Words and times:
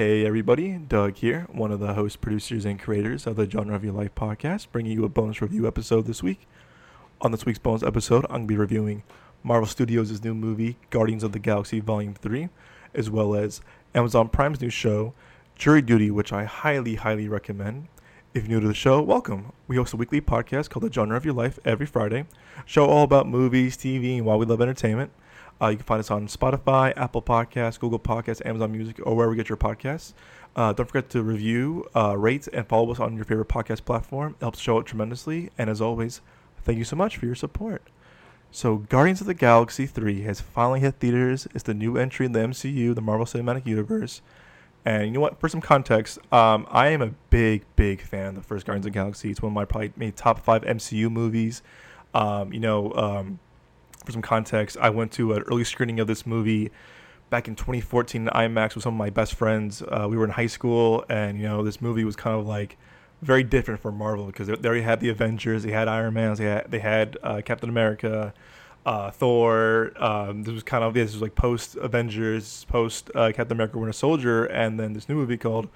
Hey 0.00 0.24
everybody, 0.24 0.78
Doug 0.78 1.16
here, 1.16 1.46
one 1.52 1.70
of 1.70 1.78
the 1.78 1.92
host, 1.92 2.22
producers, 2.22 2.64
and 2.64 2.80
creators 2.80 3.26
of 3.26 3.36
the 3.36 3.44
Genre 3.44 3.76
of 3.76 3.84
Your 3.84 3.92
Life 3.92 4.14
podcast, 4.14 4.68
bringing 4.72 4.92
you 4.92 5.04
a 5.04 5.10
bonus 5.10 5.42
review 5.42 5.66
episode 5.66 6.06
this 6.06 6.22
week. 6.22 6.48
On 7.20 7.32
this 7.32 7.44
week's 7.44 7.58
bonus 7.58 7.82
episode, 7.82 8.24
I'm 8.30 8.30
going 8.30 8.42
to 8.44 8.48
be 8.48 8.56
reviewing 8.56 9.02
Marvel 9.42 9.66
Studios' 9.66 10.24
new 10.24 10.32
movie, 10.32 10.78
Guardians 10.88 11.22
of 11.22 11.32
the 11.32 11.38
Galaxy 11.38 11.80
Volume 11.80 12.14
3, 12.14 12.48
as 12.94 13.10
well 13.10 13.34
as 13.34 13.60
Amazon 13.94 14.30
Prime's 14.30 14.62
new 14.62 14.70
show, 14.70 15.12
Jury 15.54 15.82
Duty, 15.82 16.10
which 16.10 16.32
I 16.32 16.44
highly, 16.44 16.94
highly 16.94 17.28
recommend. 17.28 17.88
If 18.32 18.44
you're 18.44 18.58
new 18.58 18.60
to 18.60 18.68
the 18.68 18.74
show, 18.74 19.02
welcome. 19.02 19.52
We 19.68 19.76
host 19.76 19.92
a 19.92 19.98
weekly 19.98 20.22
podcast 20.22 20.70
called 20.70 20.84
The 20.84 20.90
Genre 20.90 21.14
of 21.14 21.26
Your 21.26 21.34
Life 21.34 21.58
every 21.66 21.84
Friday, 21.84 22.24
show 22.64 22.86
all 22.86 23.04
about 23.04 23.28
movies, 23.28 23.76
TV, 23.76 24.16
and 24.16 24.24
why 24.24 24.36
we 24.36 24.46
love 24.46 24.62
entertainment. 24.62 25.12
Uh, 25.60 25.68
you 25.68 25.76
can 25.76 25.84
find 25.84 26.00
us 26.00 26.10
on 26.10 26.26
Spotify, 26.26 26.92
Apple 26.96 27.22
Podcasts, 27.22 27.78
Google 27.78 27.98
Podcasts, 27.98 28.44
Amazon 28.46 28.72
Music, 28.72 28.98
or 29.04 29.14
wherever 29.14 29.32
you 29.32 29.36
get 29.36 29.48
your 29.48 29.58
podcasts. 29.58 30.14
Uh, 30.56 30.72
don't 30.72 30.86
forget 30.86 31.10
to 31.10 31.22
review, 31.22 31.86
uh, 31.94 32.16
rate, 32.16 32.48
and 32.52 32.66
follow 32.66 32.90
us 32.90 32.98
on 32.98 33.14
your 33.16 33.24
favorite 33.24 33.48
podcast 33.48 33.84
platform. 33.84 34.34
It 34.40 34.42
helps 34.42 34.58
show 34.58 34.78
it 34.78 34.86
tremendously. 34.86 35.50
And 35.58 35.70
as 35.70 35.80
always, 35.80 36.20
thank 36.64 36.78
you 36.78 36.84
so 36.84 36.96
much 36.96 37.16
for 37.16 37.26
your 37.26 37.34
support. 37.34 37.82
So, 38.50 38.78
Guardians 38.78 39.20
of 39.20 39.28
the 39.28 39.34
Galaxy 39.34 39.86
3 39.86 40.22
has 40.22 40.40
finally 40.40 40.80
hit 40.80 40.96
theaters. 40.96 41.46
It's 41.54 41.62
the 41.62 41.74
new 41.74 41.96
entry 41.96 42.26
in 42.26 42.32
the 42.32 42.40
MCU, 42.40 42.94
the 42.94 43.00
Marvel 43.00 43.26
Cinematic 43.26 43.64
Universe. 43.64 44.22
And 44.84 45.06
you 45.06 45.12
know 45.12 45.20
what? 45.20 45.38
For 45.38 45.48
some 45.48 45.60
context, 45.60 46.18
um, 46.32 46.66
I 46.70 46.88
am 46.88 47.02
a 47.02 47.08
big, 47.28 47.64
big 47.76 48.00
fan 48.00 48.28
of 48.28 48.34
the 48.36 48.42
first 48.42 48.66
Guardians 48.66 48.86
of 48.86 48.92
the 48.92 48.98
Galaxy. 48.98 49.30
It's 49.30 49.42
one 49.42 49.52
of 49.52 49.54
my 49.54 49.66
probably 49.66 50.10
top 50.12 50.40
five 50.40 50.62
MCU 50.62 51.10
movies. 51.12 51.62
Um, 52.12 52.52
you 52.52 52.58
know, 52.58 52.92
um, 52.94 53.38
for 54.04 54.12
some 54.12 54.22
context, 54.22 54.76
I 54.80 54.90
went 54.90 55.12
to 55.12 55.32
an 55.34 55.42
early 55.42 55.64
screening 55.64 56.00
of 56.00 56.06
this 56.06 56.26
movie 56.26 56.70
back 57.30 57.46
in 57.46 57.54
2014 57.54 58.22
in 58.22 58.28
IMAX 58.28 58.74
with 58.74 58.84
some 58.84 58.94
of 58.94 58.98
my 58.98 59.10
best 59.10 59.34
friends. 59.34 59.82
Uh, 59.82 60.06
we 60.10 60.16
were 60.16 60.24
in 60.24 60.30
high 60.30 60.46
school, 60.46 61.04
and 61.08 61.38
you 61.38 61.44
know, 61.44 61.62
this 61.62 61.80
movie 61.80 62.04
was 62.04 62.16
kind 62.16 62.38
of 62.38 62.46
like 62.46 62.76
very 63.22 63.42
different 63.42 63.80
for 63.80 63.92
Marvel 63.92 64.26
because 64.26 64.48
they, 64.48 64.54
already 64.54 64.82
had 64.82 65.00
the 65.00 65.08
Avengers, 65.08 65.62
they 65.62 65.70
had 65.70 65.88
Iron 65.88 66.14
Man, 66.14 66.34
they 66.34 66.44
had 66.44 66.70
they 66.70 66.78
had 66.80 67.16
uh, 67.22 67.40
Captain 67.44 67.68
America, 67.68 68.34
uh, 68.84 69.10
Thor. 69.10 69.92
Um, 69.96 70.42
this 70.42 70.52
was 70.52 70.62
kind 70.62 70.82
of 70.84 70.94
this 70.94 71.12
was 71.12 71.22
like 71.22 71.34
post 71.34 71.76
Avengers, 71.76 72.64
post 72.68 73.10
uh, 73.14 73.32
Captain 73.34 73.56
America 73.56 73.78
Winter 73.78 73.92
Soldier, 73.92 74.44
and 74.46 74.78
then 74.78 74.92
this 74.92 75.08
new 75.08 75.14
movie 75.14 75.36
called 75.36 75.68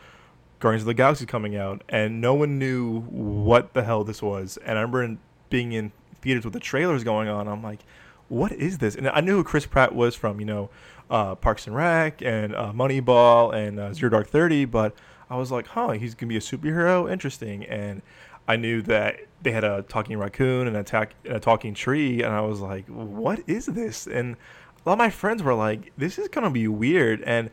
Guardians 0.58 0.82
of 0.82 0.86
the 0.86 0.94
Galaxy 0.94 1.26
coming 1.26 1.56
out, 1.56 1.82
and 1.88 2.20
no 2.20 2.34
one 2.34 2.58
knew 2.58 3.00
what 3.02 3.74
the 3.74 3.84
hell 3.84 4.04
this 4.04 4.22
was. 4.22 4.58
And 4.64 4.78
I 4.78 4.82
remember 4.82 5.02
in, 5.02 5.18
being 5.50 5.72
in 5.72 5.92
theaters 6.22 6.44
with 6.44 6.54
the 6.54 6.60
trailers 6.60 7.04
going 7.04 7.28
on, 7.28 7.46
I'm 7.46 7.62
like 7.62 7.80
what 8.28 8.52
is 8.52 8.78
this? 8.78 8.94
And 8.94 9.08
I 9.08 9.20
knew 9.20 9.36
who 9.36 9.44
Chris 9.44 9.66
Pratt 9.66 9.94
was 9.94 10.14
from, 10.14 10.40
you 10.40 10.46
know, 10.46 10.70
uh, 11.10 11.34
Parks 11.34 11.66
and 11.66 11.76
Rec 11.76 12.22
and 12.22 12.54
uh, 12.54 12.72
Moneyball 12.72 13.54
and 13.54 13.78
uh, 13.78 13.92
Zero 13.92 14.10
Dark 14.10 14.28
Thirty, 14.28 14.64
but 14.64 14.94
I 15.28 15.36
was 15.36 15.50
like, 15.50 15.66
huh, 15.68 15.90
he's 15.90 16.14
gonna 16.14 16.28
be 16.28 16.36
a 16.36 16.40
superhero, 16.40 17.10
interesting. 17.10 17.64
And 17.64 18.02
I 18.46 18.56
knew 18.56 18.82
that 18.82 19.20
they 19.42 19.52
had 19.52 19.64
a 19.64 19.82
talking 19.82 20.18
raccoon 20.18 20.66
and 20.66 20.76
a, 20.76 21.08
and 21.24 21.36
a 21.36 21.40
talking 21.40 21.74
tree, 21.74 22.22
and 22.22 22.32
I 22.32 22.40
was 22.40 22.60
like, 22.60 22.86
what 22.88 23.40
is 23.46 23.66
this? 23.66 24.06
And 24.06 24.36
a 24.84 24.88
lot 24.88 24.94
of 24.94 24.98
my 24.98 25.10
friends 25.10 25.42
were 25.42 25.54
like, 25.54 25.92
this 25.96 26.18
is 26.18 26.28
gonna 26.28 26.50
be 26.50 26.68
weird, 26.68 27.22
and 27.22 27.50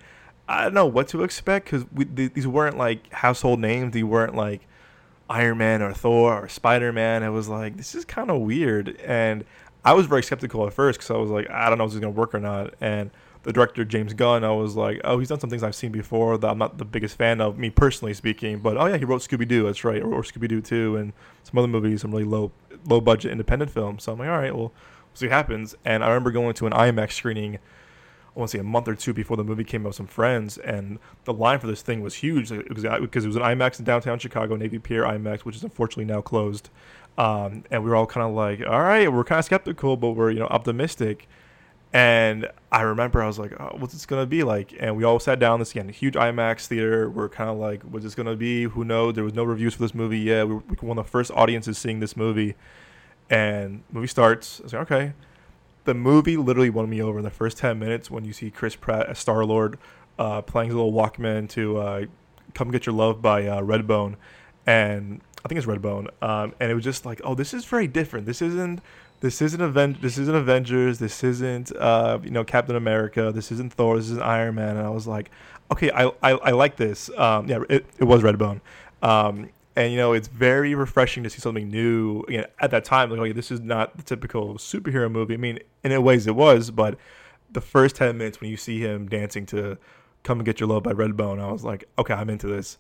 I 0.47 0.63
don't 0.63 0.73
know 0.73 0.85
what 0.85 1.07
to 1.09 1.23
expect 1.23 1.65
because 1.65 1.85
th- 2.15 2.33
these 2.33 2.47
weren't 2.47 2.77
like 2.77 3.11
household 3.13 3.59
names. 3.59 3.93
They 3.93 4.03
weren't 4.03 4.35
like 4.35 4.67
Iron 5.29 5.59
Man 5.59 5.81
or 5.81 5.93
Thor 5.93 6.43
or 6.43 6.49
Spider 6.49 6.91
Man. 6.91 7.23
It 7.23 7.29
was 7.29 7.47
like 7.47 7.77
this 7.77 7.95
is 7.95 8.05
kind 8.05 8.29
of 8.29 8.41
weird, 8.41 8.97
and 9.01 9.45
I 9.83 9.93
was 9.93 10.05
very 10.05 10.23
skeptical 10.23 10.67
at 10.67 10.73
first 10.73 10.99
because 10.99 11.11
I 11.11 11.17
was 11.17 11.29
like, 11.31 11.49
I 11.49 11.69
don't 11.69 11.77
know 11.77 11.85
if 11.85 11.91
this 11.91 11.95
is 11.95 12.01
gonna 12.01 12.11
work 12.11 12.35
or 12.35 12.39
not. 12.39 12.73
And 12.81 13.11
the 13.43 13.51
director 13.51 13.83
James 13.83 14.13
Gunn, 14.13 14.43
I 14.43 14.51
was 14.51 14.75
like, 14.75 15.01
oh, 15.03 15.17
he's 15.17 15.29
done 15.29 15.39
some 15.39 15.49
things 15.49 15.63
I've 15.63 15.75
seen 15.75 15.91
before 15.91 16.37
that 16.37 16.47
I'm 16.47 16.57
not 16.57 16.77
the 16.77 16.85
biggest 16.85 17.17
fan 17.17 17.41
of, 17.41 17.57
me 17.57 17.69
personally 17.69 18.13
speaking. 18.13 18.59
But 18.59 18.77
oh 18.77 18.85
yeah, 18.85 18.97
he 18.97 19.05
wrote 19.05 19.21
Scooby 19.21 19.47
Doo, 19.47 19.63
that's 19.63 19.83
right, 19.83 20.01
or, 20.01 20.13
or 20.13 20.21
Scooby 20.21 20.47
Doo 20.47 20.61
Two, 20.61 20.95
and 20.97 21.13
some 21.43 21.57
other 21.57 21.67
movies, 21.67 22.01
some 22.01 22.11
really 22.11 22.23
low 22.23 22.51
low 22.85 23.01
budget 23.01 23.31
independent 23.31 23.71
films. 23.71 24.03
So 24.03 24.13
I'm 24.13 24.19
like, 24.19 24.29
all 24.29 24.37
right, 24.37 24.53
well, 24.53 24.71
we'll 24.71 25.15
see 25.15 25.27
what 25.27 25.33
happens. 25.33 25.75
And 25.83 26.03
I 26.03 26.07
remember 26.07 26.31
going 26.31 26.53
to 26.55 26.67
an 26.67 26.73
IMAX 26.73 27.13
screening. 27.13 27.57
I 28.35 28.39
want 28.39 28.49
to 28.51 28.57
say 28.57 28.61
a 28.61 28.63
month 28.63 28.87
or 28.87 28.95
two 28.95 29.13
before 29.13 29.35
the 29.35 29.43
movie 29.43 29.65
came 29.65 29.81
out 29.81 29.89
with 29.89 29.95
some 29.97 30.07
friends, 30.07 30.57
and 30.57 30.99
the 31.25 31.33
line 31.33 31.59
for 31.59 31.67
this 31.67 31.81
thing 31.81 32.01
was 32.01 32.15
huge. 32.15 32.51
It 32.51 32.69
because 32.69 32.85
uh, 32.85 33.01
it 33.01 33.27
was 33.27 33.35
an 33.35 33.41
IMAX 33.41 33.79
in 33.79 33.85
downtown 33.85 34.19
Chicago, 34.19 34.55
Navy 34.55 34.79
Pier 34.79 35.03
IMAX, 35.03 35.41
which 35.41 35.55
is 35.55 35.63
unfortunately 35.63 36.05
now 36.05 36.21
closed. 36.21 36.69
Um, 37.17 37.63
and 37.69 37.83
we 37.83 37.89
were 37.89 37.95
all 37.95 38.05
kind 38.05 38.25
of 38.27 38.33
like, 38.33 38.61
all 38.65 38.81
right, 38.81 39.11
we're 39.11 39.23
kind 39.23 39.39
of 39.39 39.45
skeptical, 39.45 39.97
but 39.97 40.11
we're 40.11 40.31
you 40.31 40.39
know 40.39 40.47
optimistic. 40.47 41.27
And 41.93 42.47
I 42.71 42.83
remember 42.83 43.21
I 43.21 43.27
was 43.27 43.37
like, 43.37 43.51
oh, 43.59 43.75
what's 43.77 43.93
this 43.93 44.05
gonna 44.05 44.25
be 44.25 44.43
like? 44.43 44.73
And 44.79 44.95
we 44.95 45.03
all 45.03 45.19
sat 45.19 45.39
down. 45.39 45.59
This 45.59 45.71
again, 45.71 45.89
huge 45.89 46.13
IMAX 46.15 46.67
theater. 46.67 47.09
We're 47.09 47.29
kind 47.29 47.49
of 47.49 47.57
like, 47.57 47.83
what's 47.83 48.05
this 48.05 48.15
gonna 48.15 48.35
be? 48.35 48.63
Who 48.63 48.85
knows? 48.85 49.15
There 49.15 49.23
was 49.23 49.33
no 49.33 49.43
reviews 49.43 49.73
for 49.73 49.81
this 49.81 49.93
movie 49.93 50.19
yet. 50.19 50.47
We 50.47 50.55
were 50.55 50.61
one 50.79 50.97
of 50.97 51.05
the 51.05 51.11
first 51.11 51.31
audiences 51.31 51.77
seeing 51.77 51.99
this 51.99 52.15
movie. 52.15 52.55
And 53.29 53.83
movie 53.91 54.07
starts. 54.07 54.59
I 54.59 54.63
was 54.63 54.73
like, 54.73 54.91
okay. 54.91 55.13
The 55.83 55.93
movie 55.93 56.37
literally 56.37 56.69
won 56.69 56.89
me 56.89 57.01
over 57.01 57.17
in 57.17 57.23
the 57.23 57.31
first 57.31 57.57
ten 57.57 57.79
minutes 57.79 58.09
when 58.09 58.23
you 58.23 58.33
see 58.33 58.51
Chris 58.51 58.75
Pratt 58.75 59.07
as 59.07 59.19
Star 59.19 59.43
Lord 59.43 59.77
uh, 60.19 60.41
playing 60.41 60.69
his 60.69 60.75
little 60.75 60.93
Walkman 60.93 61.49
to 61.49 61.77
uh, 61.77 62.05
"Come 62.53 62.71
Get 62.71 62.85
Your 62.85 62.93
Love" 62.93 63.21
by 63.21 63.47
uh, 63.47 63.61
Redbone, 63.61 64.15
and 64.65 65.21
I 65.43 65.47
think 65.47 65.57
it's 65.57 65.67
Redbone, 65.67 66.07
um, 66.21 66.53
and 66.59 66.71
it 66.71 66.75
was 66.75 66.83
just 66.83 67.05
like, 67.05 67.19
oh, 67.23 67.33
this 67.33 67.53
is 67.53 67.65
very 67.65 67.87
different. 67.87 68.25
This 68.25 68.41
isn't 68.41 68.81
this 69.21 69.39
isn't 69.41 69.61
Aven- 69.61 69.97
this 70.01 70.17
isn't 70.17 70.35
Avengers. 70.35 70.97
This 70.99 71.23
isn't 71.23 71.75
uh, 71.75 72.19
you 72.23 72.31
know 72.31 72.43
Captain 72.43 72.75
America. 72.75 73.31
This 73.33 73.51
isn't 73.51 73.71
Thor. 73.73 73.97
This 73.97 74.05
isn't 74.05 74.21
Iron 74.21 74.55
Man. 74.55 74.77
And 74.77 74.85
I 74.85 74.89
was 74.89 75.07
like, 75.07 75.29
okay, 75.71 75.91
I 75.91 76.07
I, 76.23 76.31
I 76.31 76.51
like 76.51 76.75
this. 76.75 77.09
Um, 77.17 77.47
yeah, 77.47 77.63
it, 77.69 77.85
it 77.99 78.03
was 78.03 78.23
Redbone. 78.23 78.61
Um, 79.01 79.49
and 79.75 79.91
you 79.91 79.97
know 79.97 80.13
it's 80.13 80.27
very 80.27 80.75
refreshing 80.75 81.23
to 81.23 81.29
see 81.29 81.39
something 81.39 81.69
new. 81.69 82.23
Again, 82.27 82.45
at 82.59 82.71
that 82.71 82.83
time, 82.83 83.11
like, 83.11 83.19
okay, 83.19 83.31
this 83.31 83.51
is 83.51 83.61
not 83.61 83.95
the 83.95 84.03
typical 84.03 84.55
superhero 84.55 85.09
movie. 85.09 85.35
I 85.35 85.37
mean, 85.37 85.59
in 85.83 85.91
a 85.91 86.01
ways 86.01 86.25
it 86.25 86.35
was, 86.35 86.71
but 86.71 86.97
the 87.51 87.61
first 87.61 87.95
ten 87.95 88.17
minutes 88.17 88.41
when 88.41 88.49
you 88.49 88.57
see 88.57 88.79
him 88.79 89.07
dancing 89.07 89.45
to 89.47 89.77
"Come 90.23 90.39
and 90.39 90.45
Get 90.45 90.59
Your 90.59 90.69
Love" 90.69 90.81
by 90.81 90.93
Redbone, 90.93 91.39
I 91.39 91.51
was 91.51 91.63
like, 91.63 91.87
okay, 91.99 92.15
I'm 92.15 92.29
into 92.29 92.47
this 92.47 92.79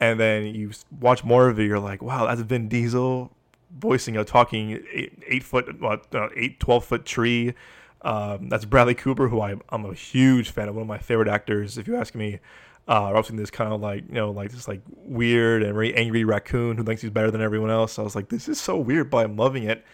and 0.00 0.18
then 0.18 0.54
you 0.54 0.70
watch 1.00 1.24
more 1.24 1.48
of 1.48 1.58
it, 1.58 1.64
you're 1.64 1.80
like, 1.80 2.02
wow, 2.02 2.26
that's 2.26 2.40
Vin 2.42 2.68
Diesel 2.68 3.32
voicing 3.70 4.16
a 4.16 4.24
talking 4.24 4.82
eight, 4.92 5.22
eight 5.26 5.42
foot, 5.42 5.80
what, 5.80 6.06
uh, 6.14 6.28
eight, 6.36 6.60
12 6.60 6.84
foot 6.84 7.04
tree. 7.04 7.54
Um, 8.02 8.48
that's 8.48 8.64
Bradley 8.64 8.94
Cooper, 8.94 9.28
who 9.28 9.40
I, 9.40 9.56
I'm 9.70 9.84
a 9.84 9.94
huge 9.94 10.50
fan 10.50 10.68
of, 10.68 10.74
one 10.74 10.82
of 10.82 10.88
my 10.88 10.98
favorite 10.98 11.28
actors, 11.28 11.78
if 11.78 11.88
you 11.88 11.96
ask 11.96 12.14
me. 12.14 12.40
Uh, 12.86 13.12
also 13.12 13.34
this 13.34 13.50
kind 13.50 13.72
of 13.72 13.82
like, 13.82 14.04
you 14.08 14.14
know, 14.14 14.30
like 14.30 14.50
this 14.50 14.66
like 14.66 14.80
weird 14.96 15.62
and 15.62 15.74
very 15.74 15.94
angry 15.94 16.24
raccoon 16.24 16.76
who 16.78 16.84
thinks 16.84 17.02
he's 17.02 17.10
better 17.10 17.30
than 17.30 17.42
everyone 17.42 17.70
else. 17.70 17.92
So 17.92 18.02
I 18.02 18.04
was 18.04 18.16
like, 18.16 18.30
this 18.30 18.48
is 18.48 18.58
so 18.58 18.78
weird, 18.78 19.10
but 19.10 19.26
I'm 19.26 19.36
loving 19.36 19.64
it. 19.64 19.84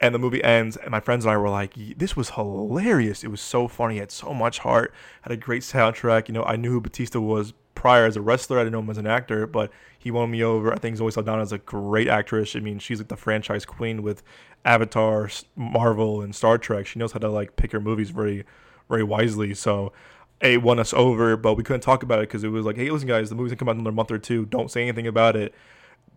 And 0.00 0.14
the 0.14 0.18
movie 0.18 0.42
ends, 0.44 0.76
and 0.76 0.90
my 0.90 1.00
friends 1.00 1.24
and 1.24 1.32
I 1.32 1.36
were 1.36 1.48
like, 1.48 1.74
"This 1.96 2.16
was 2.16 2.30
hilarious! 2.30 3.24
It 3.24 3.32
was 3.32 3.40
so 3.40 3.66
funny. 3.66 3.96
It 3.96 3.98
had 3.98 4.10
so 4.12 4.32
much 4.32 4.60
heart. 4.60 4.94
Had 5.22 5.32
a 5.32 5.36
great 5.36 5.62
soundtrack. 5.62 6.28
You 6.28 6.34
know, 6.34 6.44
I 6.44 6.54
knew 6.54 6.70
who 6.70 6.80
Batista 6.80 7.18
was 7.18 7.52
prior 7.78 8.06
as 8.06 8.16
a 8.16 8.20
wrestler. 8.20 8.58
I 8.58 8.64
didn't 8.64 8.72
know 8.72 8.80
him 8.80 8.90
as 8.90 8.98
an 8.98 9.06
actor, 9.06 9.46
but 9.46 9.70
he 9.96 10.10
won 10.10 10.32
me 10.32 10.42
over. 10.42 10.72
I 10.72 10.78
think 10.78 10.96
Zoe 10.96 11.12
Saldana 11.12 11.42
is 11.42 11.52
a 11.52 11.58
great 11.58 12.08
actress. 12.08 12.56
I 12.56 12.58
mean, 12.58 12.80
she's 12.80 12.98
like 12.98 13.06
the 13.06 13.16
franchise 13.16 13.64
queen 13.64 14.02
with 14.02 14.24
Avatar, 14.64 15.30
Marvel, 15.54 16.20
and 16.20 16.34
Star 16.34 16.58
Trek. 16.58 16.86
She 16.86 16.98
knows 16.98 17.12
how 17.12 17.20
to 17.20 17.28
like 17.28 17.54
pick 17.54 17.70
her 17.70 17.80
movies 17.80 18.10
very, 18.10 18.44
very 18.88 19.04
wisely. 19.04 19.54
So, 19.54 19.92
it 20.40 20.60
won 20.60 20.80
us 20.80 20.92
over, 20.92 21.36
but 21.36 21.54
we 21.54 21.62
couldn't 21.62 21.82
talk 21.82 22.02
about 22.02 22.18
it 22.18 22.28
because 22.28 22.42
it 22.42 22.48
was 22.48 22.64
like, 22.64 22.76
hey, 22.76 22.90
listen, 22.90 23.06
guys, 23.06 23.28
the 23.28 23.36
movie's 23.36 23.52
gonna 23.52 23.58
come 23.58 23.68
out 23.68 23.74
in 23.76 23.80
another 23.80 23.94
month 23.94 24.10
or 24.10 24.18
two. 24.18 24.44
Don't 24.46 24.70
say 24.70 24.82
anything 24.82 25.06
about 25.06 25.36
it. 25.36 25.54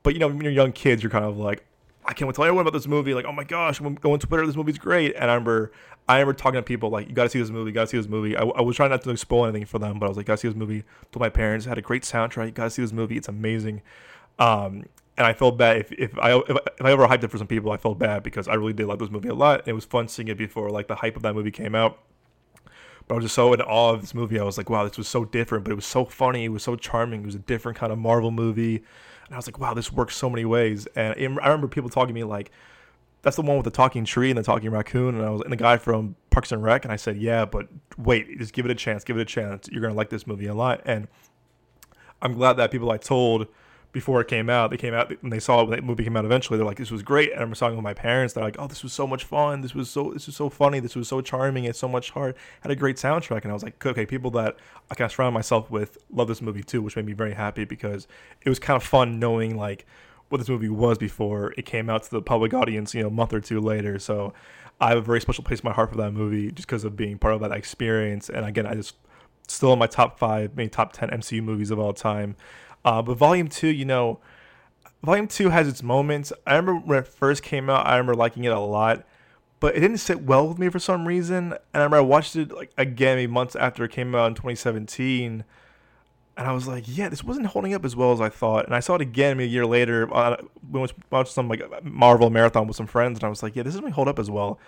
But 0.04 0.14
you 0.14 0.20
know, 0.20 0.28
when 0.28 0.42
you're 0.42 0.52
young 0.52 0.72
kids, 0.72 1.04
you're 1.04 1.12
kind 1.12 1.26
of 1.26 1.38
like, 1.38 1.64
I 2.06 2.14
can't 2.14 2.28
wait 2.28 2.34
to 2.34 2.38
tell 2.38 2.46
everyone 2.46 2.64
about 2.64 2.74
this 2.74 2.88
movie. 2.88 3.14
Like, 3.14 3.26
oh 3.26 3.32
my 3.32 3.44
gosh, 3.44 3.80
I'm 3.80 3.96
going 3.96 4.20
to 4.20 4.28
Twitter. 4.28 4.46
This 4.46 4.56
movie's 4.56 4.78
great. 4.78 5.16
And 5.16 5.26
I 5.30 5.34
remember, 5.36 5.72
I 6.10 6.16
remember 6.16 6.34
talking 6.34 6.58
to 6.58 6.64
people 6.64 6.90
like, 6.90 7.08
you 7.08 7.14
got 7.14 7.24
to 7.24 7.30
see 7.30 7.40
this 7.40 7.50
movie. 7.50 7.70
You 7.70 7.74
got 7.76 7.82
to 7.82 7.88
see 7.88 7.98
this 7.98 8.08
movie. 8.08 8.36
I, 8.36 8.42
I, 8.42 8.62
was 8.62 8.76
trying 8.76 8.90
not 8.90 9.04
to 9.04 9.18
spoil 9.18 9.46
anything 9.46 9.66
for 9.66 9.80
them, 9.80 10.00
but 10.00 10.08
I 10.08 10.10
was 10.10 10.18
like, 10.18 10.26
you 10.26 10.28
got 10.28 10.34
to 10.36 10.42
see 10.42 10.48
this 10.48 10.58
movie. 10.58 10.84
Told 11.12 11.22
my 11.22 11.30
parents, 11.30 11.66
had 11.66 11.78
a 11.78 11.82
great 11.82 12.04
soundtrack. 12.04 12.46
You 12.48 12.52
got 12.52 12.66
to 12.66 12.70
see 12.72 12.82
this 12.82 12.92
movie. 12.92 13.18
It's 13.18 13.28
amazing. 13.28 13.82
Um, 14.40 14.86
and 15.18 15.28
I 15.28 15.34
felt 15.34 15.58
bad 15.58 15.78
if, 15.78 15.92
if 15.92 16.18
I 16.18 16.36
if, 16.36 16.50
if 16.50 16.86
I 16.86 16.92
ever 16.92 17.08
hyped 17.08 17.24
it 17.24 17.30
for 17.30 17.38
some 17.38 17.48
people, 17.48 17.72
I 17.72 17.78
felt 17.78 18.00
bad 18.00 18.24
because 18.24 18.48
I 18.48 18.56
really 18.56 18.74
did 18.74 18.88
like 18.88 19.00
this 19.00 19.12
movie 19.12 19.30
a 19.30 19.36
lot. 19.36 19.68
It 19.68 19.74
was 19.74 19.86
fun 19.86 20.08
seeing 20.08 20.30
it 20.30 20.38
before 20.38 20.70
like 20.70 20.88
the 20.88 20.96
hype 20.96 21.16
of 21.16 21.22
that 21.24 21.36
movie 21.36 21.52
came 21.52 21.76
out. 21.76 22.00
But 23.08 23.16
I 23.16 23.18
was 23.18 23.26
just 23.26 23.36
so 23.36 23.54
in 23.54 23.62
awe 23.62 23.94
of 23.94 24.02
this 24.02 24.14
movie. 24.14 24.40
I 24.40 24.44
was 24.44 24.58
like, 24.58 24.70
wow, 24.70 24.84
this 24.84 24.98
was 24.98 25.08
so 25.08 25.26
different, 25.26 25.66
but 25.66 25.72
it 25.72 25.76
was 25.76 25.86
so 25.86 26.06
funny. 26.06 26.46
It 26.46 26.50
was 26.50 26.64
so 26.64 26.76
charming. 26.76 27.22
It 27.22 27.26
was 27.26 27.36
a 27.36 27.40
different 27.40 27.78
kind 27.78 27.92
of 27.92 28.00
Marvel 28.00 28.32
movie. 28.32 28.84
And 29.32 29.36
I 29.36 29.38
was 29.38 29.48
like, 29.48 29.60
wow, 29.60 29.74
this 29.74 29.94
works 29.94 30.18
so 30.18 30.30
many 30.30 30.44
ways. 30.44 30.88
And 30.94 31.16
I 31.18 31.48
remember 31.48 31.70
people 31.70 31.90
talking 31.90 32.10
to 32.10 32.14
me 32.14 32.26
like, 32.26 32.52
that's 33.22 33.38
the 33.38 33.42
one 33.44 33.56
with 33.56 33.64
the 33.64 33.72
talking 33.72 34.04
tree 34.04 34.30
and 34.30 34.38
the 34.38 34.44
talking 34.44 34.70
raccoon. 34.70 35.16
And 35.16 35.26
I 35.26 35.30
was 35.30 35.42
and 35.44 35.54
the 35.54 35.56
guy 35.56 35.78
from 35.78 36.18
Parks 36.32 36.52
and 36.52 36.62
Rec. 36.62 36.84
And 36.84 36.92
I 36.92 36.98
said, 36.98 37.16
yeah, 37.16 37.46
but 37.46 37.70
wait, 37.98 38.38
just 38.40 38.52
give 38.52 38.66
it 38.66 38.72
a 38.72 38.76
chance. 38.76 39.06
Give 39.06 39.18
it 39.18 39.22
a 39.22 39.26
chance. 39.26 39.70
You're 39.72 39.82
gonna 39.82 39.94
like 39.94 40.10
this 40.10 40.28
movie 40.28 40.48
a 40.48 40.54
lot. 40.54 40.82
And 40.84 41.08
I'm 42.22 42.34
glad 42.34 42.54
that 42.58 42.72
people 42.72 42.92
I 42.92 42.98
told 42.98 43.48
before 43.92 44.22
it 44.22 44.28
came 44.28 44.50
out. 44.50 44.72
They 44.72 44.78
came 44.78 44.94
out 44.94 45.10
when 45.22 45.30
they 45.30 45.40
saw 45.40 45.62
it 45.62 45.70
the 45.70 45.82
movie 45.82 46.04
came 46.04 46.16
out 46.16 46.26
eventually. 46.26 46.58
They're 46.58 46.66
like, 46.66 46.78
"This 46.78 46.92
was 46.92 47.04
great." 47.04 47.30
And 47.32 47.40
I 47.40 47.42
remember 47.42 47.56
talking 47.56 47.76
with 47.76 47.84
my 47.84 47.94
parents. 47.94 48.34
They're 48.34 48.44
like, 48.44 48.56
"Oh, 48.60 48.68
this 48.68 48.84
was 48.84 48.94
so 48.94 49.06
much 49.06 49.24
fun. 49.24 49.62
This 49.62 49.76
was 49.76 49.90
so 49.90 50.12
this 50.14 50.28
was 50.28 50.36
so 50.36 50.50
funny. 50.50 50.80
This 50.80 50.96
was 50.96 51.08
so 51.08 51.22
charming. 51.22 51.66
It's 51.66 51.80
so 51.80 51.88
much 51.88 52.12
heart. 52.12 52.38
Had 52.62 52.72
a 52.72 52.76
great 52.76 52.96
soundtrack." 52.96 53.42
And 53.44 53.52
I 53.52 53.54
was 53.54 53.64
like, 53.64 53.86
"Okay, 53.86 54.06
people 54.06 54.32
that 54.32 54.58
I 54.90 54.96
kind 54.96 55.06
of 55.06 55.12
surround 55.12 55.34
myself 55.34 55.70
with 55.70 55.98
love 56.10 56.28
this 56.28 56.42
movie 56.42 56.64
too," 56.64 56.82
which 56.82 56.96
made 56.96 57.06
me 57.06 57.14
very 57.14 57.34
happy 57.34 57.66
because 57.66 58.08
it 58.42 58.50
was 58.50 58.60
kind 58.60 58.78
of 58.78 58.84
fun 58.84 59.20
knowing 59.20 59.58
like 59.58 59.86
what 60.30 60.38
this 60.38 60.50
movie 60.50 60.70
was 60.70 60.98
before 60.98 61.54
it 61.58 61.66
came 61.66 61.90
out 61.90 62.04
to 62.04 62.12
the 62.12 62.22
public 62.22 62.54
audience. 62.54 62.94
You 62.94 63.02
know, 63.02 63.08
a 63.10 63.12
month 63.12 63.34
or 63.34 63.42
two 63.42 63.60
later. 63.60 64.00
So 64.00 64.34
I 64.80 64.90
have 64.90 64.98
a 64.98 65.02
very 65.02 65.22
special 65.22 65.44
place 65.44 65.60
in 65.60 65.68
my 65.68 65.74
heart 65.74 65.92
for 65.92 65.98
that 65.98 66.12
movie 66.12 66.52
just 66.52 66.68
because 66.68 66.86
of 66.86 66.96
being 66.96 67.18
part 67.18 67.34
of 67.34 67.42
that 67.42 67.52
experience. 67.52 68.30
And 68.30 68.46
again, 68.46 68.66
I 68.66 68.76
just 68.76 68.96
still 69.48 69.74
in 69.74 69.80
my 69.80 69.88
top 69.88 70.18
five, 70.18 70.56
maybe 70.56 70.70
top 70.70 70.94
ten 70.94 71.10
MCU 71.10 71.42
movies 71.44 71.72
of 71.72 71.80
all 71.80 71.94
time. 71.94 72.36
Uh, 72.84 73.02
but 73.02 73.18
Volume 73.18 73.48
Two, 73.48 73.68
you 73.68 73.86
know 73.86 74.20
Volume 75.04 75.28
2 75.28 75.50
has 75.50 75.68
its 75.68 75.82
moments. 75.82 76.32
I 76.46 76.56
remember 76.56 76.76
when 76.86 77.00
it 77.00 77.08
first 77.08 77.42
came 77.42 77.70
out, 77.70 77.88
I 77.88 77.94
remember 77.98 78.14
liking 78.14 78.44
it 78.44 78.52
a 78.52 78.60
lot, 78.60 79.04
but 79.60 79.76
it 79.76 79.80
didn't 79.80 79.98
sit 79.98 80.22
well 80.22 80.48
with 80.48 80.60
me 80.60 80.70
for 80.70 80.78
some 80.80 81.08
reason. 81.08 81.54
And 81.54 81.60
I 81.74 81.80
remember 81.80 81.98
I 81.98 82.02
watched 82.02 82.36
it 82.36 82.52
like 82.52 82.72
again 82.78 83.18
maybe 83.18 83.32
months 83.32 83.56
after 83.56 83.84
it 83.84 83.92
came 83.92 84.14
out 84.14 84.28
in 84.28 84.36
2017, 84.36 85.44
and 86.38 86.48
I 86.48 86.52
was 86.54 86.68
like, 86.68 86.84
yeah, 86.88 87.10
this 87.10 87.24
wasn't 87.24 87.48
holding 87.48 87.74
up 87.74 87.84
as 87.84 87.96
well 87.96 88.12
as 88.12 88.22
I 88.22 88.30
thought. 88.30 88.66
And 88.66 88.76
I 88.76 88.80
saw 88.80 88.96
it 88.96 89.02
again 89.02 89.38
maybe 89.38 89.50
a 89.50 89.52
year 89.52 89.66
later. 89.66 90.08
Uh, 90.14 90.38
we 90.70 90.86
watched 91.10 91.34
some 91.34 91.48
like 91.50 91.84
Marvel 91.84 92.30
marathon 92.30 92.68
with 92.68 92.78
some 92.78 92.88
friends, 92.88 93.18
and 93.18 93.24
I 93.24 93.30
was 93.30 93.42
like, 93.42 93.56
yeah, 93.56 93.64
this 93.64 93.74
doesn't 93.74 93.92
hold 93.92 94.08
up 94.08 94.20
as 94.20 94.30
well. 94.30 94.60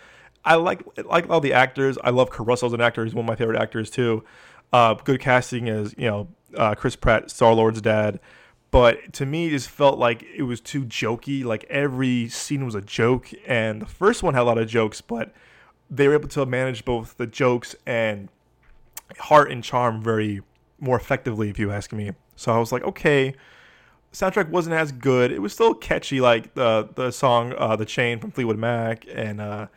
I 0.44 0.56
like 0.56 0.82
like 1.06 1.30
all 1.30 1.42
the 1.42 1.54
actors. 1.54 2.00
I 2.04 2.10
love 2.10 2.30
Russell 2.40 2.68
as 2.68 2.74
an 2.74 2.82
actor. 2.82 3.06
He's 3.06 3.14
one 3.14 3.26
of 3.26 3.30
my 3.30 3.36
favorite 3.36 3.62
actors 3.62 3.92
too. 3.92 4.24
Uh, 4.74 4.96
good 4.96 5.20
casting 5.22 5.70
as 5.70 5.94
you 5.96 6.08
know 6.08 6.28
uh, 6.58 6.76
Chris 6.76 6.96
Pratt, 6.96 7.30
Star 7.30 7.54
Lord's 7.54 7.82
dad. 7.82 8.20
But 8.72 9.14
to 9.14 9.26
me 9.26 9.48
it 9.48 9.52
just 9.52 9.70
felt 9.70 10.00
like 10.00 10.24
it 10.24 10.44
was 10.44 10.60
too 10.60 10.84
jokey. 10.86 11.44
Like 11.44 11.64
every 11.66 12.30
scene 12.30 12.66
was 12.66 12.76
a 12.76 12.82
joke 12.82 13.30
and 13.46 13.82
the 13.82 13.86
first 13.86 14.24
one 14.24 14.34
had 14.34 14.42
a 14.42 14.46
lot 14.46 14.58
of 14.58 14.68
jokes 14.68 15.02
but 15.02 15.32
they 15.90 16.08
were 16.08 16.16
able 16.16 16.30
to 16.30 16.46
manage 16.46 16.84
both 16.86 17.18
the 17.18 17.28
jokes 17.28 17.76
and 17.86 18.30
heart 19.20 19.52
and 19.52 19.64
charm 19.64 20.02
very 20.02 20.42
more 20.80 20.98
effectively 20.98 21.50
if 21.50 21.60
you 21.60 21.72
ask 21.72 21.94
me. 21.94 22.12
So 22.36 22.52
i 22.52 22.58
was 22.58 22.72
like 22.72 22.84
okay 22.84 23.36
soundtrack 24.14 24.50
wasn't 24.50 24.76
as 24.76 24.92
good. 24.92 25.32
It 25.32 25.42
was 25.42 25.54
still 25.54 25.74
catchy 25.74 26.22
like 26.22 26.54
the 26.54 26.88
the 26.96 27.12
song 27.12 27.54
uh, 27.58 27.76
the 27.76 27.86
chain 27.86 28.20
from 28.20 28.32
fleetwood 28.32 28.58
mac 28.58 29.06
and 29.12 29.42
uh, 29.42 29.68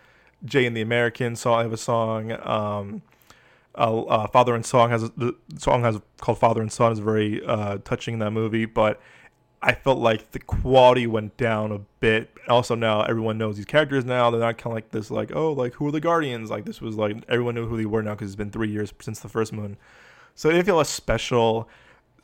jay 0.45 0.67
and 0.67 0.77
the 0.77 0.83
american 0.83 1.35
song 1.35 1.59
i 1.59 1.63
have 1.63 1.73
a 1.73 1.79
song 1.79 2.33
um, 2.47 3.03
uh, 3.77 4.03
uh, 4.03 4.27
Father 4.29 4.55
and 4.55 4.65
Song 4.65 4.91
has 4.91 5.03
the 5.11 5.37
song 5.59 5.83
has 5.83 6.01
called 6.19 6.39
Father 6.39 6.61
and 6.61 6.73
Son 6.73 6.93
is 6.93 6.99
very 6.99 7.45
uh, 7.45 7.79
touching 7.85 8.15
in 8.15 8.21
that 8.21 8.31
movie, 8.31 8.65
but 8.65 9.01
I 9.63 9.75
felt 9.75 9.99
like 9.99 10.33
the 10.33 10.39
quality 10.39 11.07
went 11.07 11.37
down 11.37 11.73
a 11.73 11.81
bit. 12.01 12.31
Also, 12.49 12.75
now 12.75 13.03
everyone 13.03 13.39
knows 13.39 13.57
these 13.57 13.67
characters 13.67 14.05
now. 14.05 14.31
They're 14.31 14.41
not 14.41 14.59
kind 14.59 14.73
of 14.73 14.75
like 14.75 14.91
this, 14.91 15.11
like 15.11 15.35
oh, 15.35 15.53
like 15.53 15.75
who 15.75 15.89
are 15.89 15.91
the 15.91 16.01
Guardians? 16.01 16.51
Like 16.51 16.65
this 16.65 16.81
was 16.81 16.97
like 16.97 17.17
everyone 17.29 17.55
knew 17.55 17.67
who 17.67 17.77
they 17.77 17.87
were 17.87 18.03
now 18.03 18.15
because 18.15 18.29
it's 18.29 18.37
been 18.37 18.51
three 18.51 18.71
years 18.71 18.93
since 19.01 19.21
the 19.21 19.29
first 19.29 19.53
moon. 19.53 19.77
So 20.35 20.51
it 20.51 20.65
feel 20.65 20.81
as 20.81 20.89
special. 20.89 21.69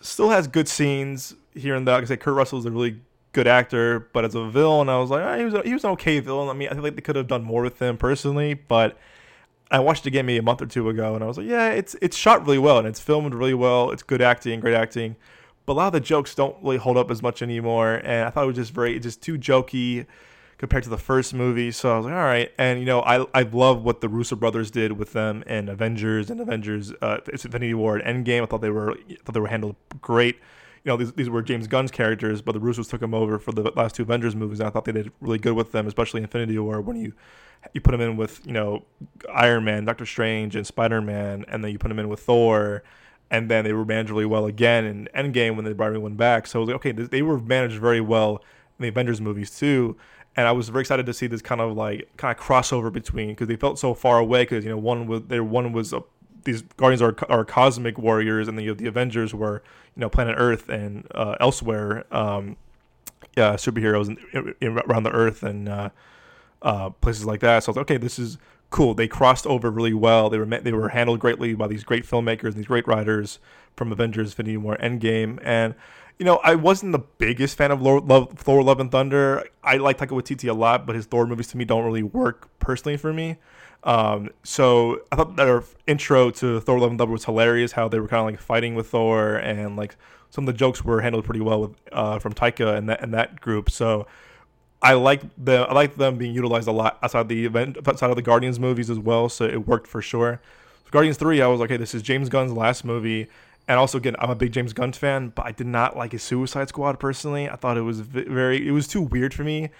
Still 0.01 0.31
has 0.31 0.49
good 0.49 0.69
scenes 0.69 1.35
here 1.55 1.75
and 1.75 1.87
there. 1.87 1.95
Like 1.95 2.05
I 2.05 2.07
said, 2.07 2.21
Kurt 2.21 2.35
Russell 2.35 2.59
is 2.59 2.65
a 2.65 2.71
really 2.71 3.01
good 3.33 3.47
actor, 3.47 4.09
but 4.13 4.25
as 4.25 4.35
a 4.35 4.49
villain, 4.49 4.89
I 4.89 4.99
was 4.99 5.11
like, 5.11 5.25
oh, 5.25 5.39
he 5.39 5.45
was 5.45 5.55
a, 5.55 5.63
he 5.63 5.73
was 5.73 5.85
an 5.85 5.91
okay 5.91 6.21
villain. 6.21 6.49
I 6.49 6.53
mean, 6.53 6.69
I 6.69 6.75
feel 6.75 6.83
like 6.83 6.97
they 6.97 7.03
could 7.03 7.17
have 7.17 7.29
done 7.29 7.45
more 7.45 7.63
with 7.63 7.81
him 7.81 7.97
personally, 7.97 8.55
but 8.55 8.99
I 9.73 9.81
watched 9.81 10.07
it 10.07 10.09
again 10.09 10.27
maybe 10.27 10.39
a 10.39 10.43
month 10.43 10.61
or 10.61 10.67
two 10.67 10.89
ago, 10.91 11.15
and 11.15 11.25
I 11.25 11.27
was 11.27 11.39
like, 11.39 11.47
yeah, 11.47 11.71
it's 11.71 11.97
it's 12.03 12.17
shot 12.17 12.47
really 12.47 12.59
well 12.59 12.79
and 12.79 12.87
it's 12.87 13.01
filmed 13.01 13.35
really 13.35 13.55
well. 13.55 13.91
It's 13.91 14.03
good 14.03 14.21
acting, 14.21 14.61
great 14.61 14.75
acting, 14.75 15.17
but 15.67 15.73
a 15.73 15.75
lot 15.75 15.87
of 15.89 15.93
the 15.95 16.01
jokes 16.01 16.35
don't 16.35 16.57
really 16.63 16.77
hold 16.77 16.97
up 16.97 17.11
as 17.11 17.23
much 17.23 17.43
anymore. 17.43 17.95
And 17.95 18.27
I 18.27 18.31
thought 18.31 18.45
it 18.45 18.49
was 18.49 18.57
just 18.57 18.73
very, 18.73 19.01
just 19.01 19.23
too 19.23 19.39
jokey 19.39 20.07
compared 20.59 20.85
to 20.85 20.91
the 20.91 20.99
first 20.99 21.35
movie. 21.35 21.73
So 21.73 21.93
I 21.93 21.97
was 21.97 22.05
like, 22.05 22.15
all 22.15 22.21
right. 22.21 22.53
And 22.59 22.79
you 22.81 22.87
know, 22.87 23.01
I 23.01 23.27
I 23.35 23.43
love 23.43 23.83
what 23.83 24.01
the 24.01 24.09
Russo 24.09 24.37
brothers 24.37 24.71
did 24.71 24.93
with 24.93 25.13
them 25.13 25.43
in 25.47 25.69
Avengers 25.69 26.31
and 26.31 26.41
Avengers 26.41 26.93
uh, 27.01 27.19
Infinity 27.33 27.75
War 27.75 27.97
and 27.97 28.27
Endgame. 28.27 28.43
I 28.43 28.47
thought 28.47 28.61
they 28.61 28.71
were 28.71 28.93
I 28.93 29.17
thought 29.25 29.33
they 29.33 29.41
were 29.41 29.49
handled 29.49 29.77
great. 30.01 30.39
You 30.85 30.91
know, 30.91 30.97
these, 30.97 31.13
these 31.13 31.31
were 31.31 31.43
James 31.43 31.69
Gunn's 31.69 31.93
characters, 31.93 32.43
but 32.43 32.53
the 32.53 32.61
Russos 32.61 32.91
took 32.91 33.01
them 33.01 33.15
over 33.15 33.39
for 33.39 33.53
the 33.53 33.63
last 33.77 33.95
two 33.95 34.03
Avengers 34.03 34.35
movies. 34.35 34.59
And 34.59 34.67
I 34.67 34.71
thought 34.71 34.85
they 34.85 34.93
did 34.93 35.13
really 35.21 35.39
good 35.39 35.55
with 35.55 35.73
them, 35.73 35.87
especially 35.87 36.23
Infinity 36.23 36.59
War 36.59 36.81
when 36.81 36.97
you 36.97 37.13
you 37.73 37.81
put 37.81 37.93
them 37.93 38.01
in 38.01 38.17
with 38.17 38.45
you 38.45 38.53
know 38.53 38.85
Iron 39.33 39.65
Man, 39.65 39.85
Doctor 39.85 40.07
Strange, 40.07 40.57
and 40.57 40.67
Spider 40.67 41.01
Man, 41.01 41.45
and 41.49 41.63
then 41.63 41.71
you 41.71 41.79
put 41.79 41.89
them 41.89 41.99
in 41.99 42.09
with 42.09 42.21
Thor, 42.21 42.83
and 43.31 43.51
then 43.51 43.65
they 43.65 43.73
were 43.73 43.85
managed 43.85 44.11
really 44.11 44.27
well 44.27 44.47
again 44.47 44.85
in 44.85 45.09
Endgame 45.15 45.57
when 45.57 45.65
they 45.65 45.73
brought 45.73 45.87
everyone 45.87 46.15
back. 46.15 46.47
So 46.47 46.63
like, 46.63 46.77
okay, 46.77 46.93
they 46.93 47.23
were 47.23 47.39
managed 47.39 47.81
very 47.81 48.01
well 48.01 48.43
in 48.79 48.83
the 48.83 48.89
Avengers 48.89 49.21
movies 49.21 49.57
too. 49.57 49.97
And 50.35 50.49
I 50.49 50.53
was 50.53 50.71
very 50.71 50.81
excited 50.83 51.07
to 51.07 51.13
see 51.13 51.27
this 51.27 51.43
kind 51.43 51.61
of 51.61 51.77
like 51.77 52.11
kind 52.17 52.37
of 52.37 52.43
crossover 52.43 52.93
between 52.93 53.29
because 53.29 53.49
they 53.49 53.57
felt 53.57 53.79
so 53.79 53.95
far 53.95 54.19
away 54.19 54.43
because 54.43 54.65
you 54.65 54.71
know 54.71 54.79
one 54.79 55.07
was 55.07 55.23
there 55.29 55.45
one 55.45 55.73
was 55.73 55.93
a, 55.93 56.03
these 56.45 56.63
Guardians 56.77 57.03
are, 57.03 57.17
are 57.29 57.45
cosmic 57.45 57.99
warriors 57.99 58.49
and 58.49 58.57
then 58.57 58.65
you 58.65 58.71
have 58.71 58.79
the 58.79 58.87
Avengers 58.87 59.35
were 59.35 59.63
you 59.97 60.01
know 60.01 60.09
planet 60.09 60.37
Earth 60.39 60.69
and 60.69 61.07
uh, 61.15 61.37
elsewhere 61.41 62.05
um, 62.15 62.57
yeah 63.37 63.55
superheroes 63.55 64.09
in, 64.09 64.55
in, 64.61 64.79
around 64.79 65.03
the 65.03 65.13
Earth 65.13 65.43
and 65.43 65.69
uh, 65.69 65.91
uh, 66.63 66.91
places 66.91 67.25
like 67.25 67.41
that. 67.41 67.65
So 67.65 67.71
I 67.71 67.75
was 67.75 67.79
okay, 67.83 67.97
this 67.97 68.19
is 68.19 68.39
cool. 68.71 68.95
They 68.95 69.09
crossed 69.09 69.47
over 69.47 69.71
really 69.71 69.95
well. 69.95 70.31
They 70.31 70.39
were 70.39 70.47
they 70.47 70.73
were 70.73 70.89
handled 70.89 71.21
greatly 71.21 71.55
by 71.55 71.67
these 71.69 71.85
great 71.85 72.05
filmmakers, 72.05 72.49
and 72.49 72.55
these 72.55 72.67
great 72.67 72.87
writers 72.87 73.39
from 73.77 73.93
Avengers: 73.93 74.29
Infinity 74.29 74.57
War, 74.57 74.77
Endgame, 74.79 75.39
and 75.43 75.75
you 76.19 76.27
know, 76.27 76.41
I 76.45 76.55
wasn't 76.55 76.93
the 76.93 76.99
biggest 77.19 77.57
fan 77.57 77.71
of 77.71 77.81
Thor: 77.81 78.63
Love 78.63 78.81
and 78.81 78.91
Thunder. 78.91 79.45
I 79.63 79.77
like 79.77 79.99
Taika 79.99 80.09
Waititi 80.09 80.49
a 80.49 80.53
lot, 80.53 80.87
but 80.87 80.97
his 80.97 81.07
Thor 81.07 81.27
movies 81.27 81.49
to 81.49 81.57
me 81.57 81.65
don't 81.65 81.85
really 81.85 82.03
work 82.03 82.49
personally 82.59 82.97
for 82.97 83.13
me. 83.13 83.39
Um, 83.85 84.31
so 84.45 85.03
I 85.11 85.17
thought 85.17 85.37
their 85.37 85.65
intro 85.87 86.31
to 86.31 86.61
Thor: 86.61 86.79
Love 86.79 86.91
and 86.91 86.99
Thunder 86.99 87.13
was 87.13 87.25
hilarious. 87.25 87.73
How 87.73 87.89
they 87.89 87.99
were 87.99 88.09
kind 88.09 88.21
of 88.21 88.27
like 88.27 88.41
fighting 88.41 88.75
with 88.75 88.89
Thor, 88.89 89.37
and 89.37 89.77
like 89.77 89.97
some 90.31 90.45
of 90.45 90.47
the 90.47 90.59
jokes 90.59 90.85
were 90.85 91.01
handled 91.01 91.25
pretty 91.25 91.41
well 91.41 91.61
with 91.63 91.71
uh, 91.91 92.19
from 92.19 92.33
Taika 92.33 92.77
and 92.77 92.89
that 92.89 93.03
and 93.03 93.13
that 93.13 93.41
group. 93.41 93.71
So 93.71 94.07
I 94.81 94.95
like 94.95 95.23
the 95.43 95.63
I 95.69 95.73
like 95.75 95.97
them 95.97 96.17
being 96.17 96.35
utilized 96.35 96.69
a 96.69 96.73
lot 96.73 96.99
outside 97.03 97.29
the 97.29 97.45
event 97.45 97.77
outside 97.87 98.11
of 98.11 98.17
the 98.17 98.23
Guardians 98.23 98.59
movies 98.59 98.89
as 98.89 98.99
well. 98.99 99.29
So 99.29 99.45
it 99.45 99.67
worked 99.67 99.87
for 99.87 100.01
sure. 100.01 100.41
So 100.85 100.91
Guardians 100.91 101.17
three, 101.17 101.41
I 101.43 101.47
was 101.47 101.61
like, 101.61 101.71
okay, 101.71 101.77
this 101.77 101.95
is 101.95 102.03
James 102.03 102.29
Gunn's 102.29 102.53
last 102.53 102.85
movie, 102.85 103.29
and 103.67 103.79
also 103.79 103.99
again, 103.99 104.17
I'm 104.19 104.31
a 104.31 104.35
big 104.35 104.53
James 104.53 104.73
Gunn 104.73 104.93
fan, 104.93 105.29
but 105.29 105.45
I 105.45 105.53
did 105.53 105.67
not 105.67 105.97
like 105.97 106.13
his 106.13 106.23
Suicide 106.23 106.69
Squad 106.69 107.01
personally. 107.01 107.49
I 107.49 107.57
thought 107.57 107.77
it 107.77 107.83
was 107.83 108.01
very 108.01 108.67
it 108.67 108.73
was 108.73 108.87
too 108.87 109.03
weird 109.03 109.35
for 109.35 109.45
me. 109.45 109.71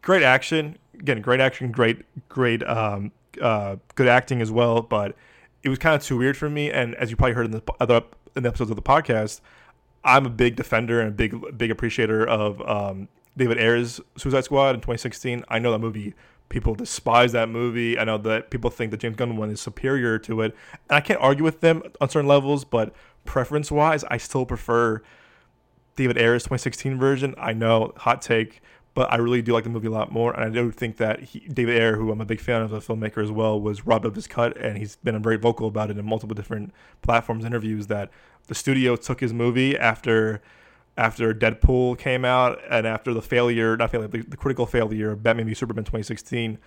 Great 0.00 0.22
action, 0.22 0.78
again, 0.98 1.20
great 1.20 1.40
action, 1.40 1.70
great 1.70 2.02
great 2.28 2.62
um, 2.64 3.12
uh, 3.40 3.76
good 3.94 4.08
acting 4.08 4.40
as 4.40 4.50
well, 4.50 4.82
but 4.82 5.16
it 5.62 5.68
was 5.68 5.78
kind 5.78 5.94
of 5.94 6.02
too 6.02 6.16
weird 6.16 6.36
for 6.36 6.50
me. 6.50 6.70
And 6.70 6.94
as 6.96 7.10
you 7.10 7.16
probably 7.16 7.34
heard 7.34 7.46
in 7.46 7.52
the 7.52 7.62
other 7.80 8.02
in 8.34 8.42
the 8.42 8.48
episodes 8.48 8.70
of 8.70 8.76
the 8.76 8.82
podcast, 8.82 9.40
I'm 10.04 10.26
a 10.26 10.30
big 10.30 10.56
defender 10.56 11.00
and 11.00 11.08
a 11.08 11.12
big 11.12 11.58
big 11.58 11.70
appreciator 11.70 12.26
of 12.26 12.60
um, 12.68 13.08
David 13.36 13.58
Ayer's 13.58 14.00
Suicide 14.16 14.44
Squad 14.44 14.70
in 14.70 14.80
2016. 14.80 15.44
I 15.48 15.58
know 15.58 15.72
that 15.72 15.78
movie. 15.78 16.14
People 16.48 16.74
despise 16.74 17.32
that 17.32 17.48
movie. 17.48 17.98
I 17.98 18.04
know 18.04 18.18
that 18.18 18.50
people 18.50 18.68
think 18.68 18.90
the 18.90 18.98
James 18.98 19.16
Gunn 19.16 19.38
one 19.38 19.48
is 19.48 19.58
superior 19.58 20.18
to 20.18 20.42
it. 20.42 20.54
And 20.90 20.96
I 20.96 21.00
can't 21.00 21.18
argue 21.18 21.44
with 21.44 21.60
them 21.60 21.82
on 21.98 22.10
certain 22.10 22.28
levels, 22.28 22.64
but 22.64 22.94
preference 23.24 23.70
wise, 23.70 24.04
I 24.04 24.18
still 24.18 24.44
prefer 24.44 25.02
David 25.96 26.18
Ayer's 26.18 26.42
2016 26.42 26.98
version. 26.98 27.34
I 27.38 27.54
know, 27.54 27.94
hot 27.96 28.20
take, 28.20 28.60
but 28.94 29.10
I 29.12 29.16
really 29.16 29.42
do 29.42 29.52
like 29.52 29.64
the 29.64 29.70
movie 29.70 29.88
a 29.88 29.90
lot 29.90 30.12
more. 30.12 30.34
And 30.34 30.44
I 30.44 30.50
do 30.50 30.70
think 30.70 30.98
that 30.98 31.20
he, 31.20 31.40
David 31.40 31.80
Ayer, 31.80 31.96
who 31.96 32.10
I'm 32.12 32.20
a 32.20 32.26
big 32.26 32.40
fan 32.40 32.62
of, 32.62 32.72
as 32.72 32.84
a 32.84 32.92
filmmaker 32.92 33.22
as 33.22 33.30
well, 33.30 33.60
was 33.60 33.86
robbed 33.86 34.04
of 34.04 34.14
his 34.14 34.26
cut. 34.26 34.56
And 34.56 34.76
he's 34.76 34.96
been 34.96 35.20
very 35.22 35.36
vocal 35.36 35.68
about 35.68 35.90
it 35.90 35.98
in 35.98 36.04
multiple 36.04 36.34
different 36.34 36.72
platforms, 37.00 37.44
interviews, 37.44 37.86
that 37.86 38.10
the 38.48 38.54
studio 38.54 38.96
took 38.96 39.20
his 39.20 39.32
movie 39.32 39.78
after 39.78 40.42
after 40.98 41.32
Deadpool 41.32 41.98
came 41.98 42.22
out 42.22 42.60
and 42.68 42.86
after 42.86 43.14
the 43.14 43.22
failure, 43.22 43.78
not 43.78 43.90
failure, 43.90 44.08
the, 44.08 44.20
the 44.20 44.36
critical 44.36 44.66
failure 44.66 45.12
of 45.12 45.22
Batman 45.22 45.46
v 45.46 45.54
Superman 45.54 45.84
2016, 45.84 46.58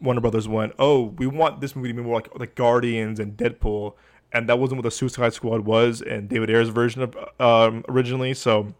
Warner 0.00 0.20
Brothers 0.20 0.48
went, 0.48 0.72
"Oh, 0.78 1.04
we 1.04 1.28
want 1.28 1.60
this 1.60 1.76
movie 1.76 1.88
to 1.88 1.94
be 1.94 2.02
more 2.02 2.16
like 2.16 2.36
like 2.38 2.54
Guardians 2.56 3.20
and 3.20 3.36
Deadpool," 3.36 3.94
and 4.32 4.48
that 4.48 4.58
wasn't 4.58 4.78
what 4.78 4.84
the 4.84 4.90
Suicide 4.90 5.34
Squad 5.34 5.60
was 5.60 6.02
and 6.02 6.28
David 6.28 6.50
Ayer's 6.50 6.70
version 6.70 7.02
of 7.02 7.16
um, 7.38 7.84
originally. 7.88 8.34
So 8.34 8.74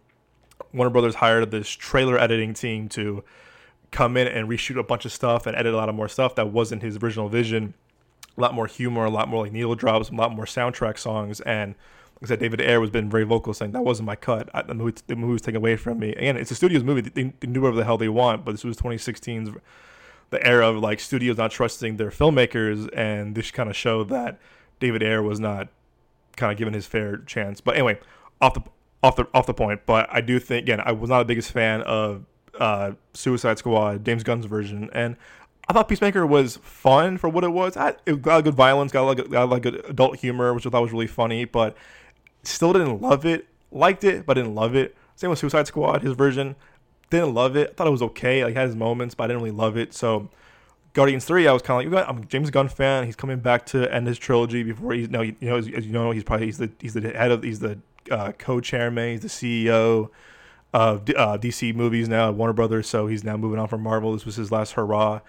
Warner 0.73 0.91
Brothers 0.91 1.17
hired 1.17 1.51
this 1.51 1.69
trailer 1.69 2.19
editing 2.19 2.55
team 2.55 2.89
to 2.91 3.25
come 3.91 4.17
in 4.17 4.29
and 4.29 4.49
reshoot 4.49 4.79
a 4.79 4.83
bunch 4.83 5.05
of 5.05 5.13
stuff 5.13 5.47
and 5.47 5.57
edit 5.57 5.75
a 5.75 5.77
lot 5.77 5.89
of 5.89 5.95
more 5.95 6.09
stuff 6.09 6.35
that 6.37 6.49
wasn't 6.49 6.83
his 6.83 6.97
original 6.99 7.29
vision. 7.29 7.75
A 8.37 8.41
lot 8.41 8.55
more 8.55 8.67
humor, 8.67 9.05
a 9.05 9.11
lot 9.11 9.29
more 9.29 9.45
like 9.45 9.53
needle 9.53 9.75
drops, 9.75 10.11
a 10.11 10.15
lot 10.15 10.33
more 10.33 10.45
soundtrack 10.45 10.99
songs, 10.99 11.41
and 11.41 11.75
like 12.21 12.29
I 12.29 12.35
said, 12.35 12.41
David 12.41 12.61
Ayer 12.61 12.81
was 12.81 12.91
been 12.91 13.09
very 13.09 13.25
vocal 13.25 13.55
saying 13.55 13.73
that 13.73 13.83
wasn't 13.83 14.07
my 14.07 14.15
cut. 14.15 14.51
I, 14.53 14.63
the, 14.63 14.75
movie, 14.75 14.95
the 15.07 15.17
movie 15.17 15.33
was 15.33 15.43
taken 15.43 15.57
away 15.57 15.77
from 15.77 15.99
me. 15.99 16.11
Again, 16.11 16.37
it's 16.37 16.51
a 16.51 16.55
studio's 16.55 16.85
movie. 16.85 17.01
They, 17.01 17.33
they 17.41 17.47
do 17.47 17.63
whatever 17.63 17.79
the 17.79 17.85
hell 17.85 17.97
they 17.97 18.11
want, 18.11 18.45
but 18.45 18.53
this 18.53 18.63
was 18.63 18.77
2016's 18.77 19.51
the 20.29 20.47
era 20.47 20.69
of 20.69 20.77
like 20.77 21.01
studios 21.01 21.39
not 21.39 21.51
trusting 21.51 21.97
their 21.97 22.11
filmmakers, 22.11 22.89
and 22.95 23.35
this 23.35 23.51
kind 23.51 23.69
of 23.71 23.77
showed 23.77 24.11
that 24.11 24.39
David 24.81 25.03
Ayer 25.03 25.23
was 25.23 25.41
not 25.41 25.69
kind 26.37 26.53
of 26.53 26.59
given 26.59 26.75
his 26.75 26.87
fair 26.87 27.17
chance. 27.19 27.61
But 27.61 27.75
anyway, 27.75 27.99
off 28.41 28.55
the 28.55 28.63
off 29.03 29.17
the 29.17 29.27
off 29.33 29.47
the 29.47 29.55
point, 29.55 29.83
but 29.87 30.09
I 30.11 30.21
do 30.21 30.39
think 30.39 30.65
again 30.65 30.81
I 30.85 30.93
was 30.93 31.11
not 31.11 31.21
the 31.21 31.25
biggest 31.25 31.53
fan 31.53 31.83
of 31.83 32.25
uh, 32.59 32.93
Suicide 33.15 33.59
Squad, 33.59 34.05
James 34.05 34.23
Gunn's 34.23 34.47
version, 34.47 34.91
and 34.93 35.17
I 35.69 35.73
thought 35.73 35.89
Peacemaker 35.89 36.27
was 36.27 36.57
fun 36.59 37.17
for 37.17 37.29
what 37.29 37.45
it 37.45 37.53
was. 37.53 37.77
I, 37.77 37.95
it 38.05 38.21
got 38.21 38.45
good 38.45 38.55
violence, 38.55 38.93
got 38.93 39.03
like 39.03 39.31
got 39.31 39.49
like 39.49 39.63
good 39.63 39.85
adult 39.89 40.19
humor, 40.19 40.53
which 40.53 40.67
I 40.67 40.71
thought 40.71 40.83
was 40.83 40.93
really 40.93 41.07
funny, 41.07 41.45
but 41.45 41.77
still 42.43 42.73
didn't 42.73 43.01
love 43.01 43.25
it. 43.25 43.47
Liked 43.73 44.03
it, 44.03 44.27
but 44.27 44.35
didn't 44.35 44.57
love 44.57 44.75
it. 44.75 44.97
Same 45.15 45.31
with 45.31 45.39
Suicide 45.39 45.69
Squad, 45.69 46.03
his 46.03 46.15
version. 46.15 46.57
Didn't 47.09 47.35
love 47.35 47.57
it. 47.57 47.71
I 47.71 47.73
thought 47.75 47.87
it 47.87 47.91
was 47.91 48.03
okay. 48.03 48.45
Like 48.45 48.57
had 48.57 48.67
his 48.67 48.75
moments, 48.75 49.15
but 49.15 49.25
I 49.25 49.27
didn't 49.29 49.43
really 49.43 49.57
love 49.57 49.77
it. 49.77 49.95
So 49.95 50.29
Guardians 50.93 51.25
Three, 51.25 51.47
I 51.47 51.53
was 51.53 51.63
kind 51.63 51.87
of 51.87 51.93
like, 51.93 52.09
I'm 52.09 52.19
a 52.19 52.25
James 52.25 52.51
Gunn 52.51 52.69
fan. 52.69 53.05
He's 53.05 53.15
coming 53.15 53.39
back 53.39 53.65
to 53.67 53.93
end 53.95 54.09
his 54.09 54.19
trilogy 54.19 54.65
before 54.65 54.93
he's 54.93 55.09
no, 55.09 55.21
you 55.21 55.37
know, 55.41 55.57
as, 55.57 55.69
as 55.69 55.87
you 55.87 55.93
know, 55.93 56.11
he's 56.11 56.25
probably 56.25 56.47
he's 56.47 56.59
the 56.59 56.71
he's 56.81 56.95
the 56.95 57.01
head 57.01 57.31
of 57.31 57.45
he's 57.45 57.61
the 57.61 57.79
uh, 58.11 58.33
co-chairman, 58.33 59.13
he's 59.13 59.21
the 59.21 59.29
CEO 59.29 60.11
of 60.73 61.03
uh, 61.11 61.37
DC 61.39 61.75
movies 61.75 62.09
now, 62.09 62.31
Warner 62.31 62.53
Brothers. 62.53 62.89
So 62.89 63.07
he's 63.07 63.25
now 63.25 63.37
moving 63.37 63.59
on 63.59 63.69
from 63.69 63.83
Marvel. 63.83 64.13
This 64.13 64.25
was 64.25 64.37
his 64.37 64.53
last 64.53 64.73
hurrah. 64.73 65.21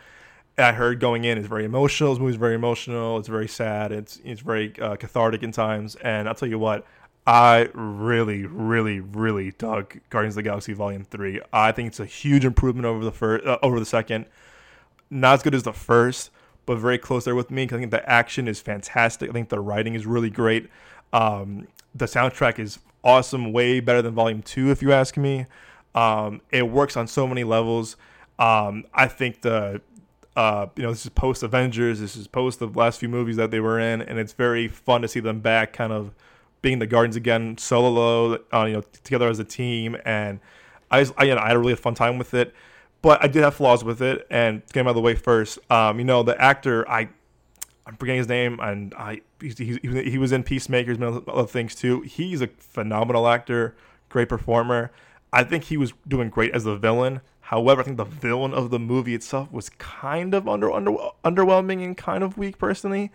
I 0.58 0.74
heard 0.74 1.00
going 1.00 1.24
in 1.24 1.38
is 1.38 1.48
very 1.48 1.66
emotional. 1.66 2.14
This 2.14 2.20
movie's 2.20 2.36
very 2.36 2.56
emotional. 2.56 3.18
It's 3.18 3.28
very 3.28 3.48
sad. 3.48 3.92
It's 3.92 4.20
it's 4.24 4.42
very 4.42 4.74
uh, 4.80 4.96
cathartic 4.96 5.44
in 5.44 5.52
times. 5.52 5.96
And 5.96 6.28
I'll 6.28 6.36
tell 6.36 6.50
you 6.50 6.60
what, 6.60 6.86
I 7.26 7.70
really, 7.74 8.46
really, 8.46 9.00
really 9.00 9.52
dug 9.52 10.00
Guardians 10.10 10.34
of 10.34 10.44
the 10.44 10.50
Galaxy 10.50 10.74
Volume 10.74 11.04
Three. 11.04 11.40
I 11.54 11.72
think 11.72 11.88
it's 11.88 12.00
a 12.00 12.06
huge 12.06 12.46
improvement 12.46 12.86
over 12.86 13.04
the 13.04 13.12
first, 13.12 13.46
uh, 13.46 13.60
over 13.64 13.80
the 13.80 13.86
second. 13.86 14.26
Not 15.10 15.36
as 15.36 15.44
good 15.44 15.56
as 15.56 15.64
the 15.64 15.74
first, 15.74 16.32
but 16.66 16.78
very 16.78 16.98
close 16.98 17.26
there 17.26 17.36
with 17.36 17.52
me. 17.52 17.64
I 17.64 17.68
think 17.68 17.92
the 17.92 18.08
action 18.10 18.48
is 18.48 18.60
fantastic. 18.60 19.30
I 19.30 19.34
think 19.34 19.50
the 19.50 19.60
writing 19.60 19.96
is 19.96 20.06
really 20.06 20.30
great. 20.30 20.70
Um, 21.14 21.68
the 21.94 22.06
soundtrack 22.06 22.60
is 22.60 22.80
awesome, 23.04 23.52
way 23.52 23.80
better 23.80 24.02
than 24.02 24.14
Volume 24.14 24.42
Two, 24.42 24.72
if 24.72 24.82
you 24.82 24.92
ask 24.92 25.18
me. 25.18 25.46
Um, 25.94 26.42
it 26.52 26.70
works 26.70 26.96
on 26.96 27.08
so 27.08 27.28
many 27.28 27.44
levels. 27.44 27.98
Um, 28.40 28.86
I 28.94 29.08
think 29.08 29.42
the 29.42 29.82
uh, 30.36 30.68
you 30.76 30.84
know, 30.84 30.92
this 30.92 31.06
is 31.06 31.10
post 31.10 31.44
Avengers. 31.44 32.00
This 32.00 32.16
is 32.16 32.28
post 32.28 32.60
the 32.60 32.68
last 32.68 33.00
few 33.00 33.10
movies 33.10 33.36
that 33.36 33.52
they 33.52 33.60
were 33.60 33.80
in, 33.80 34.02
and 34.02 34.18
it's 34.18 34.34
very 34.34 34.68
fun 34.68 35.02
to 35.02 35.08
see 35.08 35.20
them 35.20 35.42
back, 35.42 35.74
kind 35.74 35.92
of 35.92 36.14
being 36.62 36.80
the 36.80 36.88
Guardians 36.88 37.16
again, 37.16 37.58
solo, 37.58 38.40
uh, 38.54 38.66
you 38.66 38.74
know, 38.74 38.84
together 39.04 39.28
as 39.28 39.40
a 39.40 39.44
team. 39.44 39.98
And 40.06 40.40
I, 40.90 41.02
just, 41.02 41.14
I, 41.18 41.24
you 41.26 41.36
know, 41.36 41.42
I 41.42 41.48
had 41.48 41.58
a 41.58 41.60
really 41.60 41.76
fun 41.76 41.96
time 41.96 42.18
with 42.18 42.34
it, 42.34 42.54
but 43.02 43.22
I 43.24 43.28
did 43.28 43.44
have 43.44 43.56
flaws 43.56 43.84
with 43.84 44.02
it. 44.02 44.26
And 44.30 44.62
get 44.72 44.86
out 44.86 44.90
of 44.92 44.96
the 44.96 45.02
way 45.02 45.16
first, 45.16 45.60
um, 45.72 46.00
you 46.00 46.06
know, 46.06 46.24
the 46.24 46.40
actor, 46.40 46.88
I, 46.90 47.10
I'm 47.86 47.96
forgetting 47.96 48.20
his 48.20 48.30
name, 48.30 48.60
and 48.62 48.94
I, 48.94 49.22
he, 49.42 49.80
he, 49.82 50.04
he 50.12 50.18
was 50.18 50.32
in 50.32 50.44
Peacemakers 50.44 50.98
and 50.98 51.28
other 51.28 51.48
things 51.48 51.74
too. 51.76 52.02
He's 52.02 52.42
a 52.42 52.48
phenomenal 52.48 53.28
actor, 53.28 53.76
great 54.10 54.30
performer. 54.30 54.92
I 55.34 55.44
think 55.44 55.66
he 55.66 55.78
was 55.78 55.94
doing 56.08 56.30
great 56.30 56.54
as 56.54 56.64
the 56.64 56.76
villain. 56.76 57.22
However, 57.42 57.82
I 57.82 57.84
think 57.84 57.98
the 57.98 58.06
villain 58.06 58.54
of 58.54 58.70
the 58.70 58.80
movie 58.80 59.16
itself 59.16 59.52
was 59.52 59.70
kind 59.70 60.34
of 60.34 60.48
under, 60.48 60.72
under 60.72 60.92
underwhelming 61.26 61.84
and 61.84 61.98
kind 61.98 62.24
of 62.24 62.38
weak 62.38 62.58
personally. 62.58 63.12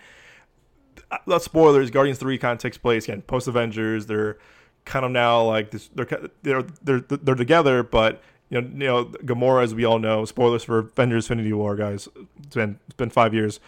Uh, 1.10 1.18
not 1.26 1.42
spoilers. 1.42 1.90
Guardians 1.90 2.18
Three 2.18 2.36
kind 2.38 2.52
of 2.52 2.58
takes 2.58 2.76
place 2.78 3.04
again 3.04 3.22
post 3.22 3.48
Avengers. 3.48 4.06
They're 4.06 4.38
kind 4.84 5.04
of 5.04 5.10
now 5.10 5.42
like 5.44 5.70
this. 5.70 5.88
They're 5.94 6.08
they're 6.42 6.62
they're 6.82 7.00
they're 7.00 7.34
together, 7.34 7.82
but 7.82 8.22
you 8.48 8.60
know 8.60 8.68
you 8.68 8.86
know 8.86 9.04
Gamora, 9.24 9.62
as 9.62 9.74
we 9.74 9.84
all 9.84 9.98
know. 9.98 10.24
Spoilers 10.24 10.64
for 10.64 10.78
Avengers: 10.78 11.26
Infinity 11.26 11.52
War, 11.52 11.76
guys. 11.76 12.08
It's 12.42 12.54
been 12.54 12.78
it's 12.86 12.96
been 12.96 13.10
five 13.10 13.34
years. 13.34 13.60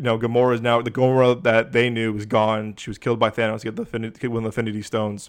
You 0.00 0.04
know, 0.04 0.18
Gamora 0.18 0.54
is 0.54 0.62
now 0.62 0.80
the 0.80 0.90
Gamora 0.90 1.42
that 1.42 1.72
they 1.72 1.90
knew 1.90 2.10
was 2.10 2.24
gone. 2.24 2.74
She 2.76 2.88
was 2.88 2.96
killed 2.96 3.18
by 3.18 3.28
Thanos 3.28 3.62
get 3.62 3.76
the 3.76 3.82
Infinity, 3.82 4.28
one 4.28 4.38
of 4.38 4.42
the 4.44 4.48
Infinity 4.48 4.80
Stones. 4.80 5.28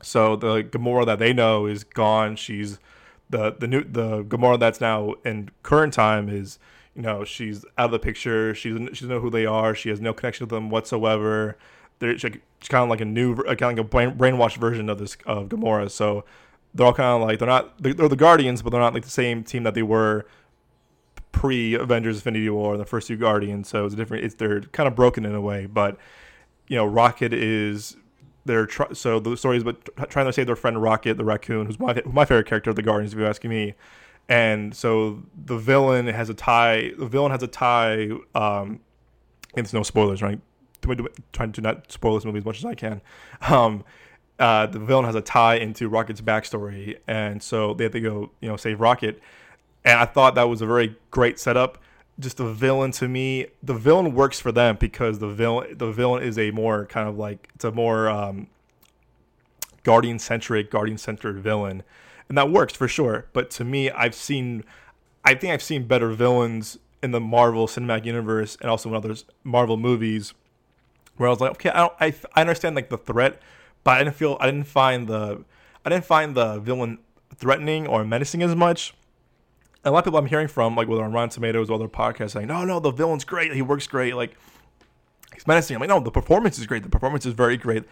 So 0.00 0.36
the 0.36 0.62
Gamora 0.62 1.04
that 1.06 1.18
they 1.18 1.32
know 1.32 1.66
is 1.66 1.82
gone. 1.82 2.36
She's 2.36 2.78
the 3.28 3.56
the 3.58 3.66
new 3.66 3.82
the 3.82 4.22
Gamora 4.22 4.56
that's 4.56 4.80
now 4.80 5.14
in 5.24 5.50
current 5.64 5.92
time 5.92 6.28
is 6.28 6.60
you 6.94 7.02
know 7.02 7.24
she's 7.24 7.64
out 7.76 7.86
of 7.86 7.90
the 7.90 7.98
picture. 7.98 8.54
She 8.54 8.70
doesn't 8.70 8.94
she 8.94 9.00
doesn't 9.00 9.08
know 9.08 9.20
who 9.20 9.30
they 9.30 9.46
are. 9.46 9.74
She 9.74 9.88
has 9.88 10.00
no 10.00 10.12
connection 10.12 10.46
to 10.46 10.54
them 10.54 10.70
whatsoever. 10.70 11.56
They're 11.98 12.16
she's 12.16 12.38
kind 12.68 12.84
of 12.84 12.90
like 12.90 13.00
a 13.00 13.04
new 13.04 13.34
kind 13.34 13.62
of 13.62 13.68
like 13.68 13.78
a 13.78 13.82
brain, 13.82 14.12
brainwashed 14.12 14.58
version 14.58 14.88
of 14.88 15.00
this 15.00 15.16
of 15.26 15.48
Gamora. 15.48 15.90
So 15.90 16.24
they're 16.72 16.86
all 16.86 16.94
kind 16.94 17.20
of 17.20 17.26
like 17.26 17.40
they're 17.40 17.48
not 17.48 17.82
they're 17.82 17.94
the 17.94 18.14
Guardians, 18.14 18.62
but 18.62 18.70
they're 18.70 18.80
not 18.80 18.94
like 18.94 19.02
the 19.02 19.10
same 19.10 19.42
team 19.42 19.64
that 19.64 19.74
they 19.74 19.82
were 19.82 20.24
pre 21.32 21.74
Avengers 21.74 22.16
Infinity 22.16 22.50
War 22.50 22.72
and 22.72 22.80
the 22.80 22.86
first 22.86 23.08
two 23.08 23.16
Guardians. 23.16 23.68
So 23.68 23.84
it's 23.84 23.94
a 23.94 23.96
different. 23.96 24.24
It's 24.24 24.34
they're 24.34 24.60
kind 24.60 24.86
of 24.86 24.94
broken 24.94 25.24
in 25.24 25.34
a 25.34 25.40
way, 25.40 25.66
but 25.66 25.96
you 26.68 26.76
know 26.76 26.84
Rocket 26.84 27.32
is 27.32 27.96
they're 28.44 28.68
so 28.92 29.20
the 29.20 29.36
story 29.36 29.56
is 29.56 29.62
about 29.62 30.10
trying 30.10 30.26
to 30.26 30.32
save 30.32 30.46
their 30.46 30.56
friend 30.56 30.82
Rocket 30.82 31.16
the 31.16 31.24
raccoon, 31.24 31.66
who's 31.66 31.78
my 31.78 32.00
my 32.04 32.24
favorite 32.24 32.46
character 32.46 32.70
of 32.70 32.76
the 32.76 32.82
Guardians, 32.82 33.12
if 33.12 33.18
you're 33.18 33.28
asking 33.28 33.50
me. 33.50 33.74
And 34.28 34.74
so 34.74 35.22
the 35.46 35.56
villain 35.56 36.06
has 36.06 36.28
a 36.28 36.34
tie. 36.34 36.92
The 36.98 37.06
villain 37.06 37.32
has 37.32 37.42
a 37.42 37.46
tie. 37.46 38.10
Um, 38.34 38.80
and 39.54 39.64
it's 39.64 39.72
no 39.72 39.82
spoilers, 39.82 40.22
right? 40.22 40.40
Trying 41.32 41.52
to 41.52 41.60
not 41.60 41.90
spoil 41.90 42.14
this 42.14 42.24
movie 42.24 42.38
as 42.38 42.44
much 42.44 42.58
as 42.58 42.64
I 42.64 42.74
can. 42.74 43.00
Um, 43.48 43.84
uh, 44.38 44.66
the 44.66 44.78
villain 44.78 45.04
has 45.04 45.14
a 45.14 45.20
tie 45.20 45.56
into 45.56 45.88
Rocket's 45.88 46.20
backstory, 46.20 46.98
and 47.08 47.42
so 47.42 47.74
they 47.74 47.84
have 47.84 47.92
to 47.92 48.00
go, 48.00 48.30
you 48.40 48.48
know, 48.48 48.56
save 48.56 48.80
Rocket. 48.80 49.20
And 49.88 49.98
I 49.98 50.04
thought 50.04 50.34
that 50.34 50.50
was 50.50 50.60
a 50.60 50.66
very 50.66 50.96
great 51.10 51.40
setup. 51.40 51.78
Just 52.20 52.36
the 52.36 52.52
villain 52.52 52.90
to 52.92 53.08
me 53.08 53.46
the 53.62 53.72
villain 53.72 54.14
works 54.14 54.38
for 54.38 54.52
them 54.52 54.76
because 54.78 55.18
the 55.18 55.28
villain 55.28 55.78
the 55.78 55.90
villain 55.90 56.22
is 56.22 56.38
a 56.38 56.50
more 56.50 56.84
kind 56.84 57.08
of 57.08 57.16
like 57.16 57.48
it's 57.54 57.64
a 57.64 57.72
more 57.72 58.10
um, 58.10 58.48
guardian 59.84 60.18
centric 60.18 60.70
guardian 60.70 60.98
centered 60.98 61.38
villain. 61.38 61.82
And 62.28 62.36
that 62.36 62.50
works 62.50 62.74
for 62.74 62.86
sure. 62.86 63.28
But 63.32 63.48
to 63.52 63.64
me 63.64 63.90
i've 63.90 64.14
seen 64.14 64.62
i 65.24 65.34
think 65.34 65.54
i've 65.54 65.62
seen 65.62 65.86
better 65.86 66.10
villains 66.10 66.76
in 67.02 67.12
the 67.12 67.20
marvel 67.20 67.66
cinematic 67.66 68.04
universe 68.04 68.58
and 68.60 68.68
also 68.68 68.90
in 68.90 68.94
other 68.94 69.14
marvel 69.42 69.78
movies 69.78 70.34
where 71.16 71.28
i 71.28 71.30
was 71.30 71.40
like 71.40 71.52
okay 71.52 71.70
i 71.70 71.88
i, 72.00 72.14
I 72.34 72.42
understand 72.42 72.76
like 72.76 72.90
the 72.90 72.98
threat 72.98 73.40
but 73.84 73.92
i 73.92 73.98
didn't 74.04 74.16
feel 74.16 74.36
i 74.40 74.46
didn't 74.46 74.66
find 74.66 75.08
the 75.08 75.44
i 75.84 75.88
didn't 75.88 76.04
find 76.04 76.34
the 76.34 76.58
villain 76.58 76.98
threatening 77.36 77.86
or 77.86 78.04
menacing 78.04 78.42
as 78.42 78.54
much 78.54 78.94
a 79.84 79.90
lot 79.90 80.00
of 80.00 80.04
people 80.04 80.18
I'm 80.18 80.26
hearing 80.26 80.48
from, 80.48 80.76
like 80.76 80.88
whether 80.88 81.02
on 81.02 81.12
Rotten 81.12 81.30
Tomatoes 81.30 81.70
or 81.70 81.74
other 81.74 81.88
podcasts, 81.88 82.32
saying, 82.32 82.48
"No, 82.48 82.64
no, 82.64 82.80
the 82.80 82.90
villain's 82.90 83.24
great. 83.24 83.52
He 83.52 83.62
works 83.62 83.86
great. 83.86 84.14
Like 84.14 84.36
he's 85.34 85.46
menacing." 85.46 85.76
I'm 85.76 85.80
like, 85.80 85.88
"No, 85.88 86.00
the 86.00 86.10
performance 86.10 86.58
is 86.58 86.66
great. 86.66 86.82
The 86.82 86.88
performance 86.88 87.26
is 87.26 87.34
very 87.34 87.56
great. 87.56 87.84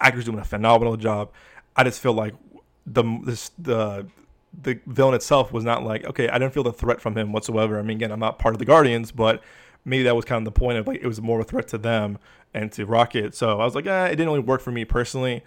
Actor's 0.00 0.24
doing 0.24 0.38
a 0.38 0.44
phenomenal 0.44 0.96
job." 0.96 1.30
I 1.76 1.84
just 1.84 2.00
feel 2.00 2.12
like 2.12 2.34
the 2.86 3.04
this 3.24 3.50
the 3.58 4.06
the 4.62 4.78
villain 4.86 5.14
itself 5.14 5.52
was 5.52 5.64
not 5.64 5.82
like 5.84 6.04
okay. 6.04 6.28
I 6.28 6.38
didn't 6.38 6.54
feel 6.54 6.62
the 6.62 6.72
threat 6.72 7.00
from 7.00 7.16
him 7.16 7.32
whatsoever. 7.32 7.78
I 7.78 7.82
mean, 7.82 7.98
again, 7.98 8.12
I'm 8.12 8.20
not 8.20 8.38
part 8.38 8.54
of 8.54 8.58
the 8.58 8.64
Guardians, 8.64 9.12
but 9.12 9.42
maybe 9.84 10.04
that 10.04 10.16
was 10.16 10.24
kind 10.24 10.46
of 10.46 10.52
the 10.52 10.58
point 10.58 10.78
of 10.78 10.86
like 10.86 11.00
it 11.02 11.06
was 11.06 11.20
more 11.20 11.40
of 11.40 11.46
a 11.46 11.48
threat 11.48 11.68
to 11.68 11.78
them 11.78 12.18
and 12.54 12.72
to 12.72 12.86
Rocket. 12.86 13.34
So 13.34 13.60
I 13.60 13.64
was 13.64 13.74
like, 13.74 13.86
eh, 13.86 14.06
it 14.06 14.10
didn't 14.10 14.28
really 14.28 14.40
work 14.40 14.60
for 14.60 14.70
me 14.70 14.84
personally 14.84 15.42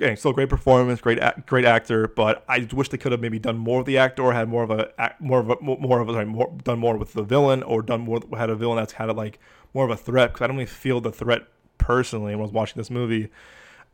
again, 0.00 0.16
still 0.16 0.32
great 0.32 0.48
performance, 0.48 1.00
great 1.00 1.20
great 1.46 1.64
actor, 1.64 2.08
but 2.08 2.44
I 2.48 2.66
wish 2.72 2.88
they 2.88 2.96
could 2.96 3.12
have 3.12 3.20
maybe 3.20 3.38
done 3.38 3.58
more 3.58 3.78
with 3.78 3.86
the 3.86 3.98
actor, 3.98 4.22
or 4.22 4.32
had 4.32 4.48
more 4.48 4.62
of 4.62 4.70
a 4.70 4.90
more 5.20 5.40
of 5.40 5.50
a 5.50 5.56
more 5.60 6.00
of 6.00 6.08
a 6.08 6.12
sorry, 6.12 6.24
more, 6.24 6.52
done 6.64 6.78
more 6.78 6.96
with 6.96 7.12
the 7.12 7.22
villain, 7.22 7.62
or 7.62 7.82
done 7.82 8.00
more 8.02 8.20
had 8.36 8.50
a 8.50 8.56
villain 8.56 8.76
that's 8.76 8.94
had 8.94 9.14
like 9.16 9.38
more 9.74 9.84
of 9.84 9.90
a 9.90 9.96
threat 9.96 10.32
because 10.32 10.44
I 10.44 10.46
don't 10.46 10.56
really 10.56 10.66
feel 10.66 11.00
the 11.00 11.12
threat 11.12 11.42
personally 11.78 12.32
when 12.32 12.40
I 12.40 12.42
was 12.42 12.52
watching 12.52 12.80
this 12.80 12.90
movie, 12.90 13.30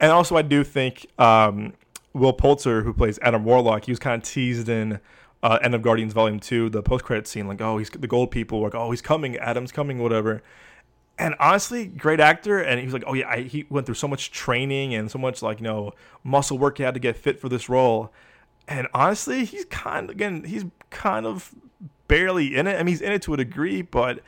and 0.01 0.13
also 0.13 0.37
I 0.37 0.43
do 0.43 0.65
think 0.65 1.07
um, 1.19 1.75
Will 2.13 2.33
Poulter, 2.33 2.83
who 2.83 2.93
plays 2.93 3.19
Adam 3.23 3.45
Warlock, 3.45 3.85
he 3.85 3.93
was 3.93 3.99
kind 3.99 4.23
of 4.23 4.29
teased 4.29 4.69
in. 4.69 5.01
Uh, 5.43 5.59
End 5.63 5.75
of 5.75 5.83
Guardians 5.83 6.13
Volume 6.15 6.41
Two, 6.41 6.71
the 6.71 6.83
post 6.83 7.05
credit 7.05 7.29
scene, 7.29 7.47
like, 7.47 7.61
oh, 7.61 7.77
he's 7.77 7.91
the 7.91 8.09
gold 8.09 8.31
people, 8.33 8.63
like, 8.63 8.75
oh, 8.75 8.91
he's 8.91 9.03
coming, 9.03 9.37
Adam's 9.37 9.71
coming, 9.71 9.99
whatever 9.99 10.43
and 11.19 11.35
honestly, 11.41 11.87
great 11.87 12.21
actor. 12.21 12.61
And 12.61 12.79
he 12.79 12.87
was 12.87 12.93
like, 12.93 13.05
oh 13.07 13.15
yeah, 13.15 13.29
I, 13.29 13.43
he 13.43 13.67
went 13.71 13.87
through 13.87 13.95
so 13.95 14.09
much 14.09 14.31
training 14.31 14.95
and 14.95 15.11
so 15.11 15.19
much 15.19 15.43
like 15.43 15.61
you 15.61 15.65
know 15.65 15.93
muscle 16.25 16.59
work 16.59 16.79
he 16.79 16.85
had 16.85 16.95
to 16.95 17.01
get 17.01 17.17
fit 17.17 17.41
for 17.41 17.49
this 17.49 17.69
role. 17.69 18.13
And 18.69 18.89
honestly, 18.93 19.45
he's 19.45 19.65
kind 19.67 20.11
of 20.11 20.17
again, 20.17 20.45
he's 20.45 20.65
kind 20.91 21.27
of 21.27 21.55
barely 22.09 22.57
in 22.57 22.67
it. 22.67 22.75
I 22.75 22.79
mean, 22.79 22.89
he's 22.89 23.01
in 23.01 23.13
it 23.13 23.23
to 23.23 23.35
a 23.35 23.37
degree, 23.37 23.83
but 23.83 24.21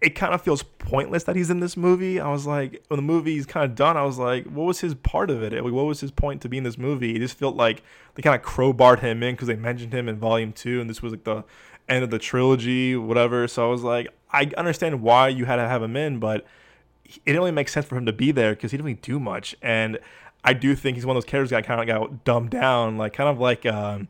it 0.00 0.14
kind 0.14 0.34
of 0.34 0.40
feels 0.40 0.62
pointless 0.62 1.24
that 1.24 1.36
he's 1.36 1.50
in 1.50 1.60
this 1.60 1.76
movie. 1.76 2.18
I 2.18 2.30
was 2.30 2.46
like, 2.46 2.82
when 2.88 2.96
the 2.96 3.02
movie's 3.02 3.46
kind 3.46 3.64
of 3.64 3.74
done, 3.74 3.96
I 3.96 4.04
was 4.04 4.18
like, 4.18 4.44
what 4.46 4.64
was 4.64 4.80
his 4.80 4.94
part 4.94 5.30
of 5.30 5.42
it? 5.42 5.52
Like, 5.52 5.72
what 5.72 5.84
was 5.84 6.00
his 6.00 6.10
point 6.10 6.40
to 6.42 6.48
be 6.48 6.58
in 6.58 6.64
this 6.64 6.78
movie? 6.78 7.14
It 7.14 7.18
just 7.18 7.36
felt 7.36 7.54
like 7.54 7.82
they 8.14 8.22
kind 8.22 8.34
of 8.34 8.42
crowbarred 8.42 9.00
him 9.00 9.22
in 9.22 9.34
because 9.34 9.48
they 9.48 9.56
mentioned 9.56 9.92
him 9.92 10.08
in 10.08 10.16
Volume 10.16 10.52
Two, 10.52 10.80
and 10.80 10.88
this 10.88 11.02
was 11.02 11.12
like 11.12 11.24
the 11.24 11.44
end 11.88 12.02
of 12.02 12.10
the 12.10 12.18
trilogy, 12.18 12.96
whatever. 12.96 13.46
So 13.46 13.66
I 13.66 13.70
was 13.70 13.82
like, 13.82 14.08
I 14.34 14.50
understand 14.56 15.00
why 15.00 15.28
you 15.28 15.44
had 15.44 15.56
to 15.56 15.68
have 15.68 15.82
him 15.82 15.96
in, 15.96 16.18
but 16.18 16.44
it 17.24 17.36
only 17.36 17.52
makes 17.52 17.72
sense 17.72 17.86
for 17.86 17.96
him 17.96 18.06
to 18.06 18.12
be 18.12 18.32
there 18.32 18.54
because 18.54 18.70
he 18.70 18.76
didn't 18.76 18.86
really 18.86 18.98
do 19.00 19.20
much. 19.20 19.54
And 19.62 19.98
I 20.42 20.52
do 20.52 20.74
think 20.74 20.96
he's 20.96 21.06
one 21.06 21.16
of 21.16 21.22
those 21.22 21.30
characters 21.30 21.50
that 21.50 21.64
kind 21.64 21.80
of 21.80 21.86
got 21.86 22.24
dumbed 22.24 22.50
down, 22.50 22.98
like 22.98 23.12
kind 23.12 23.30
of 23.30 23.38
like 23.38 23.64
um, 23.64 24.08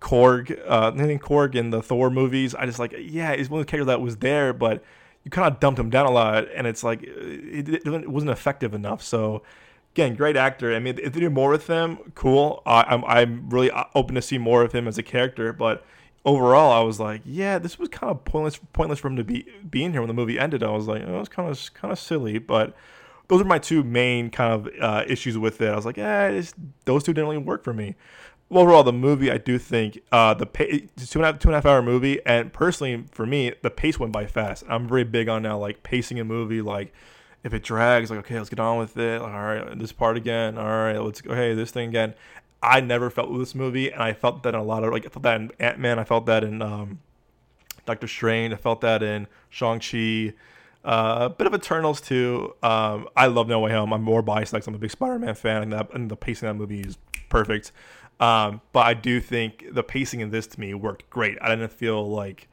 Korg, 0.00 0.58
uh, 0.66 0.92
I 0.94 1.18
Korg 1.18 1.54
in 1.54 1.70
the 1.70 1.82
Thor 1.82 2.10
movies. 2.10 2.54
I 2.54 2.64
just 2.64 2.78
like, 2.78 2.94
yeah, 2.98 3.34
he's 3.34 3.50
one 3.50 3.60
of 3.60 3.66
the 3.66 3.70
characters 3.70 3.88
that 3.88 4.00
was 4.00 4.18
there, 4.18 4.52
but 4.52 4.82
you 5.24 5.30
kind 5.30 5.52
of 5.52 5.60
dumped 5.60 5.78
him 5.78 5.90
down 5.90 6.06
a 6.06 6.10
lot, 6.10 6.46
and 6.54 6.66
it's 6.66 6.82
like 6.82 7.02
it, 7.02 7.68
it 7.68 8.08
wasn't 8.10 8.30
effective 8.30 8.72
enough. 8.72 9.02
So 9.02 9.42
again, 9.92 10.14
great 10.14 10.36
actor. 10.36 10.74
I 10.74 10.78
mean, 10.78 10.98
if 11.02 11.12
they 11.12 11.20
do 11.20 11.30
more 11.30 11.50
with 11.50 11.66
him, 11.66 11.98
cool. 12.14 12.62
Uh, 12.64 12.84
I'm 12.86 13.04
I'm 13.04 13.50
really 13.50 13.70
uh, 13.70 13.84
open 13.94 14.14
to 14.14 14.22
see 14.22 14.38
more 14.38 14.62
of 14.62 14.72
him 14.72 14.88
as 14.88 14.96
a 14.96 15.02
character. 15.02 15.52
But 15.52 15.84
overall, 16.24 16.72
I 16.72 16.80
was 16.84 17.00
like, 17.00 17.22
yeah, 17.24 17.58
this 17.58 17.78
was 17.78 17.88
kind 17.88 18.10
of 18.10 18.24
pointless 18.24 18.60
pointless 18.72 18.98
for 18.98 19.08
him 19.08 19.16
to 19.16 19.24
be 19.24 19.46
being 19.68 19.92
here 19.92 20.00
when 20.00 20.08
the 20.08 20.14
movie 20.14 20.38
ended. 20.38 20.62
I 20.62 20.70
was 20.70 20.88
like, 20.88 21.02
oh, 21.06 21.16
it 21.16 21.18
was 21.18 21.28
kind 21.28 21.48
of 21.48 21.74
kind 21.74 21.92
of 21.92 21.98
silly, 21.98 22.38
but. 22.38 22.74
Those 23.28 23.42
are 23.42 23.44
my 23.44 23.60
two 23.60 23.84
main 23.84 24.28
kind 24.28 24.52
of 24.52 24.68
uh, 24.80 25.04
issues 25.06 25.38
with 25.38 25.60
it. 25.60 25.68
I 25.68 25.76
was 25.76 25.86
like, 25.86 25.96
yeah, 25.96 26.42
those 26.84 27.04
two 27.04 27.12
didn't 27.12 27.28
really 27.28 27.38
work 27.38 27.62
for 27.62 27.72
me 27.72 27.94
overall, 28.50 28.82
the 28.82 28.92
movie 28.92 29.30
I 29.30 29.38
do 29.38 29.58
think 29.58 30.00
uh, 30.10 30.34
the 30.34 30.46
pay, 30.46 30.88
two 30.96 31.18
and 31.18 31.24
a 31.24 31.26
half 31.26 31.38
two 31.38 31.48
and 31.48 31.54
a 31.54 31.58
half 31.58 31.66
hour 31.66 31.82
movie, 31.82 32.20
and 32.26 32.52
personally 32.52 33.04
for 33.10 33.26
me, 33.26 33.52
the 33.62 33.70
pace 33.70 33.98
went 33.98 34.12
by 34.12 34.26
fast. 34.26 34.64
I'm 34.68 34.88
very 34.88 35.04
big 35.04 35.28
on 35.28 35.42
now 35.42 35.58
like 35.58 35.82
pacing 35.82 36.20
a 36.20 36.24
movie, 36.24 36.62
like 36.62 36.92
if 37.44 37.54
it 37.54 37.62
drags, 37.62 38.10
like 38.10 38.20
okay, 38.20 38.36
let's 38.36 38.50
get 38.50 38.60
on 38.60 38.78
with 38.78 38.96
it. 38.96 39.22
Like, 39.22 39.32
all 39.32 39.42
right, 39.42 39.78
this 39.78 39.92
part 39.92 40.16
again. 40.16 40.58
All 40.58 40.64
right, 40.64 40.98
let's 40.98 41.20
go. 41.20 41.34
Hey, 41.34 41.54
this 41.54 41.70
thing 41.70 41.88
again. 41.88 42.14
I 42.62 42.80
never 42.80 43.10
felt 43.10 43.30
with 43.30 43.40
this 43.40 43.54
movie, 43.54 43.90
and 43.90 44.02
I 44.02 44.12
felt 44.12 44.42
that 44.42 44.54
in 44.54 44.60
a 44.60 44.64
lot 44.64 44.84
of 44.84 44.92
like 44.92 45.06
I 45.06 45.08
felt 45.08 45.22
that 45.22 45.40
in 45.40 45.50
Ant 45.58 45.78
Man. 45.78 45.98
I 45.98 46.04
felt 46.04 46.26
that 46.26 46.44
in 46.44 46.60
um, 46.60 47.00
Doctor 47.86 48.06
Strange. 48.06 48.52
I 48.52 48.56
felt 48.56 48.80
that 48.82 49.02
in 49.02 49.26
Shang 49.48 49.80
Chi. 49.80 50.34
Uh, 50.82 51.26
a 51.26 51.30
bit 51.30 51.46
of 51.46 51.54
Eternals 51.54 52.00
too. 52.00 52.54
Um, 52.62 53.08
I 53.16 53.26
love 53.26 53.48
No 53.48 53.60
Way 53.60 53.72
Home. 53.72 53.92
I'm 53.92 54.02
more 54.02 54.22
biased, 54.22 54.52
like 54.52 54.66
I'm 54.66 54.74
a 54.74 54.78
big 54.78 54.90
Spider-Man 54.90 55.34
fan, 55.34 55.62
and 55.62 55.72
that 55.72 55.92
and 55.94 56.10
the 56.10 56.16
pacing 56.16 56.48
of 56.48 56.56
that 56.56 56.60
movie 56.60 56.80
is 56.80 56.98
perfect. 57.28 57.72
Um, 58.18 58.60
but 58.72 58.86
I 58.86 58.94
do 58.94 59.20
think 59.20 59.64
the 59.72 59.82
pacing 59.82 60.20
in 60.20 60.30
this 60.30 60.46
to 60.48 60.60
me 60.60 60.74
worked 60.74 61.08
great. 61.08 61.38
I 61.40 61.48
didn't 61.48 61.72
feel 61.72 62.06
like 62.06 62.48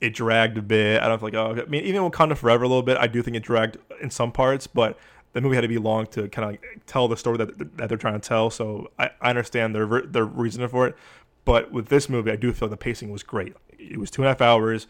it 0.00 0.12
dragged 0.12 0.58
a 0.58 0.62
bit. 0.62 1.00
I 1.00 1.08
don't 1.08 1.18
feel 1.20 1.28
like 1.28 1.34
oh, 1.34 1.62
I 1.62 1.66
mean 1.66 1.84
even 1.84 2.02
with 2.02 2.12
Wakanda 2.12 2.36
Forever 2.36 2.64
a 2.64 2.68
little 2.68 2.82
bit. 2.82 2.96
I 2.96 3.06
do 3.06 3.22
think 3.22 3.36
it 3.36 3.42
dragged 3.44 3.78
in 4.00 4.10
some 4.10 4.32
parts, 4.32 4.66
but 4.66 4.98
the 5.34 5.40
movie 5.40 5.56
had 5.56 5.62
to 5.62 5.68
be 5.68 5.78
long 5.78 6.06
to 6.06 6.28
kind 6.28 6.46
of 6.46 6.50
like 6.52 6.80
tell 6.86 7.06
the 7.08 7.16
story 7.16 7.36
that 7.36 7.76
that 7.76 7.88
they're 7.88 7.98
trying 7.98 8.18
to 8.18 8.26
tell. 8.26 8.50
So 8.50 8.90
I, 8.98 9.10
I 9.20 9.30
understand 9.30 9.74
their 9.74 10.02
their 10.02 10.24
reason 10.24 10.66
for 10.68 10.86
it. 10.86 10.96
But 11.44 11.70
with 11.70 11.88
this 11.88 12.08
movie, 12.08 12.30
I 12.30 12.36
do 12.36 12.52
feel 12.52 12.68
the 12.68 12.76
pacing 12.76 13.10
was 13.10 13.22
great. 13.22 13.54
It 13.78 13.98
was 13.98 14.10
two 14.10 14.22
and 14.22 14.26
a 14.26 14.30
half 14.30 14.40
hours. 14.40 14.86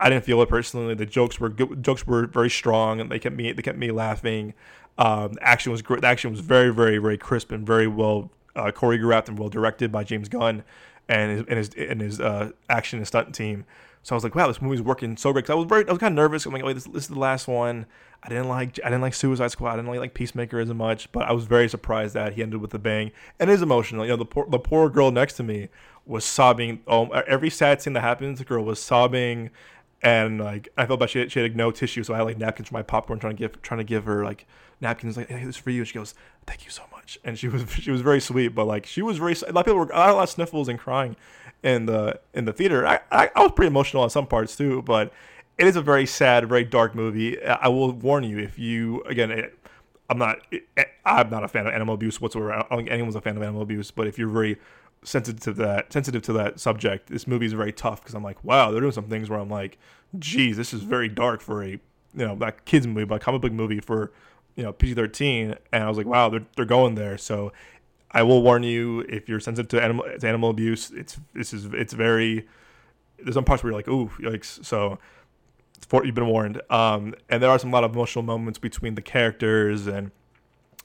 I 0.00 0.08
didn't 0.10 0.24
feel 0.24 0.42
it 0.42 0.48
personally. 0.48 0.94
The 0.94 1.06
jokes 1.06 1.38
were 1.38 1.48
good. 1.48 1.84
Jokes 1.84 2.06
were 2.06 2.26
very 2.26 2.50
strong, 2.50 3.00
and 3.00 3.10
they 3.10 3.18
kept 3.18 3.36
me 3.36 3.52
they 3.52 3.62
kept 3.62 3.78
me 3.78 3.90
laughing. 3.92 4.54
Um, 4.98 5.34
the 5.34 5.42
action 5.42 5.70
was 5.70 5.82
great. 5.82 6.00
The 6.00 6.08
action 6.08 6.30
was 6.30 6.40
very 6.40 6.72
very 6.74 6.98
very 6.98 7.18
crisp 7.18 7.52
and 7.52 7.66
very 7.66 7.86
well 7.86 8.30
uh, 8.56 8.72
choreographed 8.74 9.28
and 9.28 9.38
well 9.38 9.48
directed 9.48 9.92
by 9.92 10.04
James 10.04 10.28
Gunn 10.28 10.64
and 11.08 11.30
his 11.30 11.44
and 11.48 11.58
his, 11.58 11.70
and 11.90 12.00
his 12.00 12.20
uh, 12.20 12.50
action 12.68 12.98
and 12.98 13.06
stunt 13.06 13.34
team. 13.34 13.64
So 14.02 14.14
I 14.14 14.16
was 14.16 14.24
like, 14.24 14.34
wow, 14.34 14.48
this 14.48 14.60
movie's 14.60 14.82
working 14.82 15.16
so 15.16 15.32
great. 15.32 15.46
Cause 15.46 15.52
I 15.52 15.54
was 15.54 15.66
very, 15.66 15.86
I 15.86 15.92
was 15.92 15.98
kind 15.98 16.12
of 16.12 16.16
nervous. 16.16 16.44
I'm 16.44 16.52
like, 16.52 16.64
wait, 16.64 16.74
this, 16.74 16.84
this, 16.84 17.04
is 17.04 17.08
the 17.08 17.18
last 17.18 17.46
one. 17.46 17.86
I 18.22 18.28
didn't 18.28 18.48
like, 18.48 18.80
I 18.84 18.88
didn't 18.88 19.02
like 19.02 19.14
Suicide 19.14 19.50
Squad. 19.50 19.72
I 19.72 19.76
didn't 19.76 19.88
like, 19.88 20.00
like 20.00 20.14
Peacemaker 20.14 20.58
as 20.58 20.72
much, 20.72 21.10
but 21.12 21.24
I 21.24 21.32
was 21.32 21.44
very 21.44 21.68
surprised 21.68 22.14
that 22.14 22.34
he 22.34 22.42
ended 22.42 22.60
with 22.60 22.74
a 22.74 22.78
bang. 22.78 23.12
And 23.38 23.48
it 23.48 23.52
is 23.52 23.62
emotional. 23.62 24.04
You 24.04 24.12
know, 24.12 24.16
the 24.16 24.24
poor, 24.24 24.46
the 24.48 24.58
poor 24.58 24.88
girl 24.88 25.10
next 25.10 25.34
to 25.34 25.42
me 25.42 25.68
was 26.04 26.24
sobbing. 26.24 26.80
Oh, 26.86 27.08
every 27.10 27.50
sad 27.50 27.80
scene 27.80 27.92
that 27.92 28.00
happens, 28.00 28.38
the 28.38 28.44
girl 28.44 28.64
was 28.64 28.80
sobbing, 28.80 29.50
and 30.02 30.40
like 30.40 30.68
I 30.76 30.86
felt 30.86 31.00
bad. 31.00 31.10
She 31.10 31.20
had, 31.20 31.32
she 31.32 31.40
had 31.40 31.50
like, 31.50 31.56
no 31.56 31.70
tissue, 31.70 32.02
so 32.02 32.14
I 32.14 32.18
had 32.18 32.24
like 32.24 32.38
napkins 32.38 32.68
for 32.68 32.74
my 32.74 32.82
popcorn, 32.82 33.18
trying 33.18 33.36
to 33.36 33.38
give, 33.38 33.62
trying 33.62 33.78
to 33.78 33.84
give 33.84 34.04
her 34.04 34.24
like 34.24 34.46
napkins. 34.80 35.16
Like, 35.16 35.28
hey, 35.28 35.44
this 35.44 35.56
is 35.56 35.56
for 35.56 35.70
you. 35.70 35.80
And 35.80 35.88
She 35.88 35.94
goes, 35.94 36.14
thank 36.46 36.64
you 36.64 36.70
so 36.70 36.82
much. 36.92 37.18
And 37.24 37.38
she 37.38 37.48
was, 37.48 37.70
she 37.78 37.90
was 37.90 38.00
very 38.00 38.20
sweet, 38.20 38.48
but 38.48 38.66
like 38.66 38.86
she 38.86 39.02
was 39.02 39.18
very. 39.18 39.34
A 39.46 39.52
lot 39.52 39.60
of 39.60 39.66
people 39.66 39.78
were, 39.78 39.90
a 39.92 40.12
lot 40.12 40.24
of 40.24 40.30
sniffles 40.30 40.68
and 40.68 40.78
crying 40.78 41.16
in 41.62 41.86
the 41.86 42.20
in 42.34 42.44
the 42.44 42.52
theater. 42.52 42.86
I, 42.86 43.00
I, 43.10 43.30
I 43.34 43.42
was 43.42 43.52
pretty 43.52 43.68
emotional 43.68 44.02
on 44.02 44.10
some 44.10 44.26
parts 44.26 44.56
too, 44.56 44.82
but 44.82 45.12
it 45.58 45.66
is 45.66 45.76
a 45.76 45.82
very 45.82 46.06
sad, 46.06 46.48
very 46.48 46.64
dark 46.64 46.94
movie. 46.94 47.42
I 47.42 47.68
will 47.68 47.92
warn 47.92 48.24
you 48.24 48.38
if 48.38 48.58
you 48.58 49.02
again. 49.02 49.30
It, 49.30 49.58
I'm 50.10 50.18
not. 50.18 50.38
It, 50.50 50.66
I'm 51.04 51.30
not 51.30 51.44
a 51.44 51.48
fan 51.48 51.66
of 51.66 51.74
animal 51.74 51.94
abuse 51.94 52.20
whatsoever. 52.20 52.52
I 52.52 52.58
don't 52.68 52.78
think 52.78 52.90
anyone's 52.90 53.16
a 53.16 53.20
fan 53.20 53.36
of 53.36 53.42
animal 53.42 53.62
abuse. 53.62 53.90
But 53.90 54.06
if 54.06 54.18
you're 54.18 54.28
very 54.28 54.58
sensitive 55.04 55.40
to 55.40 55.52
that, 55.54 55.92
sensitive 55.92 56.22
to 56.22 56.32
that 56.34 56.60
subject, 56.60 57.08
this 57.08 57.26
movie 57.26 57.46
is 57.46 57.52
very 57.52 57.72
tough 57.72 58.00
because 58.00 58.14
I'm 58.14 58.22
like, 58.22 58.42
wow, 58.44 58.70
they're 58.70 58.80
doing 58.80 58.92
some 58.92 59.08
things 59.08 59.30
where 59.30 59.38
I'm 59.38 59.50
like, 59.50 59.78
geez, 60.18 60.56
this 60.56 60.72
is 60.72 60.82
very 60.82 61.08
dark 61.08 61.40
for 61.40 61.62
a 61.62 61.68
you 61.68 61.80
know 62.14 62.34
not 62.34 62.64
kids 62.64 62.86
movie, 62.86 63.04
but 63.04 63.20
comic 63.20 63.40
book 63.40 63.52
movie 63.52 63.80
for 63.80 64.12
you 64.56 64.62
know 64.62 64.72
PG-13. 64.72 65.56
And 65.72 65.84
I 65.84 65.88
was 65.88 65.96
like, 65.96 66.06
wow, 66.06 66.28
they're 66.28 66.46
they're 66.56 66.64
going 66.64 66.94
there. 66.94 67.16
So 67.18 67.52
I 68.12 68.22
will 68.22 68.42
warn 68.42 68.62
you 68.62 69.00
if 69.08 69.28
you're 69.28 69.40
sensitive 69.40 69.68
to 69.70 69.82
animal 69.82 70.04
to 70.18 70.28
animal 70.28 70.50
abuse. 70.50 70.90
It's 70.90 71.18
this 71.34 71.52
is 71.52 71.66
it's 71.66 71.92
very 71.92 72.46
there's 73.18 73.34
some 73.34 73.44
parts 73.44 73.62
where 73.62 73.72
you're 73.72 73.78
like 73.78 73.88
ooh 73.88 74.10
like 74.20 74.44
so. 74.44 74.98
For, 75.88 76.06
you've 76.06 76.14
been 76.14 76.28
warned. 76.28 76.62
Um, 76.70 77.12
and 77.28 77.42
there 77.42 77.50
are 77.50 77.58
some 77.58 77.70
a 77.70 77.72
lot 77.72 77.82
of 77.82 77.92
emotional 77.92 78.22
moments 78.22 78.58
between 78.58 78.94
the 78.94 79.02
characters 79.02 79.88
and 79.88 80.12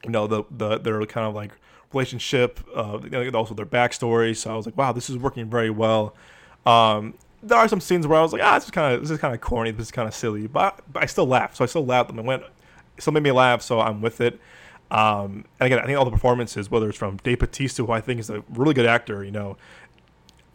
you 0.04 0.10
know 0.10 0.26
the 0.26 0.44
the 0.50 0.80
their 0.80 1.06
kind 1.06 1.28
of 1.28 1.36
like 1.36 1.52
relationship, 1.94 2.60
uh, 2.76 3.00
also 3.34 3.54
their 3.54 3.66
backstory. 3.66 4.36
So 4.36 4.52
I 4.52 4.56
was 4.56 4.66
like, 4.66 4.78
wow, 4.78 4.92
this 4.92 5.10
is 5.10 5.18
working 5.18 5.50
very 5.50 5.70
well. 5.70 6.16
Um, 6.66 7.14
there 7.44 7.58
are 7.58 7.68
some 7.68 7.80
scenes 7.80 8.08
where 8.08 8.20
I 8.20 8.22
was 8.22 8.34
like, 8.34 8.42
ah, 8.44 8.56
this 8.56 8.66
is 8.66 8.72
kind 8.72 8.94
of 8.94 9.02
this 9.02 9.12
is 9.12 9.20
kind 9.20 9.34
of 9.34 9.42
corny, 9.42 9.72
this 9.72 9.88
is 9.88 9.92
kind 9.92 10.08
of 10.08 10.14
silly, 10.14 10.48
but, 10.48 10.82
but 10.92 11.04
I 11.04 11.06
still 11.06 11.28
laughed. 11.28 11.58
So 11.58 11.64
I 11.64 11.68
still 11.68 11.86
laughed 11.86 12.10
and 12.10 12.26
went, 12.26 12.44
it 12.44 13.02
still 13.02 13.14
made 13.14 13.24
me 13.24 13.32
laugh. 13.32 13.62
So 13.62 13.80
I'm 13.80 14.02
with 14.02 14.22
it. 14.22 14.40
Um, 14.90 15.46
and 15.60 15.68
again, 15.68 15.80
I 15.80 15.86
think 15.86 15.98
all 15.98 16.06
the 16.06 16.12
performances, 16.12 16.72
whether 16.72 16.90
it's 16.90 16.98
from 16.98 17.18
Dave 17.18 17.40
Bautista, 17.40 17.84
who 17.84 17.92
I 17.92 18.02
think 18.02 18.20
is 18.20 18.30
a 18.30 18.44
really 18.50 18.74
good 18.74 18.86
actor, 18.86 19.24
you 19.24 19.32
know, 19.32 19.58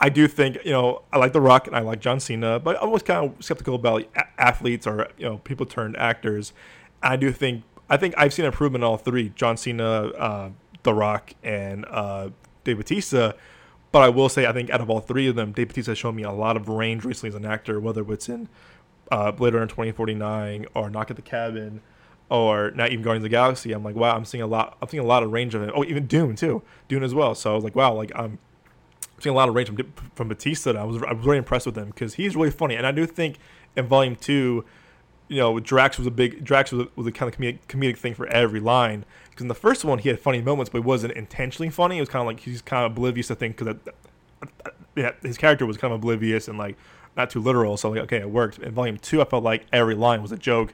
I 0.01 0.09
do 0.09 0.27
think, 0.27 0.59
you 0.65 0.73
know, 0.73 1.03
I 1.13 1.19
like 1.19 1.33
The 1.33 1.41
Rock 1.41 1.69
and 1.69 1.77
I 1.77 1.81
like 1.81 2.01
John 2.01 2.19
Cena, 2.19 2.59
but 2.59 2.77
I 2.83 2.87
was 2.87 3.03
kind 3.03 3.25
of 3.25 3.45
skeptical 3.45 3.77
about 3.77 4.05
athletes 4.37 4.87
or, 4.87 5.09
you 5.17 5.25
know, 5.27 5.39
people 5.39 5.65
turned 5.65 5.97
actors. 5.97 6.53
I 7.03 7.17
do 7.17 7.31
think, 7.31 7.63
I 7.89 7.97
think 7.97 8.15
I've 8.17 8.33
seen 8.33 8.45
improvement 8.45 8.83
in 8.83 8.89
all 8.89 8.97
three 8.97 9.29
John 9.37 9.57
Cena, 9.57 10.09
uh, 10.09 10.51
The 10.83 10.93
Rock, 10.93 11.35
and 11.45 11.85
uh, 11.89 12.31
Dave 12.65 12.79
Bautista. 12.79 13.37
But 13.93 14.03
I 14.03 14.09
will 14.09 14.29
say, 14.29 14.47
I 14.47 14.53
think 14.53 14.71
out 14.71 14.81
of 14.81 14.91
all 14.91 15.01
three 15.01 15.29
of 15.29 15.37
them, 15.37 15.53
Dave 15.53 15.69
Bautista 15.69 15.93
has 15.93 15.99
shown 15.99 16.17
me 16.17 16.25
a 16.25 16.33
lot 16.33 16.57
of 16.57 16.69
range 16.69 17.05
recently 17.05 17.29
as 17.29 17.35
an 17.37 17.45
actor, 17.45 17.79
whether 17.79 18.11
it's 18.11 18.29
in 18.29 18.49
uh, 19.13 19.31
Blade 19.31 19.55
Runner 19.55 19.67
2049 19.67 20.67
or 20.75 20.91
Knock 20.91 21.11
at 21.11 21.17
the 21.17 21.23
Cabin 21.23 21.81
or 22.33 22.71
not 22.71 22.91
even 22.91 23.03
Guardians 23.03 23.21
of 23.21 23.31
the 23.31 23.37
Galaxy, 23.37 23.73
I'm 23.73 23.85
like, 23.85 23.95
wow, 23.95 24.17
I'm 24.17 24.25
seeing 24.25 24.41
a 24.41 24.47
lot. 24.47 24.79
I'm 24.81 24.89
seeing 24.89 25.03
a 25.03 25.07
lot 25.07 25.23
of 25.23 25.31
range 25.31 25.55
of 25.55 25.63
it. 25.63 25.71
Oh, 25.75 25.85
even 25.85 26.07
Dune 26.07 26.35
too, 26.35 26.63
Dune 26.89 27.03
as 27.03 27.15
well. 27.15 27.35
So 27.35 27.53
I 27.53 27.55
was 27.55 27.63
like, 27.63 27.77
wow, 27.77 27.93
like 27.93 28.11
I'm 28.15 28.39
seeing 29.21 29.35
a 29.35 29.37
lot 29.37 29.51
of 29.51 29.55
range 29.55 29.69
from 29.69 29.93
from 30.15 30.29
Bautista. 30.29 30.71
I 30.71 30.85
was 30.85 31.03
I 31.03 31.13
was 31.13 31.23
very 31.23 31.37
impressed 31.37 31.67
with 31.67 31.77
him 31.77 31.89
because 31.89 32.15
he's 32.15 32.35
really 32.35 32.51
funny, 32.51 32.75
and 32.75 32.87
I 32.87 32.91
do 32.91 33.05
think 33.05 33.37
in 33.77 33.87
Volume 33.87 34.17
Two, 34.17 34.65
you 35.29 35.37
know, 35.37 35.61
Drax 35.61 35.99
was 35.99 36.07
a 36.07 36.11
big 36.11 36.43
Drax 36.43 36.73
was 36.73 36.87
a, 36.87 36.89
was 36.97 37.07
a 37.07 37.13
kind 37.13 37.31
of 37.31 37.39
comedic, 37.39 37.59
comedic 37.69 37.99
thing 37.99 38.15
for 38.15 38.27
every 38.29 38.61
line. 38.61 39.05
Because 39.29 39.43
in 39.43 39.49
the 39.49 39.55
first 39.55 39.85
one, 39.85 39.99
he 39.99 40.09
had 40.09 40.19
funny 40.19 40.41
moments, 40.41 40.71
but 40.71 40.79
he 40.79 40.85
wasn't 40.85 41.13
intentionally 41.13 41.69
funny. 41.69 41.99
It 41.99 42.01
was 42.01 42.09
kind 42.09 42.23
of 42.23 42.27
like 42.29 42.41
he's 42.41 42.63
kind 42.63 42.87
of 42.87 42.93
oblivious 42.93 43.29
to 43.29 43.35
things 43.35 43.57
because 43.59 43.77
yeah, 44.97 45.13
his 45.21 45.37
character 45.37 45.67
was 45.67 45.77
kind 45.77 45.93
of 45.93 46.01
oblivious 46.01 46.49
and 46.49 46.57
like 46.57 46.79
not 47.15 47.29
too 47.29 47.41
literal. 47.41 47.77
So 47.77 47.91
like, 47.91 48.01
okay, 48.05 48.21
it 48.21 48.31
worked. 48.31 48.59
In 48.59 48.73
Volume 48.73 48.97
Two, 48.97 49.21
I 49.21 49.27
felt 49.27 49.45
like 49.45 49.67
every 49.71 49.95
line 49.95 50.23
was 50.23 50.33
a 50.33 50.39
joke, 50.39 50.73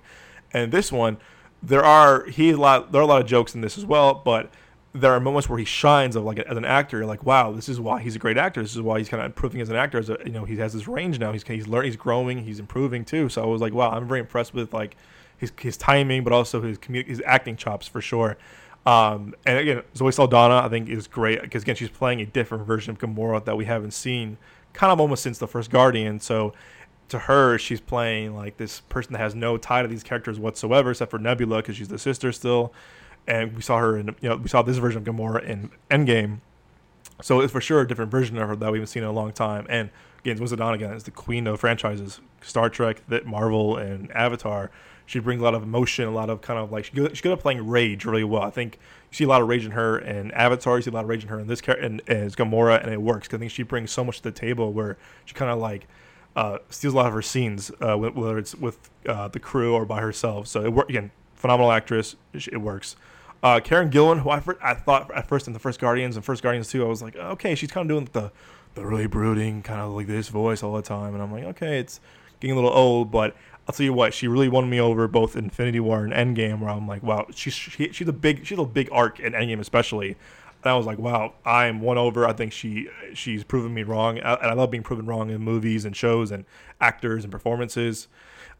and 0.53 0.71
this 0.71 0.92
one 0.92 1.18
there 1.62 1.85
are 1.85 2.25
he 2.27 2.51
a 2.51 2.57
lot 2.57 2.92
there 2.92 3.01
are 3.01 3.05
a 3.05 3.07
lot 3.07 3.21
of 3.21 3.27
jokes 3.27 3.55
in 3.55 3.61
this 3.61 3.79
as 3.79 3.85
well, 3.85 4.14
but 4.14 4.51
there 4.94 5.12
are 5.12 5.21
moments 5.21 5.49
where 5.49 5.59
he 5.59 5.64
shines 5.64 6.16
of 6.16 6.25
like 6.25 6.38
as 6.38 6.57
an 6.57 6.64
actor. 6.64 6.99
You're 6.99 7.07
like, 7.07 7.25
wow, 7.25 7.53
this 7.53 7.68
is 7.68 7.81
why 7.81 8.01
he's 8.01 8.16
a 8.16 8.18
great 8.18 8.38
actor. 8.38 8.62
This 8.62 8.75
is 8.75 8.83
why 8.83 8.99
he's 8.99 9.09
kind 9.09 9.21
of 9.21 9.27
improving 9.27 9.61
as 9.61 9.68
an 9.68 9.77
actor. 9.77 9.99
As 9.99 10.11
a, 10.11 10.18
you 10.25 10.33
know, 10.33 10.44
he 10.44 10.57
has 10.57 10.73
this 10.73 10.88
range 10.88 11.18
now. 11.18 11.33
He's 11.33 11.42
he's 11.42 11.68
learning, 11.68 11.90
he's 11.90 11.97
growing, 11.97 12.44
he's 12.44 12.59
improving 12.59 13.05
too. 13.05 13.29
So 13.29 13.42
I 13.42 13.47
was 13.47 13.61
like, 13.61 13.73
wow, 13.73 13.90
I'm 13.90 14.09
very 14.09 14.21
impressed 14.21 14.55
with 14.55 14.73
like 14.73 14.97
his 15.37 15.53
his 15.59 15.77
timing, 15.77 16.25
but 16.25 16.33
also 16.33 16.62
his 16.62 16.79
his 16.88 17.23
acting 17.27 17.57
chops 17.57 17.87
for 17.87 18.01
sure. 18.01 18.37
Um, 18.87 19.35
and 19.44 19.59
again, 19.59 19.83
Zoe 19.94 20.12
Saldana, 20.12 20.64
I 20.64 20.68
think 20.68 20.88
is 20.88 21.07
great 21.07 21.42
because 21.42 21.62
again, 21.62 21.77
she's 21.77 21.90
playing 21.90 22.21
a 22.21 22.27
different 22.27 22.66
version 22.66 22.90
of 22.90 22.99
Gamora 22.99 23.44
that 23.44 23.57
we 23.57 23.66
haven't 23.66 23.90
seen 23.92 24.38
kind 24.73 24.92
of 24.92 25.01
almost 25.01 25.23
since 25.23 25.38
the 25.38 25.49
first 25.49 25.71
Guardian. 25.71 26.21
So 26.21 26.55
to 27.09 27.18
her, 27.21 27.59
she's 27.59 27.81
playing 27.81 28.37
like 28.37 28.57
this 28.57 28.81
person 28.81 29.12
that 29.12 29.18
has 29.18 29.35
no 29.35 29.57
tie 29.57 29.83
to 29.83 29.88
these 29.88 30.03
characters 30.03 30.38
whatsoever, 30.38 30.90
except 30.90 31.11
for 31.11 31.18
Nebula 31.18 31.59
because 31.59 31.77
she's 31.77 31.88
the 31.88 31.99
sister 31.99 32.33
still. 32.33 32.73
And 33.27 33.55
we 33.55 33.62
saw 33.62 33.79
her 33.79 33.97
in, 33.97 34.14
you 34.21 34.29
know, 34.29 34.37
we 34.37 34.49
saw 34.49 34.62
this 34.62 34.79
version 34.79 35.07
of 35.07 35.14
Gamora 35.14 35.42
in 35.44 35.71
Endgame. 35.90 36.40
So 37.21 37.40
it's 37.40 37.53
for 37.53 37.61
sure 37.61 37.81
a 37.81 37.88
different 37.88 38.11
version 38.11 38.38
of 38.38 38.49
her 38.49 38.57
that 38.57 38.73
we 38.73 38.79
haven't 38.79 38.88
seen 38.88 39.03
in 39.03 39.09
a 39.09 39.12
long 39.12 39.33
time. 39.33 39.66
And 39.68 39.90
again, 40.21 40.38
Winston 40.38 40.61
again 40.61 40.92
is 40.92 41.05
the 41.05 41.11
queen 41.11 41.47
of 41.47 41.61
franchises, 41.61 42.21
Star 42.42 42.71
Trek, 42.71 43.03
that 43.09 43.27
Marvel, 43.27 43.77
and 43.77 44.11
Avatar. 44.12 44.71
She 45.07 45.18
brings 45.18 45.40
a 45.40 45.44
lot 45.44 45.55
of 45.55 45.62
emotion, 45.62 46.07
a 46.07 46.11
lot 46.11 46.29
of 46.29 46.42
kind 46.42 46.59
of 46.59 46.71
like 46.71 46.85
she's 46.85 46.94
good, 46.94 47.11
she's 47.12 47.23
good 47.23 47.33
at 47.33 47.40
playing 47.40 47.66
rage 47.66 48.05
really 48.05 48.25
well. 48.25 48.42
I 48.42 48.51
think 48.51 48.79
you 49.11 49.16
see 49.16 49.25
a 49.25 49.29
lot 49.29 49.40
of 49.40 49.49
rage 49.49 49.64
in 49.64 49.73
her 49.73 49.99
in 49.99 50.31
Avatar. 50.33 50.77
You 50.77 50.83
see 50.83 50.90
a 50.90 50.94
lot 50.94 51.05
of 51.05 51.09
rage 51.09 51.23
in 51.23 51.31
her 51.31 51.40
in 51.40 51.47
this 51.47 51.62
character, 51.62 51.87
and 51.87 52.03
as 52.09 52.37
Gamora, 52.37 52.83
and 52.83 52.92
it 52.92 53.01
works. 53.01 53.27
Cause 53.27 53.38
I 53.38 53.40
think 53.40 53.51
she 53.51 53.62
brings 53.62 53.90
so 53.90 54.05
much 54.05 54.18
to 54.18 54.23
the 54.25 54.33
table 54.33 54.73
where 54.73 54.99
she 55.25 55.35
kind 55.35 55.51
of 55.51 55.59
like 55.59 55.88
uh, 56.38 56.59
steals 56.70 56.94
a 56.94 56.96
lot 56.96 57.07
of 57.07 57.12
her 57.12 57.20
scenes, 57.20 57.72
uh, 57.81 57.96
whether 57.96 58.38
it's 58.38 58.55
with 58.55 58.90
uh, 59.07 59.27
the 59.27 59.40
crew 59.40 59.74
or 59.74 59.85
by 59.85 60.01
herself. 60.01 60.46
So 60.46 60.64
it 60.64 60.72
work 60.72 60.88
again. 60.88 61.11
Phenomenal 61.35 61.72
actress. 61.72 62.14
It 62.33 62.61
works. 62.61 62.94
Uh, 63.42 63.59
Karen 63.59 63.90
Gillan, 63.90 64.20
who 64.20 64.31
I, 64.31 64.40
I 64.62 64.74
thought 64.74 65.12
at 65.12 65.27
first 65.27 65.48
in 65.48 65.53
the 65.53 65.59
first 65.59 65.81
Guardians 65.81 66.14
and 66.14 66.24
first 66.24 66.44
Guardians 66.44 66.68
2, 66.68 66.85
I 66.85 66.88
was 66.88 67.03
like, 67.03 67.16
okay, 67.16 67.57
she's 67.57 67.72
kind 67.72 67.90
of 67.90 67.94
doing 67.94 68.09
the 68.12 68.31
the 68.74 68.87
really 68.87 69.09
brooding 69.09 69.62
kind 69.62 69.81
of 69.81 69.90
like 69.90 70.07
this 70.07 70.29
voice 70.29 70.62
all 70.62 70.77
the 70.77 70.83
time, 70.83 71.14
and 71.14 71.22
I'm 71.22 71.33
like, 71.33 71.42
okay, 71.44 71.81
it's 71.81 71.98
getting 72.38 72.53
a 72.53 72.55
little 72.55 72.70
old, 72.70 73.11
but 73.11 73.35
I'll 73.66 73.74
tell 73.74 73.85
you 73.85 73.92
what, 73.92 74.14
she 74.14 74.29
really 74.29 74.48
won 74.48 74.70
me 74.70 74.81
over 74.81 75.09
both 75.09 75.35
Infinity 75.35 75.81
War 75.81 76.05
and 76.05 76.12
Endgame, 76.12 76.61
where 76.61 76.70
I'm 76.70 76.87
like, 76.87 77.03
wow, 77.03 77.27
she's 77.35 77.55
she, 77.55 77.90
she's 77.90 78.07
a 78.07 78.12
big 78.12 78.46
she's 78.46 78.59
a 78.59 78.64
big 78.64 78.88
arc 78.92 79.18
in 79.18 79.33
Endgame 79.33 79.59
especially. 79.59 80.16
And 80.62 80.73
I 80.73 80.77
was 80.77 80.87
like, 80.87 80.99
wow, 80.99 81.35
I'm 81.44 81.81
won 81.81 81.99
over. 81.99 82.27
I 82.27 82.33
think 82.33 82.53
she 82.53 82.88
she's 83.14 83.44
proven 83.44 83.73
me 83.73 83.85
wrong, 83.85 84.18
and 84.18 84.27
I 84.27 84.53
love 84.55 84.71
being 84.71 84.83
proven 84.83 85.07
wrong 85.07 85.31
in 85.31 85.40
movies 85.40 85.85
and 85.85 85.94
shows 85.97 86.31
and 86.31 86.44
actors 86.81 87.25
and 87.25 87.31
performances. 87.31 88.09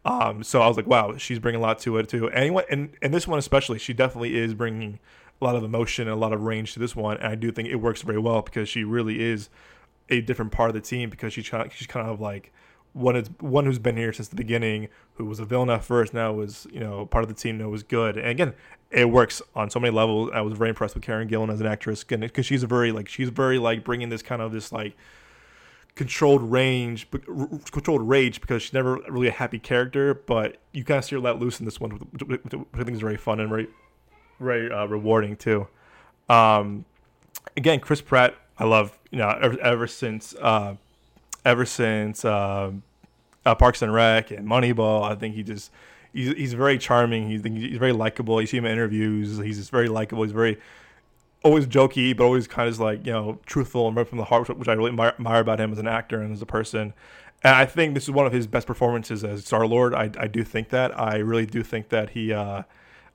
Um, 0.05 0.43
so 0.43 0.61
I 0.61 0.67
was 0.67 0.77
like, 0.77 0.87
wow, 0.87 1.17
she's 1.17 1.39
bringing 1.39 1.59
a 1.59 1.61
lot 1.61 1.79
to 1.79 1.97
it 1.97 2.07
too. 2.07 2.29
Anyone, 2.29 2.63
and 2.69 2.91
and 3.01 3.13
this 3.13 3.27
one 3.27 3.37
especially, 3.37 3.79
she 3.79 3.93
definitely 3.93 4.37
is 4.37 4.53
bringing 4.53 4.99
a 5.41 5.45
lot 5.45 5.55
of 5.55 5.63
emotion 5.63 6.07
and 6.07 6.15
a 6.15 6.19
lot 6.19 6.33
of 6.33 6.41
range 6.41 6.73
to 6.73 6.79
this 6.79 6.95
one, 6.95 7.17
and 7.17 7.27
I 7.27 7.35
do 7.35 7.51
think 7.51 7.67
it 7.67 7.75
works 7.75 8.01
very 8.01 8.19
well 8.19 8.41
because 8.41 8.69
she 8.69 8.83
really 8.83 9.21
is 9.21 9.49
a 10.09 10.21
different 10.21 10.51
part 10.51 10.69
of 10.69 10.73
the 10.73 10.81
team 10.81 11.09
because 11.09 11.37
of, 11.37 11.73
she's 11.73 11.87
kind 11.87 12.09
of 12.09 12.19
like 12.19 12.51
one 12.93 13.15
is 13.15 13.29
one 13.39 13.65
who's 13.65 13.79
been 13.79 13.97
here 13.97 14.11
since 14.11 14.27
the 14.27 14.35
beginning, 14.35 14.89
who 15.15 15.25
was 15.25 15.39
a 15.39 15.45
villain 15.45 15.69
at 15.69 15.83
first, 15.83 16.13
now 16.13 16.33
was 16.33 16.67
you 16.71 16.79
know 16.79 17.05
part 17.05 17.23
of 17.23 17.27
the 17.27 17.35
team 17.35 17.57
that 17.59 17.69
was 17.69 17.83
good. 17.83 18.17
And 18.17 18.27
again, 18.27 18.53
it 18.91 19.09
works 19.09 19.41
on 19.55 19.69
so 19.69 19.79
many 19.79 19.93
levels. 19.93 20.31
I 20.33 20.41
was 20.41 20.57
very 20.57 20.69
impressed 20.69 20.95
with 20.95 21.03
Karen 21.03 21.29
Gillan 21.29 21.51
as 21.51 21.61
an 21.61 21.67
actress 21.67 22.03
because 22.03 22.45
she's 22.45 22.63
a 22.63 22.67
very 22.67 22.91
like 22.91 23.07
she's 23.07 23.29
very 23.29 23.59
like 23.59 23.83
bringing 23.83 24.09
this 24.09 24.21
kind 24.21 24.41
of 24.41 24.51
this 24.51 24.71
like 24.71 24.95
controlled 25.95 26.41
range, 26.41 27.07
controlled 27.71 28.07
rage 28.07 28.41
because 28.41 28.63
she's 28.63 28.73
never 28.73 28.99
really 29.09 29.27
a 29.27 29.31
happy 29.31 29.59
character, 29.59 30.13
but 30.13 30.57
you 30.71 30.83
kind 30.83 30.99
of 30.99 31.05
see 31.05 31.15
her 31.15 31.19
let 31.19 31.39
loose 31.39 31.59
in 31.59 31.65
this 31.65 31.79
one, 31.79 31.91
which 31.91 32.53
I 32.73 32.83
think 32.83 32.91
is 32.91 33.01
very 33.01 33.17
fun 33.17 33.39
and 33.39 33.49
very 33.49 33.67
very 34.39 34.71
uh, 34.71 34.85
rewarding 34.85 35.35
too. 35.35 35.67
Um, 36.29 36.85
again, 37.57 37.79
Chris 37.79 38.01
Pratt, 38.01 38.35
I 38.57 38.63
love 38.65 38.97
you 39.11 39.19
know 39.19 39.29
ever, 39.41 39.59
ever 39.59 39.87
since 39.87 40.33
uh, 40.35 40.75
ever 41.49 41.65
since 41.65 42.23
uh, 42.23 42.71
uh, 43.45 43.55
Parks 43.55 43.81
and 43.81 43.91
Rec 43.91 44.31
and 44.31 44.47
Moneyball. 44.47 45.03
I 45.03 45.15
think 45.15 45.35
he 45.35 45.43
just 45.43 45.71
he's, 46.13 46.33
he's 46.33 46.53
very 46.53 46.77
charming. 46.77 47.27
He's 47.27 47.43
he's 47.43 47.77
very 47.77 47.93
likable. 47.93 48.39
You 48.39 48.47
see 48.47 48.57
him 48.57 48.65
in 48.65 48.71
interviews. 48.71 49.37
He's 49.39 49.57
just 49.57 49.71
very 49.71 49.89
likable. 49.89 50.23
He's 50.23 50.31
very 50.31 50.59
always 51.43 51.65
jokey, 51.65 52.15
but 52.15 52.23
always 52.25 52.47
kind 52.47 52.69
of 52.69 52.79
like 52.79 53.05
you 53.05 53.11
know 53.11 53.39
truthful 53.45 53.87
and 53.87 53.97
right 53.97 54.07
from 54.07 54.19
the 54.19 54.25
heart, 54.25 54.55
which 54.57 54.67
I 54.67 54.73
really 54.73 54.91
admire 54.91 55.41
about 55.41 55.59
him 55.59 55.71
as 55.71 55.79
an 55.79 55.87
actor 55.87 56.21
and 56.21 56.31
as 56.31 56.41
a 56.41 56.45
person. 56.45 56.93
And 57.43 57.55
I 57.55 57.65
think 57.65 57.93
this 57.93 58.03
is 58.03 58.11
one 58.11 58.25
of 58.25 58.33
his 58.33 58.47
best 58.47 58.67
performances 58.67 59.23
as 59.23 59.45
Star 59.45 59.65
Lord. 59.65 59.93
I, 59.93 60.11
I 60.19 60.27
do 60.27 60.43
think 60.43 60.69
that. 60.69 60.97
I 60.99 61.17
really 61.17 61.45
do 61.45 61.63
think 61.63 61.87
that 61.89 62.09
he 62.09 62.33
uh, 62.33 62.63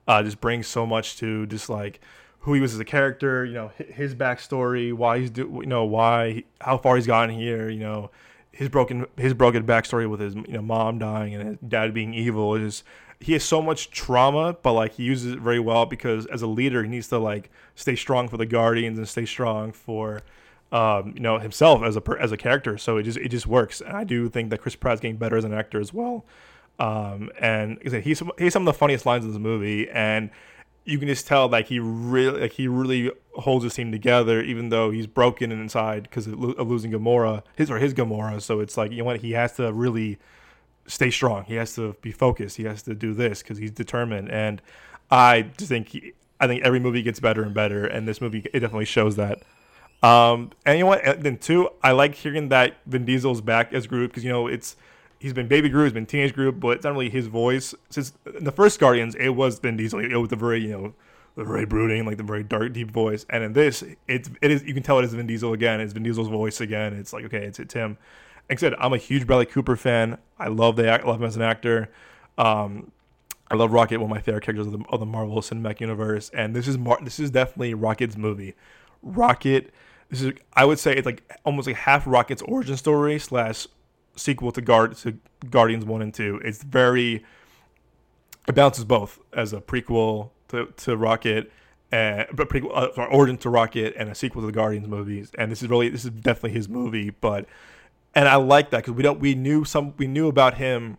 uh, 0.07 0.23
just 0.23 0.41
brings 0.41 0.67
so 0.67 0.85
much 0.85 1.17
to 1.17 1.45
just 1.45 1.69
like 1.69 2.01
who 2.45 2.53
he 2.53 2.61
was 2.61 2.73
as 2.75 2.79
a 2.79 2.85
character. 2.85 3.43
You 3.43 3.53
know 3.53 3.71
his 3.77 4.15
backstory, 4.15 4.93
why 4.93 5.19
he's 5.19 5.29
do 5.29 5.59
you 5.61 5.67
know 5.67 5.83
why 5.83 6.43
how 6.61 6.77
far 6.77 6.95
he's 6.95 7.07
gotten 7.07 7.35
here. 7.35 7.69
You 7.69 7.79
know 7.79 8.11
his 8.55 8.69
broken 8.69 9.05
his 9.17 9.33
broken 9.33 9.65
backstory 9.65 10.09
with 10.09 10.19
his 10.19 10.33
you 10.35 10.53
know 10.53 10.61
mom 10.61 10.97
dying 10.97 11.35
and 11.35 11.47
his 11.47 11.57
dad 11.67 11.93
being 11.93 12.13
evil 12.13 12.55
is 12.55 12.83
he 13.19 13.33
has 13.33 13.43
so 13.43 13.61
much 13.61 13.91
trauma 13.91 14.55
but 14.63 14.71
like 14.71 14.93
he 14.93 15.03
uses 15.03 15.33
it 15.33 15.39
very 15.39 15.59
well 15.59 15.85
because 15.85 16.25
as 16.27 16.41
a 16.41 16.47
leader 16.47 16.81
he 16.81 16.89
needs 16.89 17.09
to 17.09 17.17
like 17.17 17.49
stay 17.75 17.95
strong 17.97 18.29
for 18.29 18.37
the 18.37 18.45
guardians 18.45 18.97
and 18.97 19.09
stay 19.09 19.25
strong 19.25 19.73
for 19.73 20.21
um, 20.71 21.11
you 21.13 21.19
know 21.19 21.37
himself 21.37 21.83
as 21.83 21.97
a 21.97 22.01
as 22.19 22.31
a 22.31 22.37
character 22.37 22.77
so 22.77 22.95
it 22.95 23.03
just 23.03 23.17
it 23.17 23.27
just 23.27 23.45
works 23.45 23.81
and 23.81 23.95
I 23.95 24.05
do 24.05 24.29
think 24.29 24.49
that 24.51 24.61
Chris 24.61 24.75
Pratt's 24.75 25.01
getting 25.01 25.17
better 25.17 25.35
as 25.35 25.43
an 25.43 25.53
actor 25.53 25.81
as 25.81 25.93
well 25.93 26.23
um, 26.79 27.29
and 27.39 27.77
said, 27.85 28.03
he's 28.03 28.21
he's 28.37 28.53
some 28.53 28.61
of 28.61 28.73
the 28.73 28.77
funniest 28.77 29.05
lines 29.05 29.25
in 29.25 29.31
this 29.31 29.39
movie 29.39 29.89
and 29.89 30.29
you 30.85 30.99
can 30.99 31.07
just 31.07 31.27
tell 31.27 31.49
like 31.49 31.67
he 31.67 31.79
really 31.79 32.41
like 32.41 32.53
he 32.53 32.67
really 32.67 33.11
holds 33.33 33.63
his 33.63 33.73
team 33.73 33.91
together 33.91 34.41
even 34.41 34.69
though 34.69 34.91
he's 34.91 35.07
broken 35.07 35.51
inside 35.51 36.03
because 36.03 36.27
of, 36.27 36.41
of, 36.57 36.69
losing 36.69 36.91
Gamora 36.91 37.41
his 37.55 37.69
or 37.69 37.79
his 37.79 37.93
Gamora. 37.93 38.41
So 38.41 38.59
it's 38.59 38.77
like 38.77 38.91
you 38.91 38.99
know 38.99 39.05
what? 39.05 39.21
He 39.21 39.31
has 39.31 39.53
to 39.53 39.73
really 39.73 40.19
stay 40.87 41.09
strong. 41.09 41.43
He 41.45 41.55
has 41.55 41.73
to 41.75 41.95
be 42.01 42.11
focused. 42.11 42.57
He 42.57 42.63
has 42.63 42.83
to 42.83 42.93
do 42.93 43.13
this 43.13 43.41
because 43.41 43.57
he's 43.57 43.71
determined. 43.71 44.29
And 44.29 44.61
I 45.09 45.41
just 45.57 45.69
think 45.69 45.89
he, 45.89 46.13
I 46.39 46.45
think 46.45 46.63
every 46.63 46.79
movie 46.79 47.01
gets 47.01 47.19
better 47.19 47.43
and 47.43 47.53
better 47.53 47.85
and 47.85 48.07
this 48.07 48.21
movie 48.21 48.45
it 48.53 48.59
definitely 48.59 48.85
shows 48.85 49.15
that. 49.15 49.41
Um 50.03 50.51
and 50.67 50.77
you 50.77 50.83
know 50.83 50.89
what? 50.89 51.23
Then 51.23 51.37
two 51.39 51.69
I 51.81 51.93
like 51.93 52.13
hearing 52.13 52.49
that 52.49 52.75
Vin 52.85 53.05
Diesel's 53.05 53.41
back 53.41 53.73
as 53.73 53.87
Groot 53.87 54.11
because 54.11 54.23
you 54.23 54.29
know 54.29 54.45
it's 54.45 54.75
he's 55.25 55.33
been 55.33 55.47
Baby 55.47 55.69
Groot, 55.69 55.85
he's 55.85 55.93
been 55.93 56.05
Teenage 56.05 56.35
Groot, 56.35 56.59
but 56.59 56.69
it's 56.69 56.83
not 56.83 56.93
really 56.93 57.09
his 57.09 57.25
voice. 57.25 57.73
Since 57.89 58.13
the 58.25 58.51
first 58.51 58.79
Guardians, 58.79 59.15
it 59.15 59.29
was 59.29 59.57
Vin 59.57 59.75
Diesel. 59.75 59.99
It 59.99 60.15
was 60.15 60.29
the 60.29 60.35
very 60.35 60.61
you 60.61 60.69
know 60.69 60.93
the 61.35 61.43
very 61.43 61.65
brooding, 61.65 62.05
like 62.05 62.17
the 62.17 62.23
very 62.23 62.43
dark, 62.43 62.73
deep 62.73 62.91
voice. 62.91 63.25
And 63.31 63.43
in 63.43 63.53
this, 63.53 63.83
it's 64.07 64.29
it 64.43 64.51
is 64.51 64.63
you 64.63 64.75
can 64.75 64.83
tell 64.83 64.99
it 64.99 65.05
is 65.05 65.15
Vin 65.15 65.25
Diesel 65.25 65.53
again. 65.53 65.81
It's 65.81 65.93
Vin 65.93 66.03
Diesel's 66.03 66.27
voice 66.27 66.61
again. 66.61 66.93
It's 66.93 67.11
like 67.11 67.25
okay, 67.25 67.43
it's 67.43 67.59
it's 67.59 67.73
him. 67.73 67.97
Like 68.47 68.59
I 68.59 68.61
said, 68.61 68.75
I'm 68.77 68.93
a 68.93 68.97
huge 68.97 69.25
Bradley 69.25 69.47
Cooper 69.47 69.75
fan. 69.75 70.19
I 70.37 70.49
love 70.49 70.75
the 70.75 70.91
I 70.91 71.03
love 71.03 71.19
him 71.19 71.25
as 71.25 71.35
an 71.35 71.41
actor. 71.41 71.89
Um, 72.37 72.91
I 73.49 73.55
love 73.55 73.71
Rocket, 73.71 73.97
one 73.97 74.11
of 74.11 74.15
my 74.15 74.21
favorite 74.21 74.43
characters 74.43 74.67
of 74.67 74.73
the, 74.73 74.85
of 74.89 74.99
the 74.99 75.05
Marvel 75.07 75.41
Cinematic 75.41 75.79
Universe, 75.79 76.29
and 76.35 76.55
this 76.55 76.67
is 76.67 76.77
Mar- 76.77 76.99
this 77.01 77.19
is 77.19 77.31
definitely 77.31 77.73
Rocket's 77.73 78.15
movie. 78.15 78.53
Rocket, 79.01 79.73
this 80.09 80.21
is 80.21 80.33
I 80.53 80.65
would 80.65 80.77
say 80.77 80.95
it's 80.95 81.07
like 81.07 81.23
almost 81.45 81.65
like 81.65 81.77
half 81.77 82.05
Rocket's 82.05 82.43
origin 82.43 82.77
story 82.77 83.17
slash 83.17 83.65
sequel 84.15 84.51
to 84.51 84.61
Guard 84.61 84.95
to 84.97 85.17
Guardians 85.49 85.85
One 85.85 86.01
and 86.01 86.13
Two. 86.13 86.41
It's 86.43 86.63
very 86.63 87.23
it 88.47 88.55
balances 88.55 88.85
both 88.85 89.19
as 89.33 89.53
a 89.53 89.61
prequel 89.61 90.29
to, 90.49 90.67
to 90.77 90.97
Rocket, 90.97 91.51
and 91.91 92.27
but 92.33 92.49
prequel 92.49 92.97
uh, 92.97 93.03
origin 93.05 93.37
to 93.39 93.49
Rocket 93.49 93.95
and 93.97 94.09
a 94.09 94.15
sequel 94.15 94.41
to 94.41 94.47
the 94.47 94.53
Guardians 94.53 94.87
movies. 94.87 95.31
And 95.37 95.51
this 95.51 95.63
is 95.63 95.69
really 95.69 95.89
this 95.89 96.05
is 96.05 96.11
definitely 96.11 96.51
his 96.51 96.69
movie, 96.69 97.09
but 97.09 97.45
and 98.13 98.27
I 98.27 98.35
like 98.35 98.69
that 98.71 98.77
because 98.77 98.93
we 98.93 99.03
don't 99.03 99.19
we 99.19 99.35
knew 99.35 99.65
some 99.65 99.93
we 99.97 100.07
knew 100.07 100.27
about 100.27 100.55
him 100.55 100.97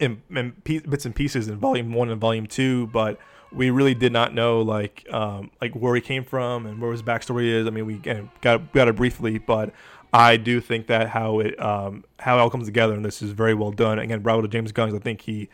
in, 0.00 0.22
in 0.30 0.54
bits 0.64 1.04
and 1.04 1.14
pieces 1.14 1.48
in 1.48 1.58
Volume 1.58 1.92
One 1.92 2.10
and 2.10 2.20
Volume 2.20 2.46
Two, 2.46 2.86
but 2.88 3.18
we 3.52 3.70
really 3.70 3.94
did 3.94 4.12
not 4.12 4.34
know 4.34 4.60
like 4.60 5.06
um, 5.12 5.50
like 5.60 5.74
where 5.74 5.94
he 5.94 6.00
came 6.00 6.24
from 6.24 6.66
and 6.66 6.80
where 6.80 6.92
his 6.92 7.02
backstory 7.02 7.46
is. 7.46 7.66
I 7.66 7.70
mean, 7.70 7.86
we 7.86 7.96
got 7.96 8.72
got 8.72 8.88
it 8.88 8.96
briefly, 8.96 9.38
but 9.38 9.72
I 10.14 10.36
do 10.36 10.60
think 10.60 10.86
that 10.86 11.08
how 11.08 11.40
it 11.40 11.60
um, 11.60 12.04
how 12.20 12.38
it 12.38 12.40
all 12.40 12.48
comes 12.48 12.66
together 12.66 12.94
and 12.94 13.04
this 13.04 13.20
is 13.20 13.32
very 13.32 13.52
well 13.52 13.72
done. 13.72 13.98
Again, 13.98 14.20
bravo 14.20 14.42
to 14.42 14.48
James 14.48 14.70
Gunn. 14.70 14.94
I 14.94 14.98
think 15.00 15.22
he 15.22 15.48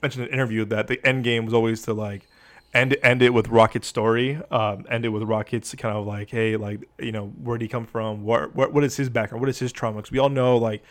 mentioned 0.00 0.26
in 0.26 0.28
an 0.28 0.34
interview 0.34 0.64
that 0.66 0.86
the 0.86 1.04
end 1.04 1.24
game 1.24 1.44
was 1.44 1.52
always 1.52 1.82
to 1.82 1.92
like 1.92 2.28
end 2.72 2.96
end 3.02 3.20
it 3.20 3.30
with 3.30 3.48
Rocket's 3.48 3.88
story, 3.88 4.40
um, 4.52 4.86
end 4.88 5.04
it 5.04 5.08
with 5.08 5.24
Rocket's 5.24 5.74
kind 5.74 5.96
of 5.96 6.06
like, 6.06 6.30
hey, 6.30 6.56
like 6.56 6.88
you 7.00 7.10
know, 7.10 7.26
where 7.42 7.58
did 7.58 7.64
he 7.64 7.68
come 7.68 7.84
from? 7.84 8.22
What 8.22 8.54
what, 8.54 8.72
what 8.72 8.84
is 8.84 8.96
his 8.96 9.08
background? 9.08 9.40
What 9.40 9.50
is 9.50 9.58
his 9.58 9.72
trauma? 9.72 9.96
Because 9.96 10.12
we 10.12 10.20
all 10.20 10.28
know 10.28 10.56
like 10.56 10.84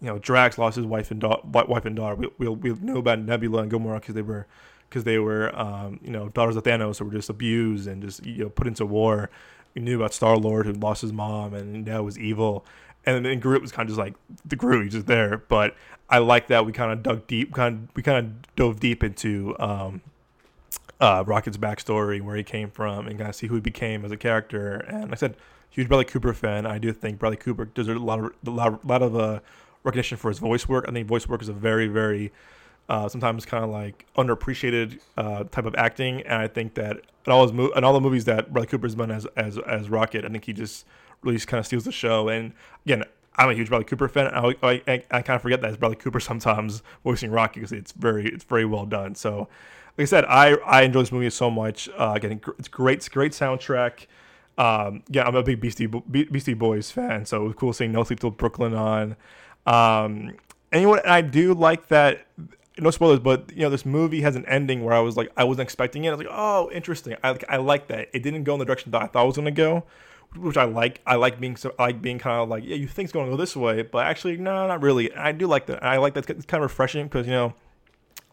you 0.00 0.06
know, 0.06 0.18
Drax 0.18 0.56
lost 0.56 0.76
his 0.76 0.86
wife 0.86 1.10
and 1.10 1.22
wife 1.22 1.84
and 1.84 1.96
daughter. 1.96 2.16
We, 2.16 2.28
we, 2.38 2.48
we 2.48 2.72
knew 2.80 2.98
about 2.98 3.18
Nebula 3.18 3.62
and 3.62 3.70
Gamora 3.70 4.00
because 4.00 4.14
they 4.14 4.22
were 4.22 4.46
because 4.88 5.04
they 5.04 5.18
were 5.18 5.54
um, 5.58 6.00
you 6.02 6.10
know 6.10 6.30
daughters 6.30 6.56
of 6.56 6.64
Thanos, 6.64 6.98
who 6.98 7.04
were 7.04 7.12
just 7.12 7.28
abused 7.28 7.86
and 7.86 8.02
just 8.02 8.24
you 8.24 8.44
know 8.44 8.48
put 8.48 8.66
into 8.66 8.86
war 8.86 9.28
we 9.76 9.82
knew 9.82 9.96
about 9.96 10.14
Star 10.14 10.36
Lord 10.36 10.66
who 10.66 10.72
lost 10.72 11.02
his 11.02 11.12
mom 11.12 11.52
and 11.54 11.84
now 11.84 12.02
was 12.02 12.18
evil. 12.18 12.64
And 13.04 13.24
then 13.24 13.38
Groot 13.38 13.60
was 13.62 13.70
kind 13.70 13.88
of 13.88 13.94
just 13.94 13.98
like 13.98 14.14
the 14.44 14.56
Groot, 14.56 14.84
he's 14.84 14.94
just 14.94 15.06
there. 15.06 15.36
But 15.36 15.76
I 16.08 16.18
like 16.18 16.48
that 16.48 16.64
we 16.66 16.72
kind 16.72 16.90
of 16.90 17.02
dug 17.02 17.26
deep, 17.28 17.54
kind 17.54 17.74
of, 17.74 17.94
we 17.94 18.02
kind 18.02 18.26
of 18.26 18.56
dove 18.56 18.80
deep 18.80 19.04
into 19.04 19.54
um, 19.60 20.00
uh, 20.98 21.22
Rocket's 21.24 21.58
backstory, 21.58 22.20
where 22.20 22.34
he 22.34 22.42
came 22.42 22.70
from, 22.70 23.06
and 23.06 23.18
kind 23.18 23.28
of 23.28 23.36
see 23.36 23.46
who 23.46 23.56
he 23.56 23.60
became 23.60 24.04
as 24.04 24.10
a 24.10 24.16
character. 24.16 24.76
And 24.88 25.02
like 25.02 25.12
I 25.12 25.16
said, 25.16 25.36
huge 25.70 25.88
Bradley 25.88 26.06
Cooper 26.06 26.32
fan. 26.32 26.66
I 26.66 26.78
do 26.78 26.92
think 26.92 27.18
Bradley 27.18 27.36
Cooper 27.36 27.66
deserves 27.66 28.00
a 28.00 28.04
lot 28.04 28.18
of 28.18 28.32
a 28.46 28.50
lot, 28.50 28.84
lot 28.84 29.02
of 29.02 29.14
uh, 29.14 29.40
recognition 29.84 30.16
for 30.16 30.30
his 30.30 30.38
voice 30.38 30.66
work. 30.66 30.86
I 30.88 30.92
think 30.92 31.06
voice 31.06 31.28
work 31.28 31.42
is 31.42 31.48
a 31.48 31.52
very 31.52 31.86
very 31.86 32.32
uh, 32.88 33.08
sometimes 33.08 33.44
kind 33.44 33.64
of 33.64 33.70
like 33.70 34.06
underappreciated 34.16 35.00
uh, 35.16 35.44
type 35.44 35.66
of 35.66 35.74
acting, 35.76 36.22
and 36.22 36.34
I 36.34 36.48
think 36.48 36.74
that 36.74 37.00
in 37.26 37.32
all 37.32 37.42
his 37.42 37.52
mo- 37.52 37.72
in 37.74 37.84
all 37.84 37.92
the 37.92 38.00
movies 38.00 38.24
that 38.26 38.52
Bradley 38.52 38.68
Cooper's 38.68 38.94
been 38.94 39.10
as 39.10 39.26
as 39.36 39.58
as 39.58 39.88
Rocket, 39.88 40.24
I 40.24 40.28
think 40.28 40.44
he 40.44 40.52
just 40.52 40.86
really 41.22 41.38
kind 41.40 41.58
of 41.58 41.66
steals 41.66 41.84
the 41.84 41.92
show. 41.92 42.28
And 42.28 42.52
again, 42.84 43.04
I'm 43.36 43.50
a 43.50 43.54
huge 43.54 43.68
Bradley 43.68 43.84
Cooper 43.84 44.08
fan. 44.08 44.28
I, 44.28 44.54
I, 44.62 44.82
I, 44.86 45.04
I 45.10 45.22
kind 45.22 45.36
of 45.36 45.42
forget 45.42 45.60
that 45.60 45.68
it's 45.68 45.76
Bradley 45.76 45.96
Cooper 45.96 46.20
sometimes 46.30 46.82
voicing 47.04 47.30
Rocket 47.30 47.56
because 47.56 47.72
it's 47.72 47.92
very 47.92 48.28
it's 48.28 48.44
very 48.44 48.64
well 48.64 48.86
done. 48.86 49.14
So, 49.14 49.48
like 49.98 50.02
I 50.02 50.04
said, 50.04 50.24
I 50.26 50.54
I 50.64 50.82
enjoy 50.82 51.00
this 51.00 51.12
movie 51.12 51.30
so 51.30 51.50
much. 51.50 51.88
Uh, 51.96 52.12
again, 52.14 52.40
it's 52.58 52.68
great, 52.68 52.98
it's 52.98 53.08
great 53.08 53.32
soundtrack. 53.32 54.06
Um, 54.58 55.02
yeah, 55.08 55.26
I'm 55.26 55.34
a 55.34 55.42
big 55.42 55.60
Beastie 55.60 55.86
Beastie 55.86 56.54
Boys 56.54 56.90
fan, 56.90 57.26
so 57.26 57.42
it 57.42 57.48
was 57.48 57.54
cool 57.56 57.72
seeing 57.72 57.92
No 57.92 58.04
Sleep 58.04 58.20
Till 58.20 58.30
Brooklyn 58.30 58.74
on. 58.74 59.16
Um, 59.66 60.36
anyone, 60.72 61.00
I 61.04 61.20
do 61.20 61.52
like 61.52 61.88
that 61.88 62.26
no 62.78 62.90
spoilers, 62.90 63.20
but 63.20 63.50
you 63.54 63.62
know 63.62 63.70
this 63.70 63.86
movie 63.86 64.20
has 64.20 64.36
an 64.36 64.44
ending 64.46 64.84
where 64.84 64.94
I 64.94 65.00
was 65.00 65.16
like 65.16 65.30
I 65.36 65.44
wasn't 65.44 65.64
expecting 65.64 66.04
it. 66.04 66.08
I 66.08 66.12
was 66.12 66.18
like, 66.18 66.28
oh, 66.30 66.70
interesting. 66.72 67.16
I 67.24 67.38
I 67.48 67.56
like 67.56 67.88
that. 67.88 68.08
It 68.12 68.22
didn't 68.22 68.44
go 68.44 68.54
in 68.54 68.58
the 68.58 68.64
direction 68.64 68.90
that 68.92 69.02
I 69.02 69.06
thought 69.06 69.24
it 69.24 69.26
was 69.26 69.36
gonna 69.36 69.50
go, 69.50 69.84
which 70.36 70.56
I 70.56 70.64
like. 70.64 71.00
I 71.06 71.16
like 71.16 71.40
being 71.40 71.56
so 71.56 71.74
I 71.78 71.84
like 71.84 72.02
being 72.02 72.18
kind 72.18 72.42
of 72.42 72.48
like 72.48 72.64
yeah, 72.64 72.76
you 72.76 72.86
think 72.86 73.06
it's 73.06 73.12
gonna 73.12 73.30
go 73.30 73.36
this 73.36 73.56
way, 73.56 73.82
but 73.82 74.06
actually 74.06 74.36
no, 74.36 74.66
not 74.66 74.82
really. 74.82 75.14
I 75.14 75.32
do 75.32 75.46
like 75.46 75.66
that. 75.66 75.82
I 75.82 75.96
like 75.96 76.14
that. 76.14 76.28
It's 76.28 76.46
kind 76.46 76.62
of 76.62 76.70
refreshing 76.70 77.06
because 77.06 77.26
you 77.26 77.32
know 77.32 77.54